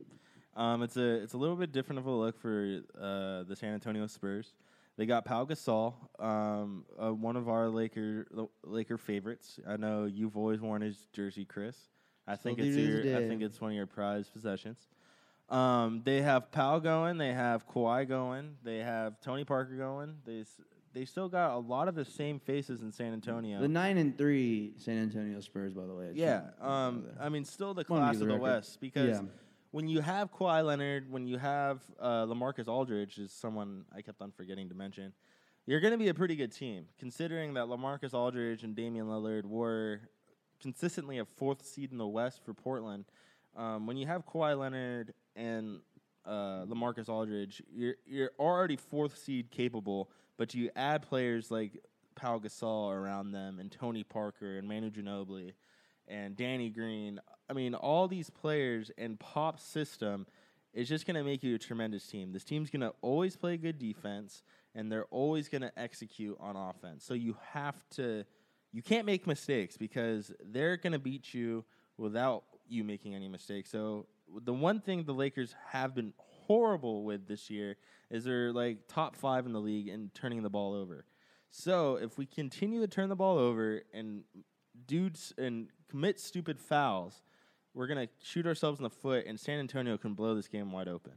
Um, 0.56 0.84
it's 0.84 0.98
a 0.98 1.22
it's 1.22 1.34
a 1.34 1.38
little 1.38 1.56
bit 1.56 1.72
different 1.72 2.00
of 2.00 2.06
a 2.06 2.12
look 2.12 2.38
for 2.40 2.82
uh, 3.00 3.44
the 3.44 3.56
San 3.56 3.74
Antonio 3.74 4.08
Spurs. 4.08 4.54
They 4.98 5.06
got 5.06 5.24
Pau 5.24 5.46
Gasol, 5.46 5.94
um, 6.20 6.84
uh, 7.02 7.14
one 7.14 7.36
of 7.38 7.48
our 7.48 7.70
Laker 7.70 8.28
Laker 8.64 8.98
favorites. 8.98 9.60
I 9.68 9.78
know 9.78 10.06
you've 10.06 10.36
always 10.36 10.60
worn 10.60 10.82
his 10.82 11.08
jersey, 11.14 11.46
Chris. 11.46 11.78
I 12.28 12.36
think 12.36 12.60
Still 12.60 12.68
it's 12.68 12.78
your, 12.78 13.18
I 13.18 13.28
think 13.28 13.42
it's 13.42 13.62
one 13.62 13.72
of 13.72 13.78
your 13.78 13.88
prized 13.88 14.34
possessions. 14.34 14.78
Um, 15.50 16.02
they 16.04 16.22
have 16.22 16.52
Pau 16.52 16.80
going. 16.80 17.18
They 17.18 17.34
have 17.34 17.68
Kawhi 17.68 18.08
going. 18.08 18.58
They 18.64 18.80
have 18.80 19.20
Tony 19.22 19.46
Parker 19.46 19.76
going. 19.76 20.18
They 20.26 20.42
s- 20.42 20.60
they 20.94 21.06
still 21.06 21.30
got 21.30 21.54
a 21.56 21.58
lot 21.60 21.88
of 21.88 21.96
the 21.96 22.04
same 22.04 22.40
faces 22.40 22.82
in 22.82 22.92
San 22.92 23.14
Antonio. 23.14 23.60
the 23.62 23.68
nine 23.68 23.98
and 23.98 24.18
three 24.18 24.74
San 24.78 24.98
Antonio 24.98 25.40
Spurs, 25.40 25.74
by 25.74 25.86
the 25.86 25.94
way. 25.94 26.08
I 26.08 26.12
Yeah, 26.14 26.42
um, 26.60 27.06
I 27.20 27.30
mean, 27.30 27.46
still 27.46 27.74
the 27.74 27.84
class 27.86 28.16
of 28.16 28.20
the 28.20 28.26
the 28.26 28.32
record. 28.34 28.42
West 28.44 28.82
because 28.82 29.18
Yeah. 29.22 29.28
When 29.72 29.88
you 29.88 30.02
have 30.02 30.32
Kawhi 30.32 30.66
Leonard, 30.66 31.12
when 31.12 31.28
you 31.28 31.38
have 31.38 31.82
uh, 32.00 32.26
Lamarcus 32.26 32.68
Aldridge, 32.68 33.18
is 33.18 33.32
someone 33.32 33.86
I 33.96 34.02
kept 34.02 34.22
on 34.22 34.32
forgetting 34.32 34.70
to 34.70 34.76
mention. 34.76 35.14
You're 35.66 35.80
going 35.80 35.92
to 35.92 35.98
be 35.98 36.08
a 36.08 36.14
pretty 36.14 36.36
good 36.36 36.52
team, 36.52 36.86
considering 36.98 37.54
that 37.54 37.66
Lamarcus 37.66 38.14
Aldridge 38.14 38.64
and 38.64 38.76
Damian 38.76 39.06
Lillard 39.06 39.46
were 39.46 40.02
consistently 40.60 41.20
a 41.20 41.26
fourth 41.26 41.66
seed 41.66 41.92
in 41.92 41.98
the 41.98 42.08
West 42.08 42.44
for 42.44 42.54
Portland. 42.54 43.06
Um, 43.56 43.86
when 43.86 43.98
you 43.98 44.08
have 44.08 44.26
Kawhi 44.26 44.58
Leonard 44.58 45.14
and 45.36 45.82
uh, 46.26 46.66
Lamarcus 46.66 47.08
Aldridge, 47.08 47.62
you're 47.72 47.96
you're 48.06 48.32
already 48.40 48.76
fourth 48.76 49.18
seed 49.18 49.52
capable, 49.52 50.10
but 50.38 50.56
you 50.56 50.72
add 50.76 51.04
players 51.04 51.52
like 51.52 51.80
Pau 52.16 52.40
Gasol 52.40 52.92
around 52.92 53.32
them 53.32 53.60
and 53.60 53.72
Tony 53.72 54.04
Parker 54.04 54.58
and 54.58 54.68
Manu 54.68 54.90
Ginobili 54.90 55.54
and 56.10 56.36
Danny 56.36 56.70
Green. 56.70 57.20
I 57.50 57.54
mean, 57.54 57.74
all 57.76 58.08
these 58.08 58.30
players 58.30 58.92
and 58.98 59.20
Pop's 59.20 59.64
system 59.64 60.26
is 60.74 60.88
just 60.88 61.06
going 61.06 61.16
to 61.16 61.24
make 61.24 61.44
you 61.44 61.56
a 61.56 61.58
tremendous 61.58 62.06
team. 62.08 62.32
This 62.32 62.44
team's 62.44 62.70
going 62.70 62.82
to 62.82 62.94
always 63.02 63.36
play 63.36 63.58
good 63.58 63.80
defense, 63.80 64.44
and 64.76 64.92
they're 64.92 65.06
always 65.06 65.50
going 65.50 65.62
to 65.62 65.80
execute 65.80 66.38
on 66.40 66.56
offense. 66.56 67.04
So 67.04 67.14
you 67.14 67.38
have 67.54 67.76
to, 67.92 68.24
you 68.72 68.82
can't 68.82 69.06
make 69.06 69.26
mistakes 69.26 69.78
because 69.78 70.32
they're 70.44 70.78
going 70.78 70.94
to 70.94 71.00
beat 71.00 71.34
you 71.34 71.66
without 71.98 72.44
you 72.68 72.84
making 72.84 73.16
any 73.16 73.28
mistakes. 73.28 73.72
So 73.72 74.06
the 74.44 74.54
one 74.54 74.80
thing 74.80 75.04
the 75.04 75.14
Lakers 75.14 75.56
have 75.70 75.96
been 75.96 76.14
horrible 76.18 77.04
with 77.04 77.28
this 77.28 77.50
year 77.50 77.78
is 78.10 78.24
they're 78.24 78.54
like 78.54 78.88
top 78.88 79.16
five 79.16 79.46
in 79.46 79.54
the 79.54 79.60
league 79.60 79.88
in 79.88 80.12
turning 80.14 80.44
the 80.44 80.50
ball 80.50 80.74
over. 80.74 81.06
So 81.52 81.96
if 81.96 82.18
we 82.18 82.26
continue 82.28 82.80
to 82.82 82.88
turn 82.88 83.10
the 83.10 83.16
ball 83.16 83.40
over 83.40 83.82
and 83.92 84.24
dudes 84.90 85.34
and 85.38 85.68
commit 85.90 86.20
stupid 86.20 86.60
fouls, 86.60 87.22
we're 87.74 87.88
gonna 87.88 88.10
shoot 88.22 88.46
ourselves 88.46 88.80
in 88.80 88.84
the 88.84 88.90
foot, 88.90 89.26
and 89.28 89.40
San 89.40 89.60
Antonio 89.60 89.98
can 89.98 90.14
blow 90.14 90.36
this 90.36 90.48
game 90.48 90.72
wide 90.72 90.88
open. 90.90 91.14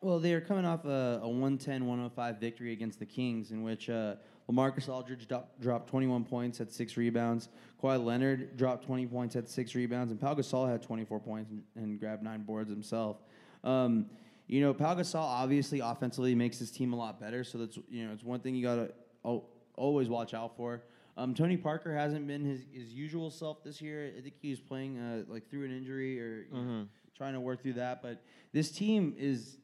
Well, 0.00 0.18
they 0.18 0.32
are 0.32 0.40
coming 0.40 0.64
off 0.64 0.84
a, 0.84 1.20
a 1.22 1.28
110-105 1.28 2.40
victory 2.40 2.72
against 2.72 2.98
the 2.98 3.06
Kings, 3.06 3.52
in 3.52 3.62
which 3.62 3.88
uh, 3.88 4.16
Lamarcus 4.50 4.88
Aldridge 4.88 5.28
do- 5.28 5.44
dropped 5.60 5.88
21 5.90 6.24
points, 6.24 6.60
at 6.60 6.72
six 6.72 6.96
rebounds. 6.96 7.50
Kawhi 7.80 8.02
Leonard 8.02 8.56
dropped 8.56 8.84
20 8.84 9.06
points, 9.06 9.36
at 9.36 9.48
six 9.48 9.76
rebounds, 9.76 10.10
and 10.10 10.20
Pau 10.20 10.34
Gasol 10.34 10.68
had 10.68 10.82
24 10.82 11.20
points 11.20 11.52
and, 11.52 11.62
and 11.76 12.00
grabbed 12.00 12.24
nine 12.24 12.42
boards 12.42 12.68
himself. 12.68 13.18
Um, 13.62 14.06
you 14.48 14.60
know, 14.60 14.74
Pau 14.74 14.94
Gasol 14.96 15.20
obviously 15.20 15.78
offensively 15.78 16.34
makes 16.34 16.58
his 16.58 16.72
team 16.72 16.92
a 16.92 16.96
lot 16.96 17.20
better, 17.20 17.44
so 17.44 17.58
that's 17.58 17.78
you 17.88 18.04
know 18.04 18.12
it's 18.12 18.24
one 18.24 18.40
thing 18.40 18.56
you 18.56 18.64
gotta 18.64 18.92
al- 19.24 19.48
always 19.76 20.08
watch 20.08 20.34
out 20.34 20.56
for. 20.56 20.82
Um, 21.16 21.34
Tony 21.34 21.56
Parker 21.56 21.94
hasn't 21.94 22.26
been 22.26 22.44
his, 22.44 22.64
his 22.72 22.92
usual 22.92 23.30
self 23.30 23.62
this 23.62 23.82
year. 23.82 24.12
I 24.16 24.20
think 24.22 24.34
he 24.40 24.50
was 24.50 24.60
playing 24.60 24.98
uh, 24.98 25.24
like 25.28 25.50
through 25.50 25.66
an 25.66 25.76
injury 25.76 26.18
or 26.20 26.46
you 26.50 26.64
know, 26.64 26.86
trying 27.16 27.34
to 27.34 27.40
work 27.40 27.62
through 27.62 27.74
that. 27.74 28.02
But 28.02 28.22
this 28.52 28.70
team 28.70 29.14
is 29.18 29.58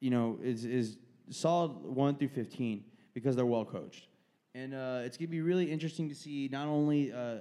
you 0.00 0.10
know, 0.10 0.38
is 0.42 0.64
is 0.64 0.96
solid 1.28 1.72
one 1.82 2.16
through 2.16 2.28
fifteen 2.28 2.84
because 3.14 3.36
they're 3.36 3.46
well 3.46 3.64
coached, 3.64 4.08
and 4.54 4.74
uh, 4.74 5.02
it's 5.04 5.16
gonna 5.16 5.28
be 5.28 5.42
really 5.42 5.70
interesting 5.70 6.08
to 6.08 6.14
see 6.14 6.48
not 6.50 6.66
only 6.66 7.12
uh, 7.12 7.36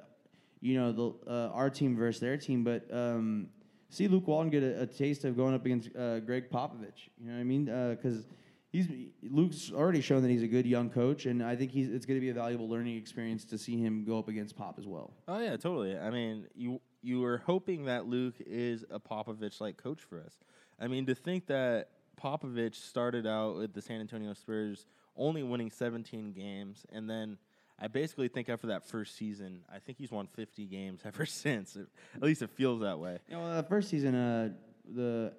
you 0.62 0.78
know 0.78 0.92
the 0.92 1.32
uh, 1.32 1.50
our 1.54 1.70
team 1.70 1.96
versus 1.96 2.20
their 2.20 2.38
team, 2.38 2.64
but 2.64 2.86
um, 2.94 3.48
see 3.90 4.08
Luke 4.08 4.28
Walton 4.28 4.50
get 4.50 4.62
a, 4.62 4.82
a 4.82 4.86
taste 4.86 5.24
of 5.24 5.36
going 5.38 5.56
up 5.56 5.66
against 5.66 5.96
uh, 5.96 6.20
Gregg 6.20 6.50
Popovich. 6.50 7.08
You 7.18 7.28
know 7.28 7.34
what 7.34 7.40
I 7.40 7.44
mean? 7.44 7.66
Because 7.66 8.26
he's 8.72 8.88
Luke's 9.24 9.72
already 9.72 10.02
shown 10.02 10.22
that 10.22 10.30
he's 10.30 10.44
a 10.44 10.48
good 10.48 10.66
young 10.66 10.90
coach, 10.90 11.26
and 11.26 11.44
I 11.44 11.56
think 11.56 11.72
he's 11.72 11.90
it's 11.90 12.06
gonna 12.06 12.20
be 12.20 12.30
a 12.30 12.34
valuable 12.34 12.70
learning 12.70 12.98
experience 12.98 13.46
to 13.46 13.58
see 13.58 13.78
him 13.78 14.04
go 14.06 14.20
up 14.20 14.28
against 14.28 14.56
Pop 14.56 14.78
as 14.80 14.88
well. 14.88 15.14
Oh 15.28 15.40
yeah, 15.40 15.58
totally. 15.58 15.98
I 15.98 16.10
mean, 16.10 16.48
you 16.56 16.82
you 17.02 17.22
were 17.22 17.40
hoping 17.46 17.86
that 17.86 18.06
Luke 18.06 18.36
is 18.40 18.86
a 18.90 19.00
Popovich 19.00 19.60
like 19.62 19.78
coach 19.78 20.02
for 20.02 20.20
us. 20.22 20.38
I 20.80 20.88
mean, 20.88 21.06
to 21.08 21.16
think 21.16 21.48
that 21.48 21.90
Popovich 22.22 22.76
started 22.76 23.26
out 23.26 23.58
with 23.58 23.74
the 23.74 23.82
San 23.82 24.00
Antonio 24.00 24.34
Spurs 24.34 24.86
only 25.16 25.44
winning 25.44 25.70
17 25.70 26.32
games, 26.32 26.86
and 26.92 27.10
then 27.10 27.38
I 27.82 27.88
basically 27.88 28.28
think 28.28 28.50
after 28.50 28.68
that 28.68 28.86
first 28.86 29.18
season, 29.18 29.62
I 29.74 29.80
think 29.80 29.98
he's 29.98 30.12
won 30.12 30.28
50 30.28 30.66
games 30.66 31.02
ever 31.06 31.26
since. 31.26 31.78
At 32.16 32.22
least 32.22 32.42
it 32.42 32.50
feels 32.52 32.82
that 32.82 33.00
way. 33.00 33.20
You 33.30 33.38
know, 33.38 33.46
uh, 33.46 33.64
first 33.64 33.90
season, 33.90 34.16
uh, 34.16 34.50
the 34.94 35.34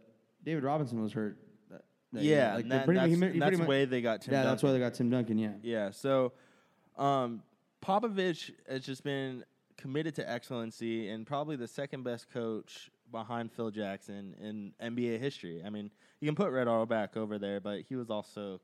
David 0.44 0.64
Robinson 0.64 1.02
was 1.02 1.12
hurt. 1.12 1.38
Yeah, 2.12 2.22
year. 2.22 2.60
and 2.62 2.72
that- 2.72 2.84
pretty, 2.84 3.00
that's, 3.00 3.12
he, 3.20 3.32
he 3.32 3.38
that's 3.38 3.58
much- 3.58 3.68
way 3.68 3.84
they 3.84 4.00
got 4.02 4.22
Tim. 4.22 4.34
yeah, 4.34 4.42
that's 4.42 4.62
why 4.62 4.72
they 4.72 4.78
got 4.78 4.94
Tim 4.94 5.10
Duncan. 5.10 5.38
Yeah. 5.38 5.52
Yeah. 5.62 5.90
So, 5.90 6.32
um, 6.98 7.42
Popovich 7.84 8.50
has 8.68 8.84
just 8.84 9.04
been 9.04 9.44
committed 9.76 10.14
to 10.16 10.30
excellency 10.30 11.08
and 11.08 11.26
probably 11.26 11.56
the 11.56 11.68
second 11.68 12.02
best 12.02 12.30
coach 12.30 12.90
behind 13.10 13.50
Phil 13.52 13.70
Jackson 13.70 14.34
in 14.40 14.72
NBA 14.82 15.18
history. 15.18 15.62
I 15.64 15.70
mean, 15.70 15.90
you 16.20 16.28
can 16.28 16.34
put 16.36 16.50
Red 16.50 16.68
Auerbach 16.68 17.16
over 17.16 17.38
there, 17.38 17.60
but 17.60 17.80
he 17.88 17.96
was 17.96 18.10
also 18.10 18.60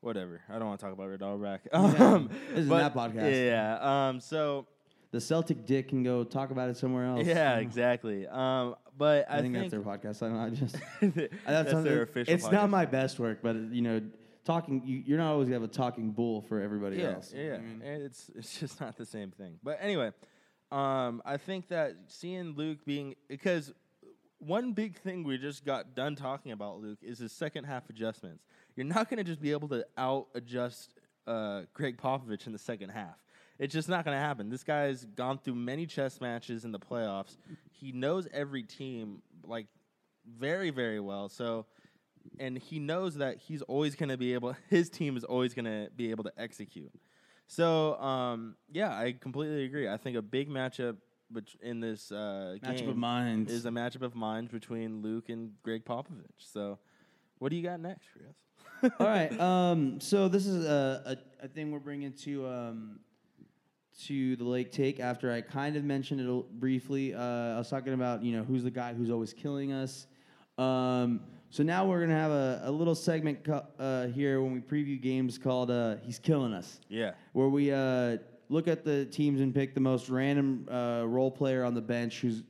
whatever. 0.00 0.40
I 0.48 0.58
don't 0.58 0.68
want 0.68 0.80
to 0.80 0.86
talk 0.86 0.92
about 0.94 1.08
Red 1.08 1.22
Auerbach. 1.22 1.60
Um, 1.72 2.28
this 2.50 2.60
is 2.60 2.68
that 2.68 2.94
podcast. 2.94 3.46
Yeah. 3.46 4.08
Um. 4.08 4.20
So. 4.20 4.66
The 5.10 5.20
Celtic 5.20 5.64
dick 5.64 5.90
can 5.90 6.02
go 6.02 6.24
talk 6.24 6.50
about 6.50 6.68
it 6.70 6.76
somewhere 6.76 7.06
else. 7.06 7.26
Yeah. 7.26 7.58
Exactly. 7.58 8.26
Um. 8.26 8.74
But 8.96 9.26
I, 9.28 9.38
I, 9.38 9.40
think, 9.42 9.54
that's 9.54 9.70
their 9.70 9.80
podcast. 9.80 10.22
I 10.22 10.28
don't 10.28 10.36
know. 10.36 10.44
I 10.44 10.50
just 10.50 10.76
that's, 11.46 11.72
that's, 11.72 11.84
their 11.84 12.02
official. 12.02 12.32
It's 12.32 12.46
podcast. 12.46 12.52
not 12.52 12.70
my 12.70 12.86
best 12.86 13.18
work, 13.18 13.40
but 13.42 13.56
you 13.56 13.82
know, 13.82 14.00
talking. 14.44 14.82
You, 14.84 15.02
you're 15.04 15.18
not 15.18 15.32
always 15.32 15.48
gonna 15.48 15.60
have 15.60 15.68
a 15.68 15.72
talking 15.72 16.12
bull 16.12 16.42
for 16.42 16.60
everybody 16.60 16.98
yeah, 16.98 17.14
else. 17.14 17.32
Yeah, 17.34 17.42
yeah. 17.42 17.54
I 17.54 17.58
mean? 17.58 17.82
It's 17.82 18.30
it's 18.34 18.60
just 18.60 18.80
not 18.80 18.96
the 18.96 19.06
same 19.06 19.30
thing. 19.30 19.58
But 19.62 19.78
anyway, 19.80 20.12
um, 20.70 21.22
I 21.24 21.36
think 21.36 21.68
that 21.68 21.96
seeing 22.08 22.54
Luke 22.54 22.84
being 22.84 23.16
because 23.28 23.72
one 24.38 24.72
big 24.72 24.98
thing 24.98 25.24
we 25.24 25.38
just 25.38 25.64
got 25.64 25.94
done 25.94 26.16
talking 26.16 26.52
about 26.52 26.80
Luke 26.80 26.98
is 27.02 27.18
his 27.18 27.32
second 27.32 27.64
half 27.64 27.88
adjustments. 27.88 28.44
You're 28.76 28.86
not 28.86 29.08
going 29.08 29.18
to 29.18 29.24
just 29.24 29.40
be 29.40 29.52
able 29.52 29.68
to 29.68 29.86
out 29.96 30.28
adjust 30.34 30.94
uh, 31.26 31.62
Gregg 31.72 31.96
Popovich 31.96 32.46
in 32.46 32.52
the 32.52 32.58
second 32.58 32.90
half. 32.90 33.16
It's 33.58 33.72
just 33.72 33.88
not 33.88 34.04
going 34.04 34.16
to 34.16 34.20
happen. 34.20 34.50
This 34.50 34.64
guy's 34.64 35.04
gone 35.04 35.38
through 35.38 35.54
many 35.54 35.86
chess 35.86 36.20
matches 36.20 36.64
in 36.64 36.72
the 36.72 36.78
playoffs. 36.78 37.36
He 37.80 37.92
knows 37.92 38.26
every 38.32 38.62
team 38.62 39.22
like 39.44 39.66
very 40.38 40.70
very 40.70 41.00
well. 41.00 41.28
So 41.28 41.66
and 42.38 42.56
he 42.58 42.78
knows 42.78 43.16
that 43.16 43.38
he's 43.38 43.62
always 43.62 43.94
going 43.94 44.08
to 44.08 44.16
be 44.16 44.34
able 44.34 44.56
his 44.70 44.90
team 44.90 45.16
is 45.16 45.24
always 45.24 45.54
going 45.54 45.66
to 45.66 45.88
be 45.94 46.10
able 46.10 46.24
to 46.24 46.32
execute. 46.36 46.92
So 47.46 48.00
um, 48.00 48.56
yeah, 48.72 48.96
I 48.96 49.12
completely 49.12 49.64
agree. 49.64 49.88
I 49.88 49.96
think 49.96 50.16
a 50.16 50.22
big 50.22 50.48
matchup 50.48 50.96
in 51.62 51.80
this 51.80 52.12
uh, 52.12 52.56
Matchup 52.62 52.88
of 52.88 52.96
minds. 52.96 53.52
is 53.52 53.66
a 53.66 53.70
matchup 53.70 54.02
of 54.02 54.14
minds 54.14 54.50
between 54.50 55.02
Luke 55.02 55.28
and 55.28 55.52
Gregg 55.62 55.84
Popovich. 55.84 56.38
So, 56.38 56.78
what 57.38 57.50
do 57.50 57.56
you 57.56 57.62
got 57.62 57.80
next, 57.80 58.06
Chris? 58.12 58.92
All 59.00 59.06
right. 59.06 59.38
Um, 59.40 60.00
so 60.00 60.28
this 60.28 60.46
is 60.46 60.64
a, 60.64 61.18
a, 61.40 61.44
a 61.46 61.48
thing 61.48 61.70
we're 61.72 61.78
bringing 61.78 62.12
to 62.12 62.46
um, 62.46 63.00
to 64.06 64.36
the 64.36 64.44
Lake 64.44 64.72
Take. 64.72 65.00
After 65.00 65.32
I 65.32 65.40
kind 65.40 65.76
of 65.76 65.84
mentioned 65.84 66.20
it 66.20 66.60
briefly, 66.60 67.14
uh, 67.14 67.20
I 67.20 67.58
was 67.58 67.68
talking 67.70 67.92
about 67.94 68.22
you 68.22 68.36
know 68.36 68.42
who's 68.44 68.64
the 68.64 68.70
guy 68.70 68.92
who's 68.94 69.10
always 69.10 69.32
killing 69.32 69.72
us. 69.72 70.06
Um, 70.58 71.20
so 71.50 71.62
now 71.62 71.86
we're 71.86 72.00
gonna 72.00 72.18
have 72.18 72.30
a, 72.32 72.62
a 72.64 72.70
little 72.70 72.94
segment 72.94 73.44
co- 73.44 73.66
uh, 73.78 74.06
here 74.08 74.40
when 74.42 74.52
we 74.52 74.60
preview 74.60 75.00
games 75.00 75.38
called 75.38 75.70
uh, 75.70 75.96
"He's 76.02 76.18
Killing 76.18 76.52
Us," 76.52 76.80
Yeah. 76.88 77.12
where 77.32 77.48
we 77.48 77.70
uh, 77.72 78.18
look 78.48 78.68
at 78.68 78.84
the 78.84 79.04
teams 79.06 79.40
and 79.40 79.54
pick 79.54 79.74
the 79.74 79.80
most 79.80 80.08
random 80.08 80.66
uh, 80.70 81.04
role 81.06 81.30
player 81.30 81.64
on 81.64 81.74
the 81.74 81.80
bench 81.80 82.20
who's 82.20 82.42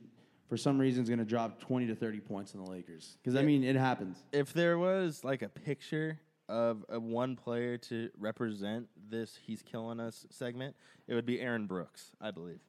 for 0.49 0.57
some 0.57 0.77
reason 0.79 1.03
is 1.03 1.09
gonna 1.09 1.25
drop 1.25 1.59
twenty 1.59 1.87
to 1.87 1.95
thirty 1.95 2.19
points 2.19 2.55
on 2.55 2.63
the 2.63 2.69
Lakers. 2.71 3.17
Because 3.23 3.35
I 3.35 3.43
mean, 3.43 3.63
it 3.63 3.75
happens. 3.75 4.23
If 4.31 4.53
there 4.53 4.77
was 4.77 5.23
like 5.23 5.41
a 5.41 5.49
picture 5.49 6.19
of 6.47 6.85
a 6.89 6.99
one 6.99 7.35
player 7.35 7.77
to 7.77 8.09
represent 8.17 8.87
this 9.09 9.37
"He's 9.45 9.61
Killing 9.61 9.99
Us" 9.99 10.25
segment, 10.29 10.75
it 11.07 11.13
would 11.13 11.25
be 11.25 11.39
Aaron 11.41 11.65
Brooks, 11.67 12.11
I 12.21 12.31
believe. 12.31 12.59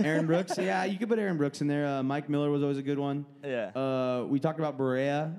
Aaron 0.00 0.26
Brooks, 0.26 0.56
yeah, 0.58 0.84
you 0.84 0.98
could 0.98 1.08
put 1.08 1.18
Aaron 1.18 1.36
Brooks 1.36 1.60
in 1.60 1.66
there. 1.66 1.86
Uh, 1.86 2.02
Mike 2.02 2.28
Miller 2.28 2.50
was 2.50 2.62
always 2.62 2.78
a 2.78 2.82
good 2.82 2.98
one. 2.98 3.26
Yeah. 3.44 3.66
Uh, 3.74 4.24
we 4.28 4.40
talked 4.40 4.58
about 4.58 4.78
Barea, 4.78 5.38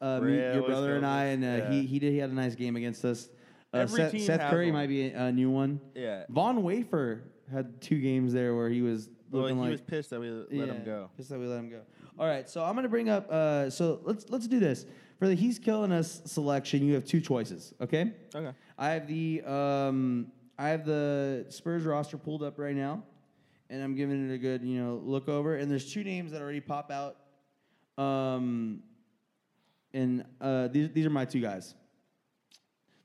uh, 0.00 0.20
me, 0.20 0.34
your 0.36 0.62
brother 0.62 0.96
and. 0.96 1.06
I, 1.06 1.24
and 1.26 1.44
uh, 1.44 1.46
Yeah. 1.48 1.70
he 1.70 1.86
he 1.86 1.98
did 1.98 2.12
he 2.12 2.18
had 2.18 2.30
a 2.30 2.34
nice 2.34 2.54
game 2.54 2.76
against 2.76 3.04
us. 3.04 3.28
Uh, 3.74 3.78
Every 3.78 3.98
Seth, 4.10 4.20
Seth 4.22 4.50
Curry 4.50 4.66
one. 4.66 4.74
might 4.74 4.88
be 4.88 5.08
a, 5.10 5.24
a 5.26 5.32
new 5.32 5.50
one. 5.50 5.80
yeah. 5.94 6.24
Von 6.30 6.62
Wafer 6.62 7.22
had 7.52 7.80
two 7.80 8.00
games 8.00 8.32
there 8.32 8.54
where 8.56 8.68
he 8.68 8.80
was 8.82 9.08
Well, 9.30 9.42
looking 9.42 9.56
he 9.56 9.62
like 9.62 9.70
was 9.72 9.80
pissed 9.82 10.10
that 10.10 10.20
we 10.20 10.30
let 10.30 10.50
yeah, 10.50 10.64
him 10.66 10.84
go. 10.84 11.10
Just 11.16 11.28
that 11.30 11.38
we 11.38 11.46
let 11.46 11.58
him 11.58 11.68
go. 11.70 11.80
All 12.18 12.26
right, 12.26 12.48
so 12.48 12.64
I'm 12.64 12.74
gonna 12.74 12.88
bring 12.88 13.08
up. 13.08 13.30
Uh, 13.30 13.68
so 13.70 14.00
let's 14.04 14.24
let's 14.30 14.48
do 14.48 14.58
this 14.58 14.86
for 15.18 15.28
the 15.28 15.34
he's 15.34 15.58
killing 15.58 15.92
us 15.92 16.22
selection. 16.26 16.84
You 16.86 16.94
have 16.94 17.04
two 17.04 17.20
choices. 17.20 17.74
Okay. 17.80 18.12
Okay. 18.34 18.52
I 18.78 18.90
have 18.90 19.06
the 19.06 19.42
um, 19.42 20.32
I 20.58 20.68
have 20.68 20.84
the 20.84 21.46
Spurs 21.48 21.84
roster 21.84 22.18
pulled 22.18 22.42
up 22.42 22.58
right 22.58 22.76
now, 22.76 23.02
and 23.70 23.82
I'm 23.82 23.94
giving 23.94 24.30
it 24.30 24.34
a 24.34 24.38
good 24.38 24.62
you 24.62 24.82
know 24.82 25.00
look 25.04 25.28
over. 25.28 25.56
And 25.56 25.70
there's 25.70 25.92
two 25.92 26.04
names 26.04 26.32
that 26.32 26.42
already 26.42 26.60
pop 26.60 26.90
out. 26.90 27.16
Um, 28.02 28.82
and 29.94 30.24
uh, 30.40 30.68
these 30.68 30.90
these 30.90 31.06
are 31.06 31.10
my 31.10 31.24
two 31.24 31.40
guys. 31.40 31.74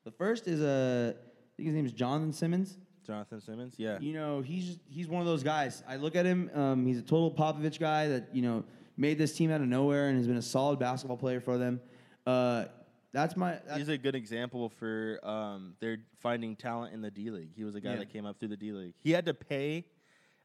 The 0.04 0.12
first 0.12 0.48
is 0.48 0.62
uh, 0.62 1.14
I 1.16 1.52
think 1.56 1.68
his 1.68 1.76
name 1.76 1.86
is 1.86 1.94
Jonathan 1.94 2.34
Simmons. 2.34 2.78
Jonathan 3.06 3.42
Simmons. 3.42 3.76
Yeah. 3.78 3.98
You 4.00 4.14
know, 4.14 4.42
he's 4.42 4.68
just, 4.68 4.80
he's 4.88 5.08
one 5.08 5.22
of 5.22 5.28
those 5.28 5.44
guys. 5.44 5.84
I 5.88 5.96
look 5.96 6.16
at 6.16 6.26
him. 6.26 6.52
Um, 6.54 6.86
he's 6.86 7.00
a 7.00 7.02
total 7.02 7.32
Popovich 7.32 7.80
guy 7.80 8.08
that 8.08 8.30
you 8.34 8.42
know 8.42 8.64
made 8.98 9.18
this 9.18 9.36
team 9.36 9.52
out 9.52 9.62
of 9.62 9.68
nowhere 9.68 10.10
and 10.10 10.18
has 10.18 10.28
been 10.28 10.38
a 10.38 10.42
solid 10.42 10.80
basketball 10.80 11.18
player 11.18 11.40
for 11.40 11.58
them. 11.58 11.80
Uh, 12.26 12.66
that's 13.14 13.36
my. 13.36 13.60
That's, 13.66 13.78
He's 13.78 13.90
a 13.90 13.98
good 13.98 14.16
example 14.16 14.70
for 14.70 15.20
um, 15.24 15.74
they're 15.80 15.98
finding 16.20 16.56
talent 16.56 16.94
in 16.94 17.02
the 17.02 17.12
D 17.12 17.30
League. 17.30 17.50
He 17.56 17.64
was 17.64 17.76
a 17.76 17.82
guy 17.82 17.92
Yeah. 17.92 17.96
that 17.98 18.14
came 18.14 18.26
up 18.26 18.40
through 18.40 18.50
the 18.50 18.58
D 18.58 18.72
League. 18.72 18.94
He 19.00 19.12
had 19.12 19.26
to 19.26 19.34
pay 19.34 19.86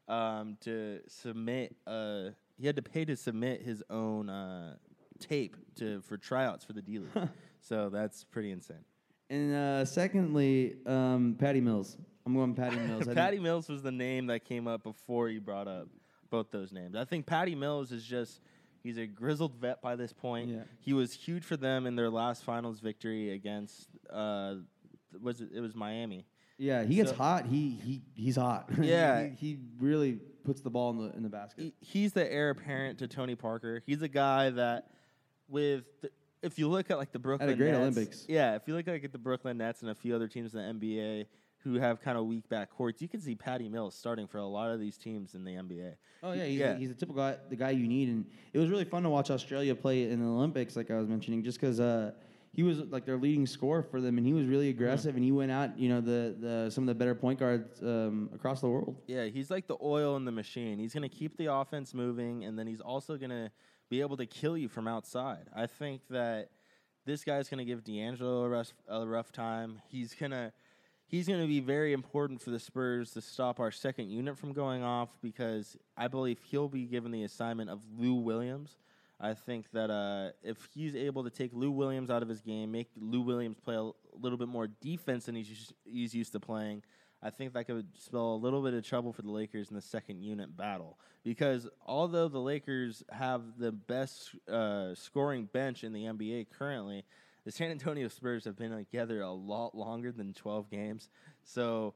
um, 0.07 0.57
to 0.61 0.99
submit. 1.07 1.75
Uh, 1.85 2.29
he 2.59 2.65
had 2.65 2.75
to 2.75 2.81
pay 2.81 3.05
to 3.05 3.15
submit 3.15 3.61
his 3.61 3.83
own 3.89 4.29
uh, 4.29 4.75
tape 5.19 5.55
to 5.75 6.01
for 6.01 6.17
tryouts 6.17 6.65
for 6.65 6.73
the 6.73 6.81
D 6.81 6.99
League. 6.99 7.29
so 7.61 7.89
that's 7.89 8.23
pretty 8.25 8.51
insane. 8.51 8.83
and 9.29 9.53
uh, 9.55 9.85
secondly, 9.85 10.75
um, 10.85 11.35
Patty 11.39 11.61
Mills. 11.61 11.97
I'm 12.25 12.33
going 12.33 12.53
Patty 12.55 12.75
Mills. 12.77 13.03
I 13.03 13.05
think- 13.05 13.17
Patty 13.17 13.39
Mills 13.39 13.69
was 13.69 13.81
the 13.81 13.91
name 13.91 14.27
that 14.27 14.43
came 14.43 14.67
up 14.67 14.83
before 14.83 15.29
you 15.29 15.39
brought 15.39 15.67
up 15.69 15.87
both 16.29 16.51
those 16.51 16.73
names. 16.73 16.95
I 16.95 17.05
think 17.05 17.25
Patty 17.25 17.55
Mills 17.55 17.93
is 17.93 18.03
just 18.03 18.41
he's 18.83 18.97
a 18.97 19.05
grizzled 19.07 19.55
vet 19.55 19.81
by 19.81 19.95
this 19.95 20.13
point. 20.13 20.49
Yeah. 20.49 20.63
He 20.79 20.93
was 20.93 21.13
huge 21.13 21.43
for 21.43 21.57
them 21.57 21.85
in 21.85 21.95
their 21.95 22.09
last 22.09 22.43
finals 22.43 22.79
victory 22.79 23.31
against 23.31 23.87
uh 24.11 24.55
was 25.21 25.41
it, 25.41 25.49
it 25.55 25.59
was 25.61 25.75
Miami. 25.75 26.25
Yeah, 26.59 26.83
he 26.83 26.95
gets 26.95 27.11
So- 27.11 27.15
hot. 27.17 27.45
He 27.45 27.69
he 27.83 28.01
he's 28.15 28.35
hot. 28.35 28.69
Yeah. 28.81 29.27
he, 29.27 29.35
he 29.53 29.57
really 29.79 30.19
puts 30.43 30.61
the 30.61 30.69
ball 30.69 30.89
in 30.91 30.97
the 30.97 31.15
in 31.15 31.23
the 31.23 31.29
basket. 31.29 31.63
He- 31.63 31.73
He's 31.79 32.13
the 32.13 32.31
heir 32.31 32.49
apparent 32.49 32.99
to 32.99 33.07
Tony 33.07 33.35
Parker. 33.35 33.81
He's 33.85 34.01
a 34.01 34.07
guy 34.07 34.49
that 34.51 34.89
with 35.49 35.83
the, 36.01 36.09
if 36.41 36.59
you 36.59 36.67
look 36.67 36.91
at 36.91 36.97
like 36.97 37.11
the 37.11 37.19
Brooklyn 37.19 37.57
great 37.57 37.71
Nets, 37.71 37.79
Olympics. 37.79 38.25
Yeah, 38.27 38.55
if 38.55 38.63
you 38.67 38.75
look 38.75 38.85
like 38.87 39.03
at 39.03 39.11
the 39.11 39.17
Brooklyn 39.17 39.57
Nets 39.57 39.81
and 39.81 39.89
a 39.91 39.95
few 39.95 40.15
other 40.15 40.27
teams 40.27 40.53
in 40.55 40.79
the 40.79 40.87
NBA 40.87 41.25
who 41.67 41.79
have 41.79 42.01
kind 42.01 42.17
of 42.17 42.25
weak 42.25 42.47
backcourts, 42.49 43.01
you 43.01 43.07
can 43.07 43.21
see 43.21 43.35
Patty 43.35 43.67
Mills 43.67 43.93
starting 43.93 44.27
for 44.27 44.37
a 44.37 44.45
lot 44.45 44.71
of 44.71 44.79
these 44.79 44.97
teams 44.97 45.35
in 45.35 45.43
the 45.43 45.51
NBA. 45.51 45.93
Oh 46.23 46.31
yeah, 46.31 46.45
he's, 46.45 46.59
Yeah. 46.59 46.71
A, 46.71 46.77
he's 46.77 46.91
a 46.91 46.93
typical 46.93 47.21
guy, 47.21 47.37
the 47.49 47.55
guy 47.55 47.71
you 47.71 47.87
need, 47.87 48.09
and 48.09 48.25
it 48.53 48.59
was 48.59 48.69
really 48.69 48.85
fun 48.85 49.03
to 49.03 49.09
watch 49.09 49.29
Australia 49.29 49.75
play 49.75 50.09
in 50.09 50.19
the 50.19 50.25
Olympics, 50.25 50.75
like 50.75 50.89
I 50.89 50.95
was 50.95 51.07
mentioning, 51.07 51.43
just 51.43 51.59
because 51.59 51.79
uh, 51.79 52.11
he 52.53 52.63
was 52.63 52.79
like 52.79 53.05
their 53.05 53.17
leading 53.17 53.45
scorer 53.45 53.83
for 53.83 54.01
them, 54.01 54.17
and 54.17 54.25
he 54.25 54.33
was 54.33 54.45
really 54.47 54.69
aggressive, 54.69 55.15
and 55.15 55.23
he 55.23 55.31
went 55.31 55.51
out, 55.51 55.77
you 55.77 55.89
know, 55.89 56.01
the, 56.01 56.35
the 56.39 56.71
some 56.71 56.85
of 56.85 56.87
the 56.87 56.95
better 56.95 57.13
point 57.13 57.39
guards 57.39 57.81
um, 57.83 58.29
across 58.33 58.61
the 58.61 58.67
world. 58.67 58.95
Yeah, 59.07 59.25
he's 59.25 59.51
like 59.51 59.67
the 59.67 59.77
oil 59.81 60.15
in 60.15 60.25
the 60.25 60.31
machine. 60.31 60.79
He's 60.79 60.93
going 60.93 61.07
to 61.07 61.15
keep 61.15 61.37
the 61.37 61.53
offense 61.53 61.93
moving, 61.93 62.45
and 62.45 62.57
then 62.57 62.65
he's 62.65 62.81
also 62.81 63.17
going 63.17 63.29
to 63.29 63.51
be 63.89 64.01
able 64.01 64.17
to 64.17 64.25
kill 64.25 64.57
you 64.57 64.69
from 64.69 64.87
outside. 64.87 65.49
I 65.55 65.67
think 65.67 66.01
that 66.09 66.49
this 67.05 67.23
guy's 67.23 67.47
going 67.47 67.59
to 67.59 67.65
give 67.65 67.83
D'Angelo 67.83 68.43
a 68.43 68.49
rough, 68.49 68.73
a 68.87 69.05
rough 69.05 69.31
time. 69.31 69.81
He's 69.87 70.13
going 70.13 70.31
to 70.31 70.51
he's 71.07 71.27
going 71.27 71.41
to 71.41 71.47
be 71.47 71.59
very 71.59 71.93
important 71.93 72.41
for 72.41 72.51
the 72.51 72.59
Spurs 72.59 73.11
to 73.11 73.21
stop 73.21 73.59
our 73.59 73.71
second 73.71 74.09
unit 74.09 74.37
from 74.37 74.53
going 74.53 74.83
off 74.83 75.09
because 75.21 75.75
I 75.95 76.07
believe 76.07 76.39
he'll 76.43 76.69
be 76.69 76.85
given 76.85 77.11
the 77.11 77.23
assignment 77.23 77.69
of 77.69 77.81
Lou 77.97 78.15
Williams. 78.15 78.77
I 79.19 79.33
think 79.33 79.71
that 79.71 79.89
uh, 79.89 80.29
if 80.43 80.69
he's 80.73 80.95
able 80.95 81.23
to 81.23 81.31
take 81.31 81.51
Lou 81.53 81.71
Williams 81.71 82.11
out 82.11 82.21
of 82.21 82.29
his 82.29 82.41
game, 82.41 82.71
make 82.71 82.89
Lou 82.95 83.21
Williams 83.21 83.57
play 83.63 83.75
a 83.75 83.89
little 84.21 84.37
bit 84.37 84.47
more 84.47 84.67
defense 84.67 85.25
than 85.25 85.35
he's 85.35 85.73
he's 85.85 86.13
used 86.13 86.33
to 86.33 86.39
playing, 86.39 86.83
I 87.23 87.31
think 87.31 87.53
that 87.53 87.65
could 87.65 87.87
spell 87.97 88.35
a 88.35 88.37
little 88.37 88.61
bit 88.61 88.75
of 88.75 88.85
trouble 88.85 89.11
for 89.11 89.23
the 89.23 89.31
Lakers 89.31 89.69
in 89.69 89.75
the 89.75 89.81
second 89.81 90.21
unit 90.21 90.55
battle. 90.55 90.99
Because 91.23 91.67
although 91.83 92.27
the 92.27 92.39
Lakers 92.39 93.03
have 93.11 93.41
the 93.57 93.71
best 93.71 94.35
uh, 94.47 94.93
scoring 94.93 95.45
bench 95.45 95.83
in 95.83 95.93
the 95.93 96.03
NBA 96.03 96.47
currently, 96.51 97.03
the 97.47 97.53
San 97.53 97.71
Antonio 97.71 98.09
Spurs 98.09 98.43
have 98.43 98.57
been 98.57 98.71
together 98.75 99.21
a 99.21 99.31
lot 99.31 99.73
longer 99.73 100.11
than 100.11 100.33
12 100.33 100.69
games. 100.69 101.07
So 101.45 101.93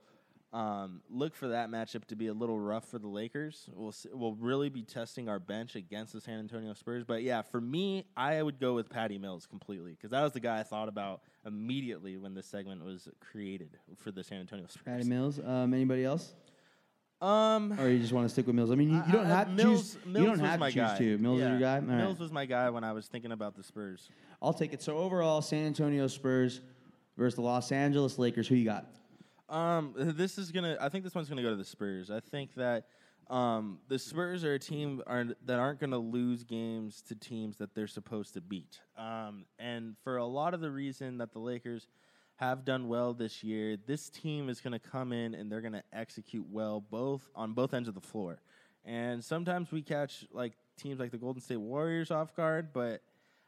um, 0.53 1.01
look 1.09 1.35
for 1.35 1.49
that 1.49 1.69
matchup 1.69 2.05
to 2.05 2.15
be 2.15 2.27
a 2.27 2.33
little 2.33 2.57
rough 2.57 2.85
for 2.87 2.99
the 2.99 3.09
Lakers. 3.09 3.69
We'll 3.73 3.89
s- 3.89 4.07
we'll 4.13 4.35
really 4.35 4.69
be 4.69 4.83
testing 4.83 5.27
our 5.27 5.39
bench 5.39 5.75
against 5.75 6.13
the 6.13 6.21
San 6.21 6.39
Antonio 6.39 6.73
Spurs. 6.73 7.03
But 7.03 7.23
yeah, 7.23 7.41
for 7.41 7.59
me, 7.59 8.05
I 8.15 8.41
would 8.41 8.61
go 8.61 8.73
with 8.75 8.89
Patty 8.89 9.17
Mills 9.17 9.45
completely 9.45 9.91
because 9.91 10.11
that 10.11 10.21
was 10.23 10.31
the 10.31 10.39
guy 10.39 10.59
I 10.59 10.63
thought 10.63 10.87
about 10.87 11.19
immediately 11.45 12.15
when 12.15 12.33
this 12.33 12.45
segment 12.47 12.85
was 12.85 13.09
created 13.19 13.77
for 13.97 14.11
the 14.11 14.23
San 14.23 14.39
Antonio 14.39 14.67
Spurs. 14.67 14.83
Patty 14.85 15.03
Mills. 15.09 15.37
Um, 15.37 15.73
anybody 15.73 16.05
else, 16.05 16.33
Um, 17.21 17.79
or 17.79 17.87
you 17.87 17.99
just 17.99 18.13
want 18.13 18.25
to 18.25 18.29
stick 18.29 18.47
with 18.47 18.55
Mills? 18.55 18.71
I 18.71 18.75
mean, 18.75 18.89
you, 18.89 18.95
you 19.05 19.11
don't 19.13 19.25
I- 19.27 19.31
I- 19.33 19.37
have 19.37 19.47
to 19.49 19.53
Mills, 19.53 19.93
choose. 19.93 20.05
Mills 20.05 20.17
you 20.17 20.23
don't 20.23 20.31
was 20.31 20.39
have 20.41 20.59
my 20.59 20.69
to 20.69 20.73
choose 20.73 20.81
guy. 20.91 20.97
two. 20.97 21.17
Mills 21.19 21.39
Yeah, 21.39 21.45
is 21.45 21.51
your 21.51 21.59
guy. 21.59 21.75
All 21.75 21.81
right. 21.81 21.97
Mills 21.97 22.19
was 22.19 22.31
my 22.31 22.45
guy 22.45 22.69
when 22.71 22.83
I 22.83 22.93
was 22.93 23.07
thinking 23.07 23.31
about 23.31 23.55
the 23.55 23.63
Spurs. 23.63 24.09
I'll 24.41 24.53
take 24.53 24.73
it. 24.73 24.81
So 24.81 24.97
overall, 24.97 25.41
San 25.43 25.67
Antonio 25.67 26.07
Spurs 26.07 26.61
versus 27.17 27.35
the 27.35 27.41
Los 27.41 27.71
Angeles 27.71 28.17
Lakers. 28.17 28.47
Who 28.47 28.55
you 28.55 28.65
got? 28.65 28.87
Um, 29.49 29.93
this 29.95 30.37
is 30.39 30.51
gonna. 30.51 30.77
I 30.81 30.89
think 30.89 31.03
this 31.03 31.13
one's 31.13 31.29
gonna 31.29 31.43
go 31.43 31.49
to 31.51 31.55
the 31.55 31.65
Spurs. 31.65 32.09
I 32.09 32.21
think 32.21 32.55
that 32.55 32.85
um, 33.29 33.77
the 33.87 33.99
Spurs 33.99 34.43
are 34.43 34.55
a 34.55 34.59
team 34.59 35.03
are, 35.05 35.25
that 35.45 35.59
aren't 35.59 35.79
gonna 35.79 35.97
lose 35.99 36.43
games 36.43 37.01
to 37.03 37.15
teams 37.15 37.57
that 37.59 37.75
they're 37.75 37.85
supposed 37.87 38.33
to 38.33 38.41
beat. 38.41 38.79
Um, 38.97 39.45
and 39.59 39.95
for 40.03 40.17
a 40.17 40.25
lot 40.25 40.53
of 40.55 40.61
the 40.61 40.71
reason 40.71 41.17
that 41.19 41.33
the 41.33 41.39
Lakers 41.39 41.87
have 42.41 42.65
done 42.65 42.87
well 42.87 43.13
this 43.13 43.43
year, 43.43 43.77
this 43.85 44.09
team 44.09 44.49
is 44.49 44.59
gonna 44.61 44.79
come 44.79 45.13
in 45.13 45.35
and 45.35 45.51
they're 45.51 45.61
gonna 45.61 45.83
execute 45.93 46.43
well 46.49 46.81
both 46.81 47.29
on 47.35 47.53
both 47.53 47.71
ends 47.73 47.87
of 47.87 47.93
the 47.93 48.01
floor. 48.01 48.41
And 48.83 49.23
sometimes 49.23 49.71
we 49.71 49.83
catch 49.83 50.25
like 50.33 50.53
teams 50.75 50.99
like 50.99 51.11
the 51.11 51.19
Golden 51.19 51.39
State 51.39 51.57
Warriors 51.57 52.09
off 52.09 52.35
guard, 52.35 52.69
but 52.73 53.03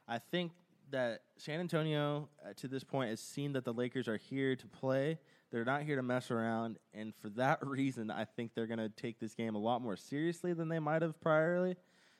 I 0.06 0.18
think 0.18 0.52
that 0.92 1.22
San 1.38 1.58
Antonio, 1.58 2.28
uh, 2.44 2.52
to 2.56 2.68
this 2.68 2.84
point, 2.84 3.10
has 3.10 3.18
seen 3.18 3.52
that 3.54 3.64
the 3.64 3.72
Lakers 3.72 4.06
are 4.06 4.16
here 4.16 4.54
to 4.54 4.66
play. 4.68 5.18
They're 5.50 5.64
not 5.64 5.82
here 5.82 5.96
to 5.96 6.02
mess 6.02 6.30
around, 6.30 6.78
and 6.92 7.12
for 7.16 7.30
that 7.30 7.66
reason, 7.66 8.12
I 8.12 8.26
think 8.26 8.54
they're 8.54 8.68
going 8.68 8.78
to 8.78 8.90
take 8.90 9.18
this 9.18 9.34
game 9.34 9.56
a 9.56 9.58
lot 9.58 9.82
more 9.82 9.96
seriously 9.96 10.52
than 10.52 10.68
they 10.68 10.78
might 10.78 11.02
have 11.02 11.18
priorly. 11.20 11.74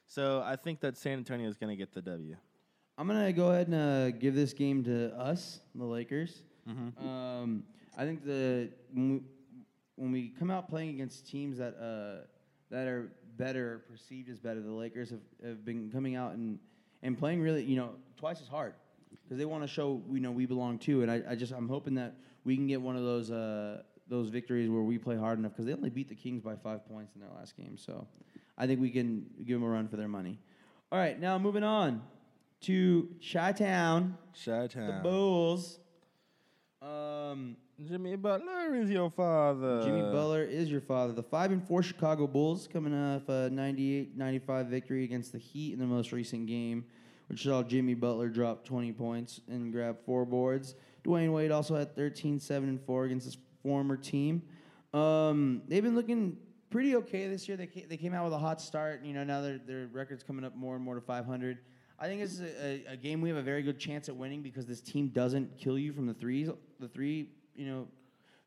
So 0.08 0.42
I 0.44 0.56
think 0.56 0.80
that 0.80 0.96
San 0.96 1.18
Antonio 1.18 1.48
is 1.48 1.56
going 1.56 1.70
to 1.70 1.76
get 1.76 1.92
the 1.92 2.02
W. 2.02 2.36
I'm 2.96 3.08
gonna 3.08 3.32
go 3.32 3.50
ahead 3.50 3.66
and 3.66 3.74
uh, 3.74 4.10
give 4.12 4.36
this 4.36 4.52
game 4.52 4.84
to 4.84 5.12
us, 5.18 5.58
the 5.74 5.84
Lakers. 5.84 6.42
Mm-hmm. 6.68 7.08
Um, 7.08 7.64
I 7.96 8.04
think 8.04 8.24
the 8.24 8.70
when 8.92 9.12
we, 9.12 9.20
when 9.96 10.12
we 10.12 10.28
come 10.28 10.50
out 10.50 10.68
playing 10.68 10.90
against 10.90 11.28
teams 11.28 11.58
that 11.58 11.74
uh, 11.76 12.26
that 12.70 12.88
are 12.88 13.12
better, 13.36 13.84
perceived 13.90 14.28
as 14.28 14.38
better, 14.38 14.60
the 14.60 14.70
Lakers 14.70 15.10
have, 15.10 15.20
have 15.44 15.64
been 15.64 15.90
coming 15.90 16.16
out 16.16 16.32
and, 16.32 16.58
and 17.02 17.18
playing 17.18 17.40
really, 17.40 17.62
you 17.64 17.76
know, 17.76 17.90
twice 18.16 18.40
as 18.40 18.48
hard 18.48 18.74
because 19.22 19.38
they 19.38 19.44
want 19.44 19.62
to 19.62 19.68
show 19.68 20.02
you 20.10 20.20
know 20.20 20.30
we 20.30 20.46
belong 20.46 20.78
too. 20.78 21.02
And 21.02 21.10
I, 21.10 21.22
I 21.30 21.34
just 21.34 21.52
I'm 21.52 21.68
hoping 21.68 21.94
that 21.94 22.14
we 22.44 22.56
can 22.56 22.66
get 22.66 22.80
one 22.80 22.96
of 22.96 23.02
those 23.02 23.30
uh, 23.30 23.82
those 24.08 24.28
victories 24.28 24.68
where 24.68 24.82
we 24.82 24.98
play 24.98 25.16
hard 25.16 25.38
enough 25.38 25.52
because 25.52 25.66
they 25.66 25.72
only 25.72 25.90
beat 25.90 26.08
the 26.08 26.14
Kings 26.14 26.42
by 26.42 26.56
five 26.56 26.86
points 26.86 27.14
in 27.14 27.20
their 27.20 27.30
last 27.30 27.56
game. 27.56 27.76
So 27.76 28.06
I 28.58 28.66
think 28.66 28.80
we 28.80 28.90
can 28.90 29.26
give 29.44 29.60
them 29.60 29.68
a 29.68 29.70
run 29.70 29.88
for 29.88 29.96
their 29.96 30.08
money. 30.08 30.38
All 30.92 30.98
right, 30.98 31.18
now 31.18 31.38
moving 31.38 31.64
on 31.64 32.02
to 32.62 33.08
Chi 33.20 33.52
Town, 33.52 34.16
the 34.44 34.68
Chi-town. 34.68 35.02
Bulls. 35.02 35.78
Um, 36.84 37.56
Jimmy 37.88 38.14
Butler 38.16 38.74
is 38.74 38.90
your 38.90 39.10
father. 39.10 39.82
Jimmy 39.82 40.02
Butler 40.02 40.42
is 40.42 40.70
your 40.70 40.82
father. 40.82 41.14
The 41.14 41.22
5 41.22 41.52
and 41.52 41.66
4 41.66 41.82
Chicago 41.82 42.26
Bulls 42.26 42.68
coming 42.70 42.92
off 42.94 43.26
a 43.28 43.48
98 43.50 44.16
95 44.16 44.66
victory 44.66 45.04
against 45.04 45.32
the 45.32 45.38
Heat 45.38 45.72
in 45.72 45.78
the 45.78 45.86
most 45.86 46.12
recent 46.12 46.46
game, 46.46 46.84
which 47.28 47.44
saw 47.44 47.62
Jimmy 47.62 47.94
Butler 47.94 48.28
drop 48.28 48.66
20 48.66 48.92
points 48.92 49.40
and 49.48 49.72
grab 49.72 49.96
four 50.04 50.26
boards. 50.26 50.74
Dwyane 51.04 51.32
Wade 51.32 51.50
also 51.50 51.74
had 51.74 51.96
13 51.96 52.38
7 52.38 52.68
and 52.68 52.80
4 52.82 53.04
against 53.06 53.24
his 53.24 53.38
former 53.62 53.96
team. 53.96 54.42
Um, 54.92 55.62
they've 55.66 55.82
been 55.82 55.96
looking 55.96 56.36
pretty 56.68 56.96
okay 56.96 57.28
this 57.28 57.48
year. 57.48 57.56
They 57.56 57.66
came, 57.66 57.86
they 57.88 57.96
came 57.96 58.12
out 58.12 58.24
with 58.24 58.34
a 58.34 58.38
hot 58.38 58.60
start. 58.60 59.02
You 59.04 59.14
know, 59.14 59.24
now 59.24 59.40
their, 59.40 59.58
their 59.58 59.86
record's 59.86 60.22
coming 60.22 60.44
up 60.44 60.54
more 60.54 60.76
and 60.76 60.84
more 60.84 60.96
to 60.96 61.00
500. 61.00 61.58
I 61.98 62.06
think 62.06 62.20
this 62.20 62.32
is 62.32 62.40
a, 62.40 62.92
a, 62.92 62.96
game 62.96 63.20
we 63.20 63.28
have 63.28 63.38
a 63.38 63.42
very 63.42 63.62
good 63.62 63.78
chance 63.78 64.08
at 64.08 64.16
winning 64.16 64.42
because 64.42 64.66
this 64.66 64.80
team 64.80 65.08
doesn't 65.08 65.56
kill 65.58 65.78
you 65.78 65.92
from 65.92 66.06
the 66.06 66.14
threes, 66.14 66.48
the 66.80 66.88
three, 66.88 67.30
you 67.54 67.66
know, 67.66 67.88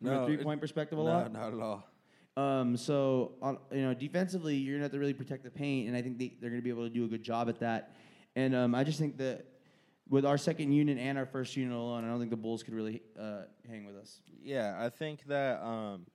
from 0.02 0.12
no, 0.12 0.24
a 0.24 0.26
three 0.26 0.38
point 0.38 0.60
perspective 0.60 1.00
a 1.00 1.04
no, 1.04 1.10
lot. 1.10 1.32
not 1.32 1.54
at 1.54 1.60
all. 1.60 1.88
Um, 2.36 2.78
so 2.78 3.32
on, 3.42 3.58
you 3.72 3.82
know, 3.82 3.94
defensively, 3.94 4.56
you're 4.56 4.76
gonna 4.76 4.84
have 4.84 4.92
to 4.92 5.00
really 5.00 5.14
protect 5.14 5.44
the 5.44 5.50
paint, 5.50 5.88
and 5.88 5.98
I 5.98 6.02
think 6.02 6.20
they, 6.20 6.36
they're 6.40 6.50
gonna 6.50 6.62
be 6.62 6.70
able 6.70 6.84
to 6.84 6.94
do 6.94 7.06
a 7.06 7.08
good 7.08 7.24
job 7.24 7.50
at 7.50 7.60
that. 7.62 7.96
And 8.36 8.54
um, 8.54 8.76
I 8.76 8.84
just 8.84 9.00
think 9.00 9.18
that 9.18 9.46
with 10.10 10.26
our 10.26 10.38
second 10.38 10.72
unit 10.72 10.98
and 10.98 11.18
our 11.18 11.26
first 11.26 11.56
unit 11.56 11.76
alone, 11.76 12.06
I 12.06 12.08
don't 12.08 12.20
think 12.20 12.30
the 12.30 12.38
Bulls 12.38 12.64
could 12.64 12.74
really 12.74 13.02
uh, 13.20 13.44
hang 13.68 13.86
with 13.86 13.96
us. 13.96 14.22
Yeah, 14.44 14.76
I 14.80 14.90
think 14.90 15.26
that 15.28 15.64
um, 15.64 16.06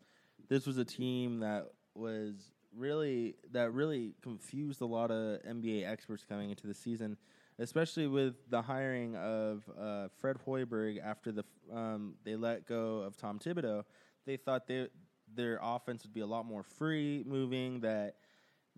this 0.49 0.67
was 0.67 0.79
a 0.79 0.85
team 0.85 1.41
that 1.41 1.67
was 1.95 2.53
really 2.77 3.35
that 3.53 3.73
really 3.73 4.15
confused 4.23 4.81
a 4.81 4.87
lot 4.87 5.11
of 5.11 5.43
NBA 5.43 5.89
experts 5.89 6.25
coming 6.29 6.51
into 6.51 6.67
the 6.67 6.75
season, 6.75 7.17
especially 7.59 8.07
with 8.07 8.35
the 8.51 8.63
hiring 8.63 9.17
of 9.17 9.63
uh, 9.79 10.09
Fred 10.19 10.37
Hoiberg 10.47 11.03
after 11.03 11.33
the 11.33 11.45
um, 11.73 12.15
they 12.25 12.37
let 12.37 12.67
go 12.67 12.99
of 12.99 13.17
Tom 13.17 13.39
Thibodeau. 13.39 13.85
They 14.27 14.37
thought 14.37 14.67
they, 14.67 14.89
their 15.35 15.59
offense 15.63 16.05
would 16.05 16.15
be 16.15 16.21
a 16.21 16.27
lot 16.27 16.47
more 16.47 16.63
free 16.63 17.25
moving. 17.27 17.81
That 17.81 18.17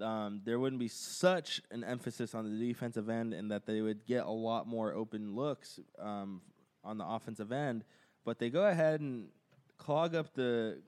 um, 0.01 0.41
there 0.45 0.59
wouldn't 0.59 0.81
be 0.81 0.89
such 0.89 1.61
an 1.71 1.85
emphasis 1.85 2.35
on 2.35 2.45
the 2.45 2.67
defensive 2.67 3.09
end, 3.09 3.35
and 3.35 3.51
that 3.51 3.67
they 3.67 3.81
would 3.81 4.07
get 4.07 4.25
a 4.25 4.31
lot 4.31 4.67
more 4.67 4.93
open 4.93 5.35
looks 5.35 5.79
um, 5.99 6.41
on 6.83 6.99
the 6.99 7.07
offensive 7.07 7.53
end. 7.53 7.85
But 8.25 8.39
they 8.39 8.51
go 8.51 8.67
ahead 8.67 9.01
and 9.01 9.29
clog 9.79 10.15
up 10.15 10.35
the 10.35 10.81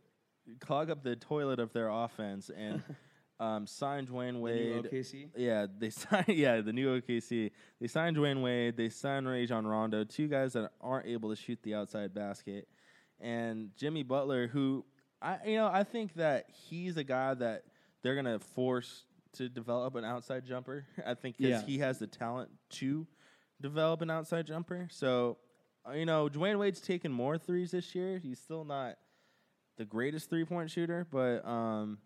clog 0.60 0.90
up 0.90 1.02
the 1.02 1.16
toilet 1.16 1.58
of 1.58 1.72
their 1.72 1.88
offense 1.88 2.50
and 2.56 2.82
um, 3.40 3.66
sign 3.66 4.06
Dwyane 4.06 4.26
The 4.28 4.32
new 4.32 4.40
Wade. 4.42 4.84
OKC. 4.92 5.28
Yeah, 5.36 5.66
they 5.78 5.90
signed. 5.90 6.28
Yeah, 6.28 6.60
the 6.60 6.72
new 6.72 7.00
OKC. 7.00 7.50
They 7.80 7.86
signed 7.86 8.16
Dwyane 8.16 8.42
Wade. 8.42 8.76
They 8.76 8.88
signed 8.88 9.28
Rajon 9.28 9.66
Rondo, 9.66 10.04
two 10.04 10.28
guys 10.28 10.52
that 10.54 10.70
aren't 10.80 11.06
able 11.06 11.30
to 11.30 11.36
shoot 11.36 11.58
the 11.62 11.74
outside 11.74 12.14
basket, 12.14 12.68
and 13.20 13.70
Jimmy 13.76 14.02
Butler, 14.02 14.46
who 14.46 14.84
I 15.22 15.38
you 15.46 15.56
know 15.56 15.68
I 15.72 15.84
think 15.84 16.14
that 16.14 16.46
he's 16.68 16.96
a 16.96 17.04
guy 17.04 17.34
that 17.34 17.64
they're 18.02 18.14
gonna 18.14 18.38
force 18.38 19.04
to 19.34 19.48
develop 19.48 19.94
an 19.96 20.04
outside 20.04 20.44
jumper. 20.44 20.86
I 21.06 21.14
think 21.14 21.36
because 21.38 21.62
Yeah. 21.62 21.66
he 21.66 21.78
has 21.78 21.98
the 21.98 22.06
talent 22.06 22.50
to 22.70 23.06
develop 23.60 24.00
an 24.02 24.10
outside 24.10 24.46
jumper. 24.46 24.88
So 24.90 25.38
uh, 25.88 25.92
you 25.92 26.06
know 26.06 26.28
Dwyane 26.28 26.58
Wade's 26.58 26.80
taken 26.80 27.10
more 27.12 27.36
threes 27.38 27.70
this 27.72 27.94
year. 27.94 28.18
He's 28.18 28.38
still 28.38 28.64
not 28.64 28.96
the 29.76 29.84
greatest 29.84 30.30
three 30.30 30.44
point 30.44 30.70
shooter, 30.70 31.06
but 31.10 31.46
um, 31.46 31.98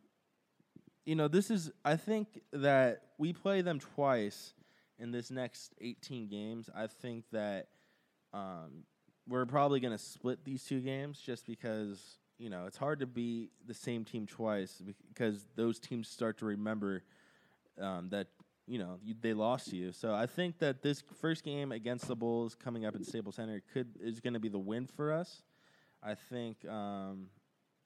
you 1.05 1.15
know, 1.15 1.29
this 1.29 1.51
is 1.51 1.71
I 1.85 1.97
think 1.97 2.41
that 2.53 3.03
we 3.19 3.33
play 3.33 3.63
them 3.63 3.79
twice 3.79 4.55
in 4.99 5.11
this 5.11 5.31
next 5.31 5.75
18 5.81 6.29
games. 6.29 6.69
I 6.75 6.87
think 6.87 7.25
that 7.33 7.69
um, 8.33 8.85
we're 9.27 9.47
probably 9.47 9.81
going 9.81 9.97
to 9.97 10.03
split 10.03 10.45
these 10.45 10.65
two 10.65 10.81
games 10.81 11.19
just 11.19 11.47
because 11.47 12.19
you 12.39 12.51
know 12.51 12.67
it's 12.67 12.77
hard 12.77 13.01
to 13.01 13.07
be 13.07 13.51
the 13.67 13.75
same 13.75 14.05
team 14.05 14.27
twice 14.27 14.83
because 15.09 15.47
those 15.57 15.79
teams 15.79 16.09
start 16.09 16.39
to 16.39 16.47
remember 16.47 17.03
um, 17.81 18.09
that 18.11 18.29
you 18.67 18.79
know 18.79 18.99
you, 19.03 19.15
they 19.21 19.33
lost 19.33 19.73
you. 19.73 19.93
So 19.93 20.15
I 20.15 20.27
think 20.27 20.59
that 20.59 20.83
this 20.83 21.03
first 21.21 21.45
game 21.45 21.73
against 21.73 22.07
the 22.09 22.17
Bulls 22.17 22.55
coming 22.55 22.85
up 22.85 22.95
at 22.95 23.05
Staples 23.05 23.37
Center 23.37 23.63
could 23.73 23.97
is 24.03 24.21
going 24.21 24.35
to 24.35 24.41
be 24.41 24.49
the 24.49 24.59
win 24.59 24.87
for 24.87 25.13
us. 25.13 25.43
I 26.03 26.15
think. 26.15 26.67
Um, 26.69 27.29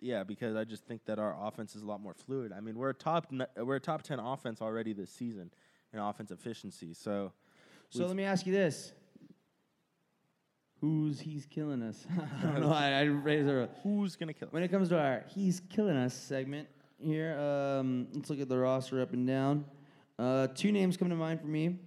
yeah, 0.05 0.23
because 0.23 0.55
I 0.55 0.65
just 0.65 0.85
think 0.85 1.07
that 1.07 1.19
our 1.19 1.35
offense 1.41 1.75
is 1.75 1.83
a 1.83 1.87
lot 1.87 2.01
more 2.01 2.13
fluid. 2.13 2.53
I 2.53 2.61
mean, 2.61 2.77
we're 2.77 2.91
a 2.91 2.95
top 2.95 3.33
we're 3.57 3.77
a 3.77 3.81
top 3.81 4.03
ten 4.03 4.19
offense 4.19 4.61
already 4.61 4.93
this 4.93 5.11
season 5.11 5.51
in 5.95 5.99
offense 5.99 6.31
efficiency. 6.31 6.93
So, 6.93 7.33
So 7.89 8.05
let 8.07 8.15
me 8.15 8.25
ask 8.25 8.47
you 8.47 8.53
this: 8.53 8.93
Who's 10.83 11.19
he's 11.19 11.47
killing 11.47 11.83
us? 11.83 12.07
I 12.43 12.47
don't 12.47 12.61
know. 12.61 12.71
I, 12.71 12.91
I 12.91 13.03
raise 13.05 13.47
a. 13.47 13.71
who's 13.83 14.15
gonna 14.15 14.35
kill? 14.35 14.49
Us? 14.49 14.53
When 14.53 14.63
it 14.63 14.69
comes 14.69 14.91
to 14.91 14.99
our 14.99 15.25
"He's 15.35 15.61
Killing 15.71 15.97
Us" 15.97 16.13
segment 16.13 16.69
here, 16.99 17.39
um, 17.41 18.09
let's 18.13 18.29
look 18.29 18.41
at 18.41 18.51
the 18.51 18.59
roster 18.59 19.01
up 19.01 19.15
and 19.15 19.27
down. 19.27 19.65
Uh, 20.19 20.49
two 20.49 20.71
names 20.71 20.99
come 20.99 21.09
to 21.09 21.17
mind 21.17 21.41
for 21.41 21.47
me: 21.47 21.79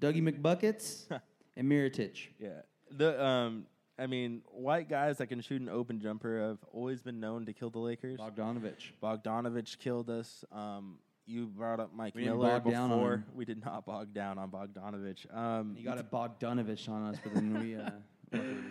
Dougie 0.00 0.20
McBuckets 0.20 1.04
and 1.56 1.70
Mirotic. 1.70 2.16
Yeah, 2.40 2.62
the 2.90 3.24
um, 3.24 3.66
I 3.98 4.06
mean, 4.06 4.42
white 4.50 4.88
guys 4.88 5.18
that 5.18 5.26
can 5.26 5.40
shoot 5.40 5.60
an 5.60 5.68
open 5.68 6.00
jumper 6.00 6.40
have 6.40 6.58
always 6.72 7.02
been 7.02 7.20
known 7.20 7.46
to 7.46 7.52
kill 7.52 7.70
the 7.70 7.78
Lakers. 7.78 8.18
Bogdanovich. 8.18 8.92
Bogdanovich 9.02 9.78
killed 9.78 10.08
us. 10.10 10.44
Um, 10.50 10.98
you 11.26 11.46
brought 11.46 11.78
up 11.78 11.94
Mike 11.94 12.14
We 12.14 12.24
Miller 12.24 12.60
bog 12.60 12.70
down 12.70 12.90
on 12.90 12.98
before. 12.98 13.24
We 13.34 13.44
did 13.44 13.64
not 13.64 13.86
bog 13.86 14.12
down 14.12 14.38
on 14.38 14.50
Bogdanovich. 14.50 15.32
Um, 15.34 15.76
You 15.78 15.84
got 15.84 15.98
a 15.98 16.04
Bogdanovich 16.04 16.88
on 16.88 17.14
us, 17.14 17.18
but 17.22 17.34
then 17.34 17.60
we. 17.60 17.76
Uh, 17.76 17.90
luckily 18.32 18.48
we 18.48 18.54
won. 18.54 18.64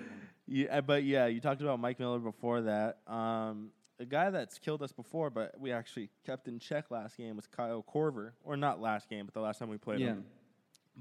Yeah, 0.48 0.78
uh, 0.78 0.82
but 0.82 1.04
yeah, 1.04 1.28
you 1.28 1.40
talked 1.40 1.62
about 1.62 1.80
Mike 1.80 2.00
Miller 2.00 2.20
before 2.20 2.62
that. 2.62 2.98
Um, 3.08 3.70
a 4.00 4.06
guy 4.06 4.32
that's 4.32 4.60
killed 4.60 4.82
us 4.82 4.92
before, 4.92 5.30
but 5.30 5.54
we 5.60 5.72
actually 5.72 6.10
kept 6.26 6.48
in 6.48 6.60
check 6.60 6.92
last 6.92 7.16
game 7.16 7.36
was 7.36 7.48
Kyle 7.48 7.86
Korver, 7.88 8.32
or 8.44 8.58
not 8.58 8.82
last 8.82 9.08
game, 9.08 9.26
but 9.26 9.34
the 9.34 9.40
last 9.40 9.60
time 9.60 9.70
we 9.70 9.78
played 9.78 10.00
yeah. 10.00 10.08
him. 10.08 10.26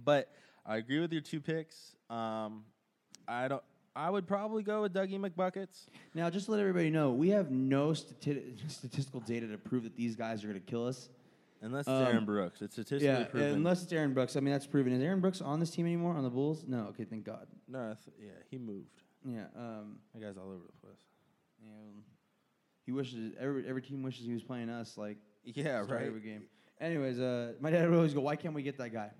But 0.04 0.30
I 0.64 0.76
agree 0.76 1.00
with 1.00 1.12
your 1.12 1.22
two 1.22 1.40
picks. 1.40 1.96
Um, 2.08 2.64
I 3.26 3.48
don't. 3.48 3.62
I 3.96 4.08
would 4.08 4.26
probably 4.26 4.62
go 4.62 4.82
with 4.82 4.94
Dougie 4.94 5.18
McBuckets. 5.18 5.86
Now, 6.14 6.30
just 6.30 6.46
to 6.46 6.52
let 6.52 6.60
everybody 6.60 6.90
know, 6.90 7.10
we 7.10 7.30
have 7.30 7.50
no 7.50 7.88
stati- 7.90 8.56
statistical 8.70 9.20
data 9.20 9.48
to 9.48 9.58
prove 9.58 9.82
that 9.82 9.96
these 9.96 10.14
guys 10.14 10.44
are 10.44 10.48
going 10.48 10.60
to 10.60 10.66
kill 10.66 10.86
us. 10.86 11.08
Unless 11.62 11.82
it's 11.82 11.88
Um, 11.88 12.02
Aaron 12.06 12.24
Brooks, 12.24 12.62
it's 12.62 12.72
statistically 12.74 13.06
Yeah, 13.06 13.24
proven. 13.24 13.52
unless 13.56 13.82
it's 13.82 13.92
Aaron 13.92 14.14
Brooks. 14.14 14.34
I 14.36 14.40
mean, 14.40 14.52
that's 14.52 14.66
proven. 14.66 14.92
Is 14.94 15.02
Aaron 15.02 15.20
Brooks 15.20 15.42
on 15.42 15.60
this 15.60 15.70
team 15.70 15.84
anymore 15.86 16.14
on 16.14 16.22
the 16.24 16.30
Bulls? 16.30 16.64
No. 16.66 16.86
Okay, 16.86 17.04
thank 17.04 17.24
God. 17.24 17.46
no, 17.68 17.90
I 17.90 17.94
th- 18.02 18.16
yeah, 18.18 18.30
he 18.50 18.56
moved. 18.58 19.02
Yeah. 19.26 19.44
Um, 19.54 19.98
That 20.14 20.22
guy's 20.22 20.38
all 20.38 20.46
over 20.50 20.64
the 20.66 20.86
place. 20.86 21.02
yeah, 21.62 21.68
he 22.86 22.92
wishes 22.92 23.34
every 23.38 23.66
every 23.66 23.82
team 23.82 24.02
wishes 24.02 24.24
he 24.24 24.32
was 24.32 24.42
playing 24.42 24.70
us 24.70 24.96
like 24.96 25.18
Yeah, 25.44 25.82
start 25.82 25.90
right. 26.00 26.06
every 26.06 26.20
game. 26.22 26.44
Anyways, 26.80 27.20
uh, 27.20 27.52
my 27.60 27.70
dad 27.70 27.86
would 27.90 27.96
always 27.96 28.14
go, 28.14 28.22
"Why 28.22 28.36
can't 28.36 28.54
we 28.54 28.62
get 28.62 28.78
that 28.78 28.90
guy? 28.90 29.10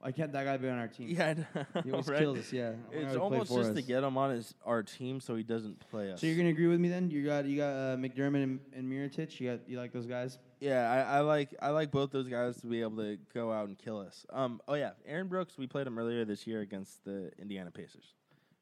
Why 0.00 0.12
can't 0.12 0.32
that 0.32 0.44
guy 0.44 0.56
be 0.58 0.68
on 0.68 0.78
our 0.78 0.88
team? 0.88 1.08
Yeah, 1.08 1.26
I 1.26 1.34
know, 1.34 1.66
he 1.84 1.90
always 1.90 2.08
right? 2.08 2.18
kills 2.18 2.38
us. 2.38 2.52
Yeah, 2.52 2.70
Why 2.70 2.76
It's 2.92 3.04
not 3.04 3.10
he 3.12 3.16
play 3.16 3.38
almost 3.38 3.52
just 3.54 3.74
to 3.74 3.82
get 3.82 4.04
him 4.04 4.18
on 4.18 4.30
his 4.30 4.54
our 4.64 4.82
team 4.82 5.20
so 5.20 5.34
he 5.34 5.42
doesn't 5.42 5.80
play 5.90 6.12
us. 6.12 6.20
So 6.20 6.26
you're 6.26 6.36
gonna 6.36 6.50
agree 6.50 6.66
with 6.66 6.80
me 6.80 6.88
then? 6.88 7.10
You 7.10 7.24
got 7.24 7.46
you 7.46 7.56
got 7.56 7.70
uh, 7.70 7.96
McDermott 7.96 8.42
and, 8.42 8.60
and 8.74 8.90
Mirotic. 8.90 9.40
You 9.40 9.52
got 9.52 9.68
you 9.68 9.78
like 9.78 9.92
those 9.92 10.06
guys? 10.06 10.38
Yeah, 10.60 10.90
I, 10.90 11.18
I 11.18 11.20
like 11.20 11.54
I 11.60 11.70
like 11.70 11.90
both 11.90 12.10
those 12.10 12.28
guys 12.28 12.60
to 12.60 12.66
be 12.66 12.82
able 12.82 12.98
to 12.98 13.18
go 13.34 13.52
out 13.52 13.68
and 13.68 13.78
kill 13.78 13.98
us. 13.98 14.26
Um, 14.30 14.60
oh 14.68 14.74
yeah, 14.74 14.90
Aaron 15.06 15.28
Brooks. 15.28 15.56
We 15.58 15.66
played 15.66 15.86
him 15.86 15.98
earlier 15.98 16.24
this 16.24 16.46
year 16.46 16.60
against 16.60 17.04
the 17.04 17.30
Indiana 17.38 17.70
Pacers. 17.70 18.14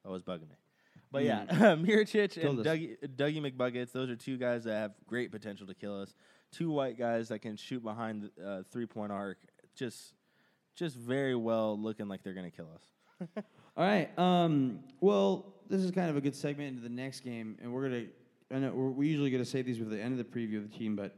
That 0.04 0.10
was 0.10 0.22
bugging 0.22 0.48
me. 0.48 0.56
But 1.14 1.22
yeah, 1.22 1.44
Mirotic 1.48 2.44
and. 2.44 2.58
Dougie, 2.58 2.96
Dougie 3.16 3.40
McBuckets. 3.40 3.92
Those 3.92 4.10
are 4.10 4.16
two 4.16 4.36
guys 4.36 4.64
that 4.64 4.74
have 4.74 4.92
great 5.06 5.30
potential 5.30 5.64
to 5.68 5.74
kill 5.74 6.00
us. 6.00 6.12
Two 6.50 6.72
white 6.72 6.98
guys 6.98 7.28
that 7.28 7.38
can 7.38 7.56
shoot 7.56 7.84
behind 7.84 8.30
the 8.36 8.44
uh, 8.44 8.62
three 8.72 8.86
point 8.86 9.12
arc. 9.12 9.38
Just, 9.76 10.12
just 10.74 10.96
very 10.96 11.34
well 11.34 11.78
looking 11.78 12.08
like 12.08 12.22
they're 12.22 12.34
gonna 12.34 12.50
kill 12.50 12.68
us. 12.74 13.44
All 13.76 13.84
right. 13.84 14.16
Um, 14.18 14.80
well, 15.00 15.54
this 15.68 15.82
is 15.82 15.90
kind 15.90 16.10
of 16.10 16.16
a 16.16 16.20
good 16.20 16.34
segment 16.34 16.68
into 16.68 16.82
the 16.82 16.94
next 16.94 17.20
game, 17.20 17.56
and 17.62 17.72
we're 17.72 17.88
gonna. 17.88 18.04
I 18.52 18.58
know 18.58 18.72
we're, 18.72 18.90
we 18.90 19.08
usually 19.08 19.30
gonna 19.30 19.44
save 19.44 19.66
these 19.66 19.78
for 19.78 19.84
the 19.84 20.00
end 20.00 20.12
of 20.12 20.18
the 20.18 20.24
preview 20.24 20.58
of 20.58 20.70
the 20.70 20.76
team, 20.76 20.96
but 20.96 21.16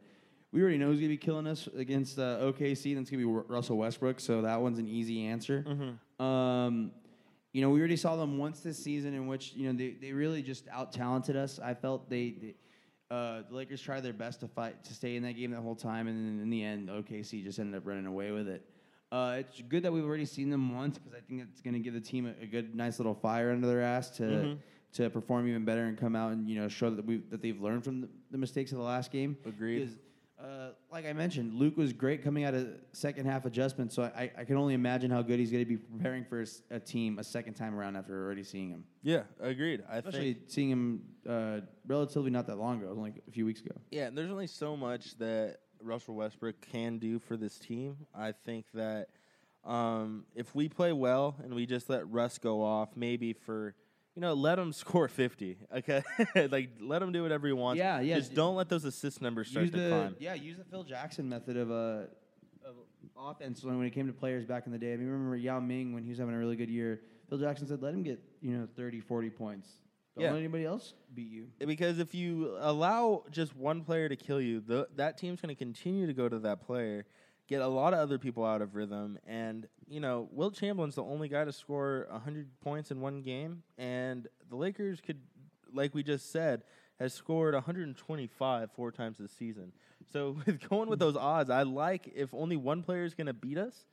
we 0.53 0.61
already 0.63 0.79
know 0.79 0.87
who's 0.87 1.01
gonna 1.01 1.09
be 1.09 1.17
killing 1.17 1.47
us 1.47 1.69
against 1.77 2.19
uh, 2.19 2.39
OKC. 2.41 2.97
It's 2.97 3.11
gonna 3.11 3.19
be 3.19 3.25
Ru- 3.25 3.45
Russell 3.49 3.77
Westbrook, 3.77 4.21
so 4.21 4.43
that 4.43 4.61
one's 4.61 4.79
an 4.79 4.89
easy 4.89 5.27
answer. 5.27 5.65
Um, 6.25 6.93
you 7.53 7.63
know, 7.63 7.71
we 7.71 7.79
already 7.79 7.97
saw 7.97 8.17
them 8.17 8.37
once 8.39 8.61
this 8.61 8.79
season, 8.79 9.15
in 9.15 9.27
which 9.27 9.55
you 9.55 9.67
know 9.71 9.77
they, 9.77 9.97
they 10.01 10.13
really 10.13 10.43
just 10.43 10.69
out 10.69 10.93
talented 10.93 11.37
us. 11.37 11.59
I 11.59 11.75
felt 11.75 12.09
they. 12.11 12.35
they 12.41 12.55
uh, 13.09 13.43
the 13.49 13.55
Lakers 13.55 13.81
tried 13.81 14.01
their 14.01 14.13
best 14.13 14.41
to 14.41 14.49
fight 14.49 14.83
to 14.83 14.93
stay 14.93 15.15
in 15.15 15.23
that 15.23 15.35
game 15.35 15.53
the 15.53 15.61
whole 15.61 15.77
time, 15.77 16.09
and 16.09 16.17
then 16.27 16.43
in 16.43 16.51
the 16.51 16.65
end, 16.65 16.89
OKC 16.89 17.45
just 17.45 17.61
ended 17.61 17.77
up 17.77 17.87
running 17.87 18.07
away 18.07 18.33
with 18.33 18.49
it. 18.49 18.69
Uh, 19.17 19.37
it's 19.39 19.63
good 19.63 19.83
that 19.83 19.93
we've 19.93 20.05
already 20.05 20.27
seen 20.27 20.51
them 20.51 20.75
once 20.75 20.99
because 20.99 21.15
I 21.15 21.21
think 21.27 21.41
it's 21.41 21.63
going 21.63 21.73
to 21.73 21.81
give 21.81 21.95
the 21.95 22.01
team 22.01 22.27
a, 22.27 22.43
a 22.43 22.47
good, 22.47 22.75
nice 22.75 22.99
little 22.99 23.15
fire 23.15 23.51
under 23.51 23.67
their 23.67 23.81
ass 23.81 24.11
to 24.19 24.59
to 24.93 25.11
perform 25.11 25.49
even 25.49 25.65
better 25.65 25.85
and 25.85 25.97
come 25.99 26.15
out 26.15 26.33
and 26.33 26.49
you 26.49 26.61
know 26.61 26.69
show 26.69 26.91
that 26.91 27.05
we 27.05 27.19
that 27.31 27.41
they've 27.41 27.61
learned 27.61 27.85
from 27.85 28.03
the, 28.03 28.09
the 28.31 28.39
mistakes 28.39 28.73
of 28.73 28.79
the 28.79 28.85
last 28.85 29.11
game. 29.11 29.37
Agreed. 29.47 29.91
Uh, 30.39 30.69
like 30.93 31.07
I 31.07 31.15
mentioned, 31.15 31.55
Luke 31.55 31.79
was 31.79 31.95
great 31.95 32.23
coming 32.23 32.45
out 32.45 32.53
of 32.53 32.69
second 32.93 33.25
half 33.25 33.47
adjustment, 33.47 33.91
so 33.91 34.03
I, 34.03 34.31
I 34.37 34.45
can 34.45 34.59
only 34.59 34.75
imagine 34.75 35.11
how 35.11 35.23
good 35.23 35.39
he's 35.39 35.51
going 35.51 35.65
to 35.65 35.69
be 35.69 35.79
preparing 35.79 36.27
for 36.27 36.41
his, 36.41 36.63
a 36.71 36.79
team 36.79 37.19
a 37.19 37.25
second 37.25 37.55
time 37.55 37.75
around 37.75 37.97
after 37.97 38.23
already 38.23 38.45
seeing 38.45 38.69
him. 38.69 38.85
Yeah, 39.03 39.23
agreed. 39.41 39.83
I 39.91 39.97
Especially 39.97 40.35
think 40.35 40.45
seeing 40.49 40.71
him 40.71 41.03
uh, 41.27 41.61
relatively 41.87 42.31
not 42.31 42.47
that 42.49 42.59
long 42.59 42.83
ago, 42.83 42.95
only 42.95 43.15
a 43.27 43.31
few 43.31 43.47
weeks 43.47 43.63
ago. 43.63 43.77
Yeah, 43.91 44.09
and 44.09 44.19
there's 44.19 44.31
only 44.31 44.47
so 44.47 44.77
much 44.77 45.17
that 45.17 45.61
Russell 45.81 46.15
Westbrook 46.15 46.61
can 46.73 46.99
do 46.99 47.19
for 47.19 47.37
this 47.37 47.59
team. 47.59 47.97
I 48.15 48.33
think 48.33 48.67
that 48.75 49.09
um, 49.65 50.25
if 50.35 50.55
we 50.55 50.69
play 50.69 50.93
well 50.93 51.37
and 51.43 51.55
we 51.55 51.67
just 51.67 51.91
let 51.91 52.09
Russ 52.11 52.39
go 52.39 52.63
off, 52.63 52.91
maybe 52.97 53.33
for 53.33 53.75
you 54.15 54.23
know, 54.23 54.33
let 54.33 54.59
him 54.59 54.73
score 54.73 55.09
50. 55.09 55.59
Okay, 55.77 56.03
like 56.51 56.71
let 56.81 57.03
him 57.03 57.13
do 57.13 57.23
whatever 57.23 57.47
he 57.47 57.53
wants. 57.53 57.79
Yeah, 57.79 58.01
yeah. 58.01 58.17
Just 58.17 58.35
don't 58.35 58.57
let 58.57 58.69
those 58.69 58.85
assist 58.85 59.21
numbers 59.21 59.49
start 59.49 59.67
use 59.67 59.75
to 59.75 59.81
the 59.81 59.89
climb. 59.89 60.17
yeah, 60.19 60.35
use 60.35 60.57
the 60.57 60.65
Phil 60.65 60.85
Jackson 60.85 61.29
method 61.29 61.57
of 61.57 61.71
uh, 61.71 62.05
of 62.65 62.77
offense 63.17 63.63
when 63.63 63.81
it 63.83 63.91
came 63.91 64.07
to 64.07 64.13
players 64.13 64.45
back 64.45 64.67
in 64.67 64.73
the 64.73 64.79
day. 64.79 64.95
I 64.95 64.97
mean, 64.97 65.09
remember 65.09 65.37
Yao 65.37 65.61
Ming 65.61 65.93
when 65.93 66.03
he 66.03 66.11
was 66.11 66.19
having 66.19 66.35
a 66.35 66.39
really 66.39 66.57
good 66.57 66.71
year. 66.71 67.03
Phil 67.29 67.39
Jackson 67.39 67.67
said, 67.67 67.83
"Let 67.83 67.93
him 67.95 68.03
get 68.03 68.21
you 68.41 68.57
know 68.57 68.67
30, 68.77 69.01
40 69.01 69.31
points. 69.31 69.69
Don't 70.17 70.25
Yeah. 70.25 70.33
let 70.33 70.39
anybody 70.39 70.65
else 70.65 70.95
beat 71.15 71.31
you." 71.31 71.49
Because 71.59 71.99
if 71.99 72.15
you 72.15 72.57
allow 72.59 73.25
just 73.31 73.55
one 73.55 73.85
player 73.85 74.09
to 74.09 74.17
kill 74.17 74.41
you, 74.41 74.61
the, 74.61 74.89
that 74.97 75.19
team's 75.19 75.41
going 75.41 75.55
to 75.55 75.59
continue 75.59 76.07
to 76.07 76.13
go 76.15 76.29
to 76.29 76.39
that 76.41 76.63
player, 76.63 77.05
get 77.47 77.61
a 77.61 77.67
lot 77.69 77.93
of 77.93 78.01
other 78.01 78.19
people 78.19 78.45
out 78.45 78.63
of 78.63 78.75
rhythm. 78.75 79.19
And, 79.27 79.69
you 79.87 80.01
know, 80.01 80.29
Wilt 80.33 80.55
Chamberlain's 80.55 80.97
the 80.97 81.05
only 81.05 81.29
guy 81.29 81.45
to 81.45 81.53
score 81.53 82.07
100 82.11 82.49
points 82.61 82.91
in 82.91 83.01
one 83.01 83.23
game. 83.23 83.63
And 83.79 84.27
the 84.49 84.57
Lakers 84.57 85.01
could, 85.01 85.21
like 85.73 85.95
we 85.95 86.03
just 86.03 86.33
said, 86.33 86.65
has 86.99 87.13
scored 87.15 87.53
125 87.55 88.71
four 88.73 88.91
times 88.91 89.19
this 89.19 89.31
season. 89.33 89.73
So 90.13 90.37
with 90.47 90.67
going 90.69 90.89
with 90.89 90.99
those 90.99 91.17
odds, 91.17 91.51
I 91.51 91.63
like 91.63 92.11
if 92.15 92.33
only 92.33 92.57
one 92.57 92.83
player 92.83 93.05
is 93.05 93.15
going 93.15 93.27
to 93.27 93.33
beat 93.35 93.59
us. 93.59 93.85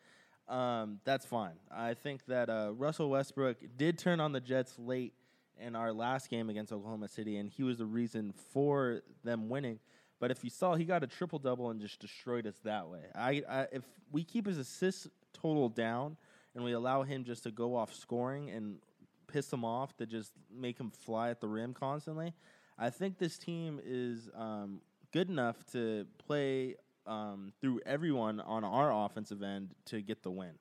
Um, 0.48 1.00
that's 1.06 1.26
fine. 1.26 1.54
I 1.72 1.94
think 1.94 2.26
that 2.26 2.50
uh, 2.50 2.72
Russell 2.76 3.10
Westbrook 3.10 3.58
did 3.78 3.98
turn 3.98 4.20
on 4.20 4.32
the 4.34 4.42
Jets 4.42 4.78
late 4.78 5.14
in 5.60 5.76
our 5.76 5.94
last 5.94 6.30
game 6.30 6.50
against 6.50 6.72
Oklahoma 6.72 7.08
City, 7.08 7.38
and 7.38 7.50
he 7.50 7.64
was 7.64 7.78
the 7.78 7.86
reason 7.86 8.34
for 8.52 9.02
them 9.24 9.50
winning. 9.50 9.80
But 10.20 10.32
if 10.32 10.44
you 10.44 10.50
saw, 10.50 10.76
he 10.76 10.86
got 10.86 11.04
a 11.04 11.08
triple 11.08 11.40
double 11.40 11.70
and 11.70 11.82
just 11.82 12.00
destroyed 12.00 12.48
us 12.48 12.56
that 12.64 12.88
way. 12.88 13.02
I, 13.14 13.44
I 13.50 13.68
if 13.72 13.84
we 14.12 14.24
keep 14.24 14.48
his 14.48 14.58
assist 14.58 15.08
total 15.34 15.70
down 15.70 16.18
and 16.56 16.64
we 16.64 16.72
allow 16.72 17.04
him 17.04 17.24
just 17.24 17.44
to 17.44 17.52
go 17.52 17.76
off 17.76 17.94
scoring 17.94 18.50
and 18.50 18.78
piss 19.28 19.52
him 19.52 19.66
off 19.66 19.98
to 19.98 20.06
just 20.06 20.32
make 20.50 20.80
him 20.80 20.92
fly 20.92 21.30
at 21.30 21.42
the 21.42 21.48
rim 21.48 21.74
constantly, 21.74 22.34
I 22.78 22.90
think 22.90 23.18
this 23.18 23.38
team 23.38 23.80
is 23.84 24.30
um, 24.36 24.82
good 25.12 25.30
enough 25.30 25.66
to 25.74 26.06
play 26.26 26.76
um, 27.06 27.52
through 27.60 27.82
everyone 27.86 28.40
on 28.40 28.64
our 28.64 29.06
offensive 29.06 29.44
end 29.44 29.76
to 29.86 30.02
get 30.02 30.24
the 30.24 30.32
win. 30.32 30.54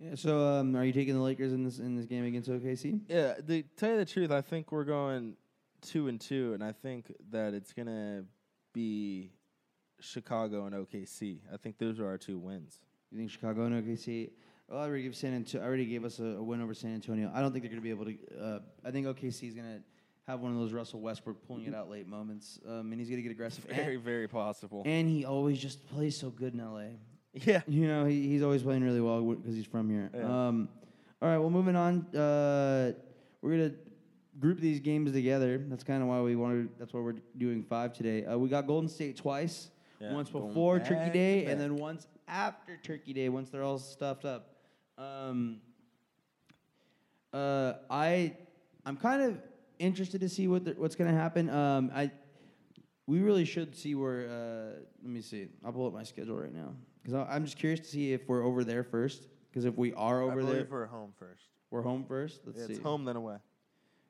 Yeah. 0.00 0.14
So, 0.14 0.46
um, 0.46 0.74
are 0.76 0.84
you 0.84 0.92
taking 0.92 1.14
the 1.14 1.20
Lakers 1.20 1.52
in 1.52 1.62
this 1.62 1.78
in 1.78 1.94
this 1.94 2.06
game 2.06 2.24
against 2.24 2.48
OKC? 2.48 3.00
Yeah, 3.08 3.34
to 3.34 3.62
tell 3.76 3.90
you 3.90 3.96
the 3.98 4.04
truth, 4.04 4.30
I 4.30 4.40
think 4.40 4.72
we're 4.72 4.84
going 4.84 5.34
two 5.82 6.08
and 6.08 6.20
two, 6.20 6.54
and 6.54 6.64
I 6.64 6.72
think 6.72 7.12
that 7.30 7.52
it's 7.52 7.72
gonna 7.72 8.24
be 8.72 9.32
Chicago 10.00 10.64
and 10.64 10.74
OKC. 10.74 11.40
I 11.52 11.56
think 11.58 11.78
those 11.78 12.00
are 12.00 12.06
our 12.06 12.18
two 12.18 12.38
wins. 12.38 12.80
You 13.10 13.18
think 13.18 13.30
Chicago 13.30 13.64
and 13.64 13.84
OKC? 13.84 14.30
Well, 14.68 14.78
I 14.78 14.84
already 14.84 15.02
gave 15.02 15.16
San 15.16 15.34
Antonio. 15.34 15.64
I 15.64 15.68
already 15.68 15.86
gave 15.86 16.04
us 16.04 16.20
a, 16.20 16.24
a 16.24 16.42
win 16.42 16.62
over 16.62 16.74
San 16.74 16.94
Antonio. 16.94 17.30
I 17.34 17.40
don't 17.40 17.52
think 17.52 17.64
they're 17.64 17.70
going 17.70 17.82
to 17.82 17.84
be 17.84 17.90
able 17.90 18.04
to. 18.04 18.16
Uh, 18.40 18.58
I 18.84 18.92
think 18.92 19.06
OKC 19.06 19.48
is 19.48 19.54
going 19.54 19.66
to 19.66 19.82
have 20.28 20.40
one 20.40 20.52
of 20.52 20.58
those 20.58 20.72
Russell 20.72 21.00
Westbrook 21.00 21.44
pulling 21.46 21.66
it 21.66 21.74
out 21.74 21.90
late 21.90 22.06
moments, 22.06 22.60
um, 22.68 22.92
and 22.92 23.00
he's 23.00 23.08
going 23.08 23.18
to 23.18 23.22
get 23.22 23.32
aggressive. 23.32 23.64
Very, 23.64 23.96
and, 23.96 24.04
very 24.04 24.28
possible. 24.28 24.82
and 24.86 25.08
he 25.08 25.24
always 25.24 25.58
just 25.58 25.84
plays 25.90 26.16
so 26.16 26.30
good 26.30 26.54
in 26.54 26.64
LA. 26.64 26.90
Yeah, 27.32 27.62
You 27.68 27.86
know, 27.86 28.06
he, 28.06 28.26
he's 28.26 28.42
always 28.42 28.62
playing 28.62 28.82
really 28.82 29.00
well 29.00 29.22
because 29.22 29.54
he's 29.54 29.66
from 29.66 29.88
here. 29.88 30.10
Yeah. 30.12 30.48
Um, 30.48 30.68
all 31.22 31.28
right, 31.28 31.38
well, 31.38 31.50
moving 31.50 31.76
on. 31.76 32.06
Uh, 32.14 32.92
we're 33.40 33.50
gonna 33.52 33.72
group 34.40 34.58
these 34.58 34.80
games 34.80 35.12
together. 35.12 35.62
That's 35.68 35.84
kind 35.84 36.02
of 36.02 36.08
why 36.08 36.20
we 36.22 36.34
wanted. 36.34 36.70
That's 36.78 36.92
why 36.92 37.00
we're 37.00 37.16
doing 37.36 37.62
five 37.62 37.92
today. 37.92 38.24
Uh, 38.24 38.36
we 38.36 38.48
got 38.48 38.66
Golden 38.66 38.88
State 38.88 39.16
twice. 39.16 39.70
Yeah, 40.00 40.12
once 40.12 40.30
going 40.30 40.48
before 40.48 40.80
Turkey 40.80 41.10
Day, 41.10 41.44
and 41.44 41.60
then 41.60 41.76
once 41.76 42.06
after 42.26 42.78
Turkey 42.82 43.12
Day. 43.12 43.28
Once 43.28 43.50
they're 43.50 43.62
all 43.62 43.78
stuffed 43.78 44.24
up. 44.24 44.56
Um, 44.98 45.60
uh, 47.32 47.74
I 47.88 48.34
I'm 48.84 48.96
kind 48.96 49.22
of 49.22 49.38
interested 49.78 50.20
to 50.22 50.28
see 50.28 50.48
what 50.48 50.64
the, 50.64 50.72
what's 50.72 50.96
going 50.96 51.10
to 51.10 51.16
happen. 51.16 51.48
Um, 51.48 51.92
I 51.94 52.10
we 53.06 53.20
really 53.20 53.44
should 53.44 53.76
see 53.76 53.94
where. 53.94 54.28
Uh, 54.28 54.80
let 55.02 55.12
me 55.12 55.20
see. 55.20 55.48
I'll 55.64 55.72
pull 55.72 55.86
up 55.86 55.92
my 55.92 56.02
schedule 56.02 56.36
right 56.36 56.52
now 56.52 56.72
because 57.02 57.26
I'm 57.30 57.44
just 57.44 57.56
curious 57.58 57.80
to 57.80 57.86
see 57.86 58.12
if 58.12 58.28
we're 58.28 58.44
over 58.44 58.64
there 58.64 58.84
first. 58.84 59.28
Because 59.50 59.64
if 59.64 59.76
we 59.76 59.92
are 59.94 60.22
I 60.22 60.26
over 60.26 60.42
there, 60.42 60.52
believe 60.54 60.70
we're 60.70 60.86
home 60.86 61.12
first. 61.18 61.44
we're 61.70 61.82
home 61.82 62.04
first. 62.06 62.42
Let's 62.46 62.58
Yeah, 62.58 62.66
see. 62.66 62.72
it's 62.74 62.82
home 62.82 63.04
then 63.04 63.16
away. 63.16 63.36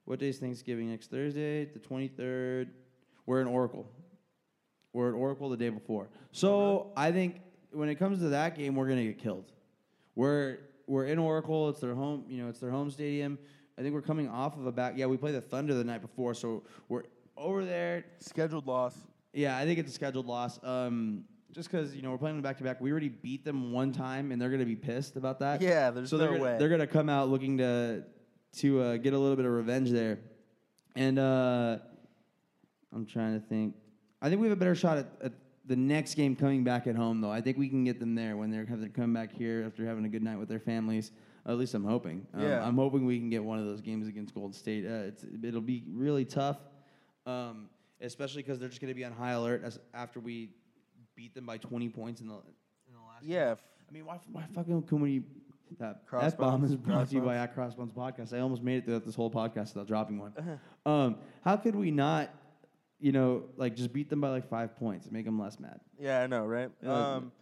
What 0.04 0.18
day 0.18 0.28
is 0.28 0.38
Thanksgiving? 0.38 0.90
Next 0.90 1.10
Thursday, 1.10 1.64
the 1.66 1.78
23rd. 1.78 2.68
We're 3.26 3.40
in 3.40 3.46
Oracle. 3.46 3.86
We're 4.92 5.08
at 5.08 5.14
Oracle 5.14 5.48
the 5.48 5.56
day 5.56 5.68
before. 5.70 6.08
So 6.32 6.92
I 6.96 7.12
think 7.12 7.40
when 7.72 7.88
it 7.88 7.94
comes 7.94 8.18
to 8.18 8.30
that 8.30 8.56
game, 8.56 8.74
we're 8.74 8.88
gonna 8.88 9.04
get 9.04 9.18
killed. 9.18 9.52
We're 10.16 10.58
we're 10.86 11.06
in 11.06 11.18
Oracle. 11.18 11.68
It's 11.68 11.80
their 11.80 11.94
home. 11.94 12.24
You 12.28 12.42
know, 12.42 12.48
it's 12.48 12.58
their 12.58 12.70
home 12.70 12.90
stadium. 12.90 13.38
I 13.78 13.82
think 13.82 13.94
we're 13.94 14.02
coming 14.02 14.28
off 14.28 14.58
of 14.58 14.66
a 14.66 14.72
back. 14.72 14.94
Yeah, 14.96 15.06
we 15.06 15.16
played 15.16 15.36
the 15.36 15.40
Thunder 15.40 15.72
the 15.74 15.84
night 15.84 16.02
before, 16.02 16.34
so 16.34 16.64
we're 16.88 17.04
over 17.36 17.64
there. 17.64 18.04
Scheduled 18.18 18.66
loss. 18.66 18.98
Yeah, 19.32 19.56
I 19.56 19.64
think 19.64 19.78
it's 19.78 19.90
a 19.90 19.94
scheduled 19.94 20.26
loss. 20.26 20.58
Um, 20.64 21.24
just 21.52 21.70
because 21.70 21.94
you 21.94 22.02
know 22.02 22.10
we're 22.10 22.18
playing 22.18 22.36
them 22.36 22.42
back 22.42 22.58
to 22.58 22.64
back. 22.64 22.80
We 22.80 22.90
already 22.90 23.08
beat 23.08 23.44
them 23.44 23.72
one 23.72 23.92
time, 23.92 24.32
and 24.32 24.40
they're 24.40 24.50
gonna 24.50 24.64
be 24.64 24.76
pissed 24.76 25.16
about 25.16 25.38
that. 25.40 25.60
Yeah, 25.60 25.90
there's 25.90 26.10
so 26.10 26.16
no 26.16 26.22
they're 26.22 26.32
gonna, 26.32 26.42
way. 26.42 26.56
They're 26.58 26.68
gonna 26.68 26.86
come 26.86 27.08
out 27.08 27.28
looking 27.28 27.58
to 27.58 28.04
to 28.58 28.80
uh, 28.80 28.96
get 28.96 29.12
a 29.12 29.18
little 29.18 29.36
bit 29.36 29.44
of 29.46 29.52
revenge 29.52 29.90
there, 29.90 30.18
and 30.96 31.18
uh, 31.18 31.78
I'm 32.94 33.06
trying 33.06 33.40
to 33.40 33.46
think. 33.46 33.74
I 34.22 34.28
think 34.28 34.40
we 34.40 34.48
have 34.48 34.56
a 34.56 34.60
better 34.60 34.74
shot 34.74 34.98
at, 34.98 35.06
at 35.22 35.32
the 35.64 35.76
next 35.76 36.14
game 36.14 36.36
coming 36.36 36.64
back 36.64 36.86
at 36.86 36.96
home, 36.96 37.20
though. 37.20 37.30
I 37.30 37.40
think 37.40 37.56
we 37.56 37.68
can 37.68 37.84
get 37.84 38.00
them 38.00 38.14
there 38.14 38.36
when 38.36 38.50
they're 38.50 38.66
have 38.66 38.82
to 38.82 38.88
come 38.88 39.14
back 39.14 39.32
here 39.32 39.64
after 39.66 39.86
having 39.86 40.04
a 40.04 40.08
good 40.08 40.22
night 40.22 40.38
with 40.38 40.48
their 40.48 40.58
families. 40.58 41.12
At 41.46 41.56
least 41.56 41.74
I'm 41.74 41.84
hoping. 41.84 42.26
Um, 42.34 42.42
Yeah. 42.42 42.66
I'm 42.66 42.76
hoping 42.76 43.06
we 43.06 43.18
can 43.18 43.30
get 43.30 43.42
one 43.42 43.58
of 43.58 43.64
those 43.64 43.80
games 43.80 44.06
against 44.06 44.34
Golden 44.34 44.52
State. 44.52 44.84
Uh, 44.84 45.08
it's 45.08 45.24
it'll 45.42 45.60
be 45.60 45.84
really 45.90 46.24
tough, 46.24 46.58
um, 47.24 47.70
especially 48.00 48.42
because 48.42 48.58
they're 48.58 48.68
just 48.68 48.80
going 48.80 48.90
to 48.90 48.94
be 48.94 49.04
on 49.04 49.12
high 49.12 49.32
alert 49.32 49.62
as 49.64 49.78
after 49.94 50.20
we 50.20 50.50
beat 51.20 51.34
them 51.34 51.44
by 51.44 51.58
20 51.58 51.90
points 51.90 52.20
in 52.22 52.28
the 52.28 52.34
in 52.34 52.94
the 52.94 52.98
last. 53.00 53.22
game. 53.22 53.30
Yeah, 53.32 53.50
f- 53.50 53.62
I 53.88 53.92
mean, 53.92 54.06
why, 54.06 54.18
why 54.32 54.44
fucking 54.54 54.86
we? 55.00 55.22
That 55.78 56.06
Crossbones, 56.06 56.32
F 56.32 56.38
bomb 56.38 56.64
is 56.64 56.74
brought 56.74 57.08
to 57.10 57.14
you 57.14 57.20
by. 57.20 57.36
At 57.36 57.54
Crossbones 57.54 57.92
Podcast. 57.92 58.32
I 58.32 58.40
almost 58.40 58.62
made 58.62 58.78
it 58.78 58.84
through 58.86 59.00
this 59.00 59.14
whole 59.14 59.30
podcast 59.30 59.74
without 59.74 59.86
dropping 59.86 60.18
one. 60.18 60.32
Uh-huh. 60.36 60.90
um, 60.90 61.16
how 61.44 61.56
could 61.56 61.76
we 61.76 61.90
not, 61.92 62.30
you 62.98 63.12
know, 63.12 63.44
like 63.56 63.76
just 63.76 63.92
beat 63.92 64.10
them 64.10 64.20
by 64.20 64.30
like 64.30 64.48
five 64.48 64.76
points 64.76 65.04
and 65.06 65.12
make 65.12 65.26
them 65.26 65.38
less 65.38 65.60
mad? 65.60 65.78
Yeah, 65.98 66.22
I 66.22 66.26
know, 66.26 66.44
right? 66.44 66.70
Yeah. 66.82 67.14
Um, 67.14 67.32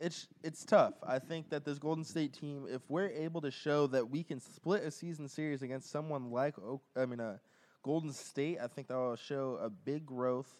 it's 0.00 0.28
it's 0.42 0.64
tough. 0.64 0.94
I 1.06 1.18
think 1.18 1.50
that 1.50 1.64
this 1.64 1.78
Golden 1.78 2.04
State 2.04 2.32
team, 2.32 2.66
if 2.70 2.80
we're 2.88 3.08
able 3.08 3.40
to 3.42 3.50
show 3.50 3.86
that 3.88 4.08
we 4.08 4.22
can 4.22 4.40
split 4.40 4.82
a 4.84 4.90
season 4.90 5.28
series 5.28 5.62
against 5.62 5.90
someone 5.90 6.30
like, 6.30 6.54
Oak- 6.58 6.82
I 6.96 7.04
mean, 7.04 7.20
uh, 7.20 7.36
Golden 7.82 8.12
State, 8.12 8.58
I 8.62 8.66
think 8.68 8.88
that 8.88 8.96
will 8.96 9.16
show 9.16 9.58
a 9.60 9.68
big 9.68 10.06
growth 10.06 10.52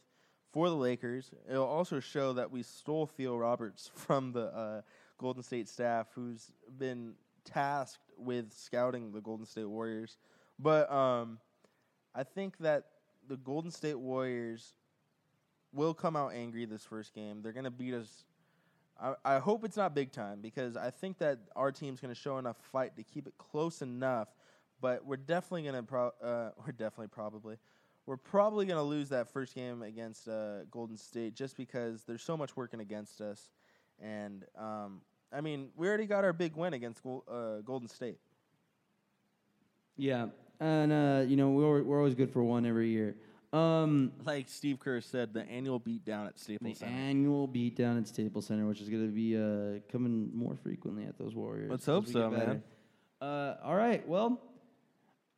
for 0.54 0.68
the 0.68 0.76
Lakers. 0.76 1.32
It'll 1.50 1.66
also 1.66 1.98
show 1.98 2.32
that 2.34 2.52
we 2.52 2.62
stole 2.62 3.06
Theo 3.06 3.36
Roberts 3.36 3.90
from 3.96 4.32
the 4.32 4.44
uh, 4.46 4.82
Golden 5.18 5.42
State 5.42 5.68
staff, 5.68 6.06
who's 6.14 6.52
been 6.78 7.14
tasked 7.44 7.98
with 8.16 8.52
scouting 8.52 9.12
the 9.12 9.20
Golden 9.20 9.44
State 9.44 9.68
Warriors. 9.68 10.16
But 10.60 10.90
um, 10.92 11.40
I 12.14 12.22
think 12.22 12.56
that 12.58 12.84
the 13.28 13.36
Golden 13.36 13.72
State 13.72 13.98
Warriors 13.98 14.74
will 15.72 15.92
come 15.92 16.14
out 16.14 16.32
angry 16.32 16.66
this 16.66 16.84
first 16.84 17.12
game. 17.14 17.42
They're 17.42 17.52
going 17.52 17.64
to 17.64 17.70
beat 17.70 17.92
us. 17.92 18.24
I, 19.00 19.14
I 19.24 19.38
hope 19.40 19.64
it's 19.64 19.76
not 19.76 19.92
big 19.92 20.12
time 20.12 20.40
because 20.40 20.76
I 20.76 20.90
think 20.90 21.18
that 21.18 21.40
our 21.56 21.72
team's 21.72 21.98
going 21.98 22.14
to 22.14 22.20
show 22.20 22.38
enough 22.38 22.58
fight 22.70 22.94
to 22.96 23.02
keep 23.02 23.26
it 23.26 23.34
close 23.38 23.82
enough. 23.82 24.28
But 24.80 25.04
we're 25.04 25.16
definitely 25.16 25.62
going 25.62 25.74
to 25.74 25.82
pro- 25.82 26.12
uh, 26.22 26.50
we're 26.64 26.72
definitely 26.72 27.08
probably 27.08 27.56
we're 28.06 28.16
probably 28.16 28.66
going 28.66 28.76
to 28.78 28.82
lose 28.82 29.08
that 29.10 29.32
first 29.32 29.54
game 29.54 29.82
against 29.82 30.28
uh, 30.28 30.64
Golden 30.70 30.96
State 30.96 31.34
just 31.34 31.56
because 31.56 32.02
there's 32.04 32.22
so 32.22 32.36
much 32.36 32.56
working 32.56 32.80
against 32.80 33.20
us. 33.20 33.48
And 34.00 34.44
um, 34.58 35.00
I 35.32 35.40
mean, 35.40 35.68
we 35.76 35.88
already 35.88 36.06
got 36.06 36.24
our 36.24 36.32
big 36.32 36.56
win 36.56 36.74
against 36.74 37.02
Gol- 37.02 37.24
uh, 37.30 37.60
Golden 37.62 37.88
State. 37.88 38.18
Yeah, 39.96 40.26
and 40.60 40.92
uh, 40.92 41.22
you 41.26 41.36
know 41.36 41.50
we're 41.50 41.82
we're 41.82 41.98
always 41.98 42.14
good 42.16 42.30
for 42.32 42.42
one 42.42 42.66
every 42.66 42.88
year. 42.88 43.14
Um, 43.52 44.10
Like 44.24 44.48
Steve 44.48 44.80
Kerr 44.80 45.00
said, 45.00 45.32
the 45.32 45.48
annual 45.48 45.78
beatdown 45.78 46.26
at 46.26 46.34
the 46.34 46.40
Staples 46.40 46.78
Center. 46.78 46.92
annual 46.92 47.46
beatdown 47.46 47.98
at 48.00 48.08
Staples 48.08 48.46
Center, 48.46 48.66
which 48.66 48.80
is 48.80 48.88
going 48.88 49.06
to 49.06 49.12
be 49.12 49.36
uh, 49.36 49.80
coming 49.92 50.30
more 50.34 50.56
frequently 50.56 51.04
at 51.04 51.16
those 51.16 51.36
Warriors. 51.36 51.70
Let's 51.70 51.86
hope 51.86 52.08
so, 52.08 52.28
man. 52.30 52.64
Uh, 53.20 53.54
all 53.62 53.76
right, 53.76 54.06
well, 54.08 54.40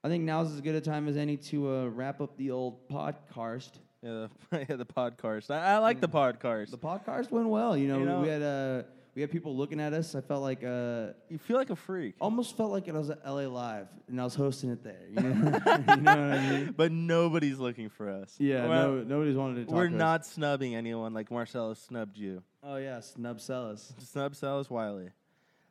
I 0.06 0.08
think 0.08 0.22
now's 0.22 0.52
as 0.54 0.60
good 0.60 0.76
a 0.76 0.80
time 0.80 1.08
as 1.08 1.16
any 1.16 1.36
to 1.36 1.68
uh, 1.68 1.86
wrap 1.86 2.20
up 2.20 2.36
the 2.36 2.52
old 2.52 2.88
podcast. 2.88 3.70
Yeah, 4.04 4.28
the, 4.52 4.64
yeah, 4.68 4.76
the 4.76 4.86
podcast. 4.86 5.50
I, 5.50 5.74
I 5.74 5.78
like 5.78 6.00
the 6.00 6.08
podcast. 6.08 6.70
The 6.70 6.78
podcast 6.78 7.32
went 7.32 7.48
well. 7.48 7.76
You 7.76 7.88
know, 7.88 7.98
You 7.98 8.04
know- 8.04 8.20
we 8.20 8.28
had 8.28 8.40
uh, 8.42 8.82
we 9.16 9.22
had 9.22 9.32
people 9.32 9.56
looking 9.56 9.80
at 9.80 9.92
us. 9.94 10.14
I 10.14 10.20
felt 10.20 10.42
like 10.42 10.62
uh, 10.62 11.08
you 11.28 11.38
feel 11.38 11.56
like 11.56 11.70
a 11.70 11.74
freak, 11.76 12.14
almost 12.20 12.56
felt 12.56 12.70
like 12.70 12.86
it 12.86 12.94
was 12.94 13.10
at 13.10 13.26
LA 13.26 13.48
Live, 13.48 13.88
and 14.06 14.20
I 14.20 14.22
was 14.24 14.36
hosting 14.36 14.70
it 14.70 14.84
there. 14.84 15.06
You 15.10 15.20
know, 15.22 15.28
you 15.88 15.96
know 15.96 16.28
what 16.28 16.38
I 16.38 16.50
mean? 16.50 16.74
but 16.76 16.92
nobody's 16.92 17.58
looking 17.58 17.88
for 17.88 18.08
us. 18.08 18.36
Yeah, 18.38 18.68
Well, 18.68 18.88
no, 18.92 19.02
nobody's 19.02 19.34
wanted 19.36 19.56
to 19.56 19.64
talk. 19.64 19.74
we're 19.74 19.88
to 19.88 19.94
us. 19.94 19.98
not 19.98 20.24
snubbing 20.26 20.76
anyone 20.76 21.14
like 21.14 21.32
Marcellus 21.32 21.80
snubbed 21.80 22.16
you. 22.16 22.44
Oh 22.62 22.76
yeah, 22.76 23.00
snub 23.00 23.40
Celis. 23.40 23.92
Snub 23.98 24.36
Celis 24.36 24.70
Wiley. 24.70 25.08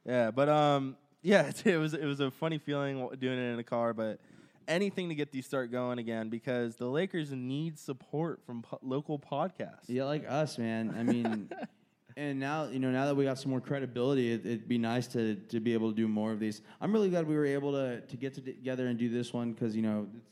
Yeah, 0.06 0.32
but 0.32 0.50
um, 0.50 0.98
yeah, 1.26 1.52
it 1.66 1.78
was 1.78 1.94
it 1.94 2.06
was 2.06 2.20
a 2.20 2.32
funny 2.32 2.58
feeling 2.58 3.10
doing 3.20 3.38
it 3.38 3.54
in 3.54 3.60
a 3.60 3.64
car, 3.64 3.94
but 3.94 4.20
anything 4.68 5.10
to 5.10 5.16
get 5.16 5.32
these 5.32 5.46
start 5.46 5.72
going 5.72 6.00
again 6.00 6.30
because 6.30 6.76
the 6.76 6.88
Lakers 6.88 7.32
need 7.32 7.78
support 7.78 8.42
from 8.46 8.62
po- 8.62 8.80
local 8.82 9.20
podcasts. 9.20 9.88
Yeah, 9.88 10.06
like 10.06 10.26
us, 10.28 10.58
man. 10.58 10.96
I 10.98 11.04
mean, 11.04 11.50
and 12.18 12.40
now 12.40 12.66
you 12.66 12.80
know 12.80 12.92
now 12.92 13.06
that 13.08 13.16
we 13.16 13.26
got 13.26 13.40
some 13.40 13.52
more 13.52 13.62
credibility, 13.62 14.32
it, 14.34 14.46
it'd 14.46 14.68
be 14.68 14.78
nice 14.78 15.08
to 15.08 15.36
to 15.36 15.60
be 15.60 15.74
able 15.74 15.90
to 15.90 15.96
do 15.96 16.08
more 16.08 16.32
of 16.32 16.40
these. 16.40 16.62
I'm 16.80 16.94
really 16.94 17.10
glad 17.10 17.28
we 17.28 17.36
were 17.36 17.46
able 17.46 17.72
to 17.72 18.02
to 18.02 18.18
get 18.18 18.36
together 18.36 18.88
and 18.88 18.98
do 19.00 19.10
this 19.10 19.34
one 19.34 19.54
because 19.54 19.76
you 19.76 19.82
know 19.82 20.08
it's, 20.16 20.30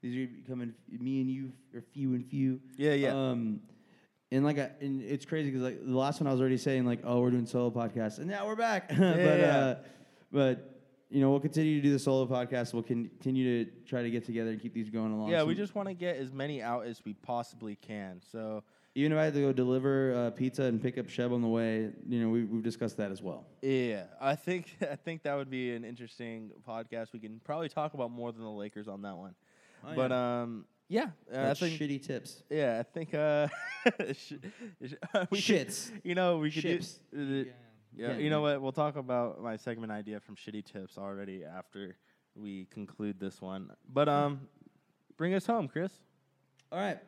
these 0.00 0.16
are 0.16 0.30
becoming 0.30 0.72
me 0.88 1.20
and 1.20 1.30
you 1.30 1.52
are 1.74 1.82
few 1.92 2.14
and 2.14 2.26
few. 2.26 2.60
Yeah, 2.78 2.94
yeah. 2.94 3.14
Um, 3.14 3.60
and 4.32 4.44
like, 4.44 4.58
I, 4.58 4.70
and 4.80 5.02
it's 5.02 5.26
crazy 5.26 5.50
because 5.50 5.62
like 5.62 5.84
the 5.84 5.98
last 5.98 6.20
one 6.20 6.28
I 6.28 6.32
was 6.32 6.40
already 6.40 6.56
saying 6.56 6.86
like, 6.86 7.00
oh, 7.04 7.20
we're 7.20 7.30
doing 7.30 7.46
solo 7.46 7.70
podcasts, 7.70 8.18
and 8.18 8.28
now 8.28 8.46
we're 8.46 8.56
back. 8.56 8.88
but 8.96 8.96
yeah. 8.98 9.56
uh, 9.56 9.76
but 10.32 10.76
you 11.10 11.20
know 11.20 11.30
we'll 11.30 11.40
continue 11.40 11.76
to 11.76 11.82
do 11.82 11.92
the 11.92 11.98
solo 11.98 12.26
podcast. 12.26 12.72
We'll 12.72 12.82
continue 12.82 13.64
to 13.64 13.70
try 13.86 14.02
to 14.02 14.10
get 14.10 14.24
together 14.24 14.50
and 14.50 14.60
keep 14.60 14.72
these 14.74 14.90
going 14.90 15.12
along. 15.12 15.30
yeah, 15.30 15.40
So 15.40 15.46
we 15.46 15.54
just 15.54 15.74
want 15.74 15.88
to 15.88 15.94
get 15.94 16.16
as 16.16 16.32
many 16.32 16.62
out 16.62 16.86
as 16.86 17.02
we 17.04 17.14
possibly 17.14 17.74
can. 17.76 18.20
So 18.30 18.62
Even 18.94 19.12
if 19.12 19.18
I 19.18 19.24
had 19.24 19.34
to 19.34 19.40
go 19.40 19.52
deliver 19.52 20.14
uh, 20.14 20.30
pizza 20.30 20.62
and 20.64 20.80
pick 20.80 20.98
up 20.98 21.06
Sheb 21.06 21.32
on 21.32 21.42
the 21.42 21.48
way, 21.48 21.90
you 22.08 22.20
know, 22.22 22.28
we, 22.28 22.44
we've 22.44 22.62
discussed 22.62 22.96
that 22.98 23.10
as 23.10 23.20
well. 23.22 23.46
yeah, 23.62 24.04
I 24.20 24.36
think 24.36 24.76
I 24.90 24.96
think 24.96 25.22
that 25.24 25.34
would 25.36 25.50
be 25.50 25.72
an 25.74 25.84
interesting 25.84 26.50
podcast. 26.68 27.12
We 27.12 27.18
can 27.18 27.40
probably 27.44 27.68
talk 27.68 27.94
about 27.94 28.10
more 28.12 28.30
than 28.32 28.42
the 28.42 28.50
Lakers 28.50 28.86
on 28.88 29.02
that 29.02 29.16
one. 29.16 29.34
Oh, 29.84 29.94
but 29.96 30.12
um, 30.12 30.64
yeah, 30.88 31.06
uh, 31.34 31.50
I 31.50 31.54
think 31.54 31.78
shitty 31.80 32.06
tips. 32.06 32.42
yeah, 32.50 32.78
I 32.78 32.82
think 32.82 33.14
uh, 33.14 33.48
sh- 34.12 34.34
sh- 34.86 34.94
we 35.30 35.40
could- 35.40 35.68
Shits. 35.68 35.90
you 36.04 36.14
know, 36.14 36.38
we 36.38 36.50
could 36.50 36.62
Ships. 36.62 37.00
do. 37.12 37.18
uh, 37.18 37.22
Yeah, 37.22 37.52
can't 37.98 38.20
you 38.20 38.30
know 38.30 38.40
what? 38.40 38.60
We'll 38.60 38.72
talk 38.72 38.96
about 38.96 39.42
my 39.42 39.56
segment 39.56 39.92
idea 39.92 40.20
from 40.20 40.36
Shitty 40.36 40.64
Tips 40.64 40.98
already 40.98 41.44
after 41.44 41.96
we 42.34 42.66
conclude 42.66 43.18
this 43.18 43.40
one. 43.40 43.70
But 43.92 44.08
um, 44.08 44.48
bring 45.16 45.34
us 45.34 45.46
home, 45.46 45.68
Chris. 45.68 45.92
All 46.70 46.78
right. 46.78 46.98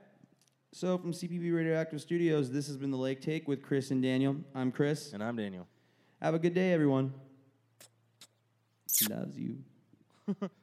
So 0.73 0.97
from 0.99 1.13
CPB 1.13 1.55
Radioactive 1.55 2.01
Studios, 2.01 2.51
this 2.51 2.67
has 2.67 2.77
been 2.77 2.91
the 2.91 2.97
Lake 2.97 3.21
Take 3.21 3.47
with 3.47 3.63
Chris 3.63 3.91
and 3.91 4.03
Daniel. 4.03 4.37
I'm 4.55 4.73
Chris. 4.73 5.13
And 5.13 5.23
I'm 5.23 5.37
Daniel. 5.37 5.67
Have 6.21 6.35
a 6.35 6.39
good 6.39 6.55
day, 6.55 6.73
everyone. 6.73 7.13
Loves 9.11 9.39
you. 9.39 9.59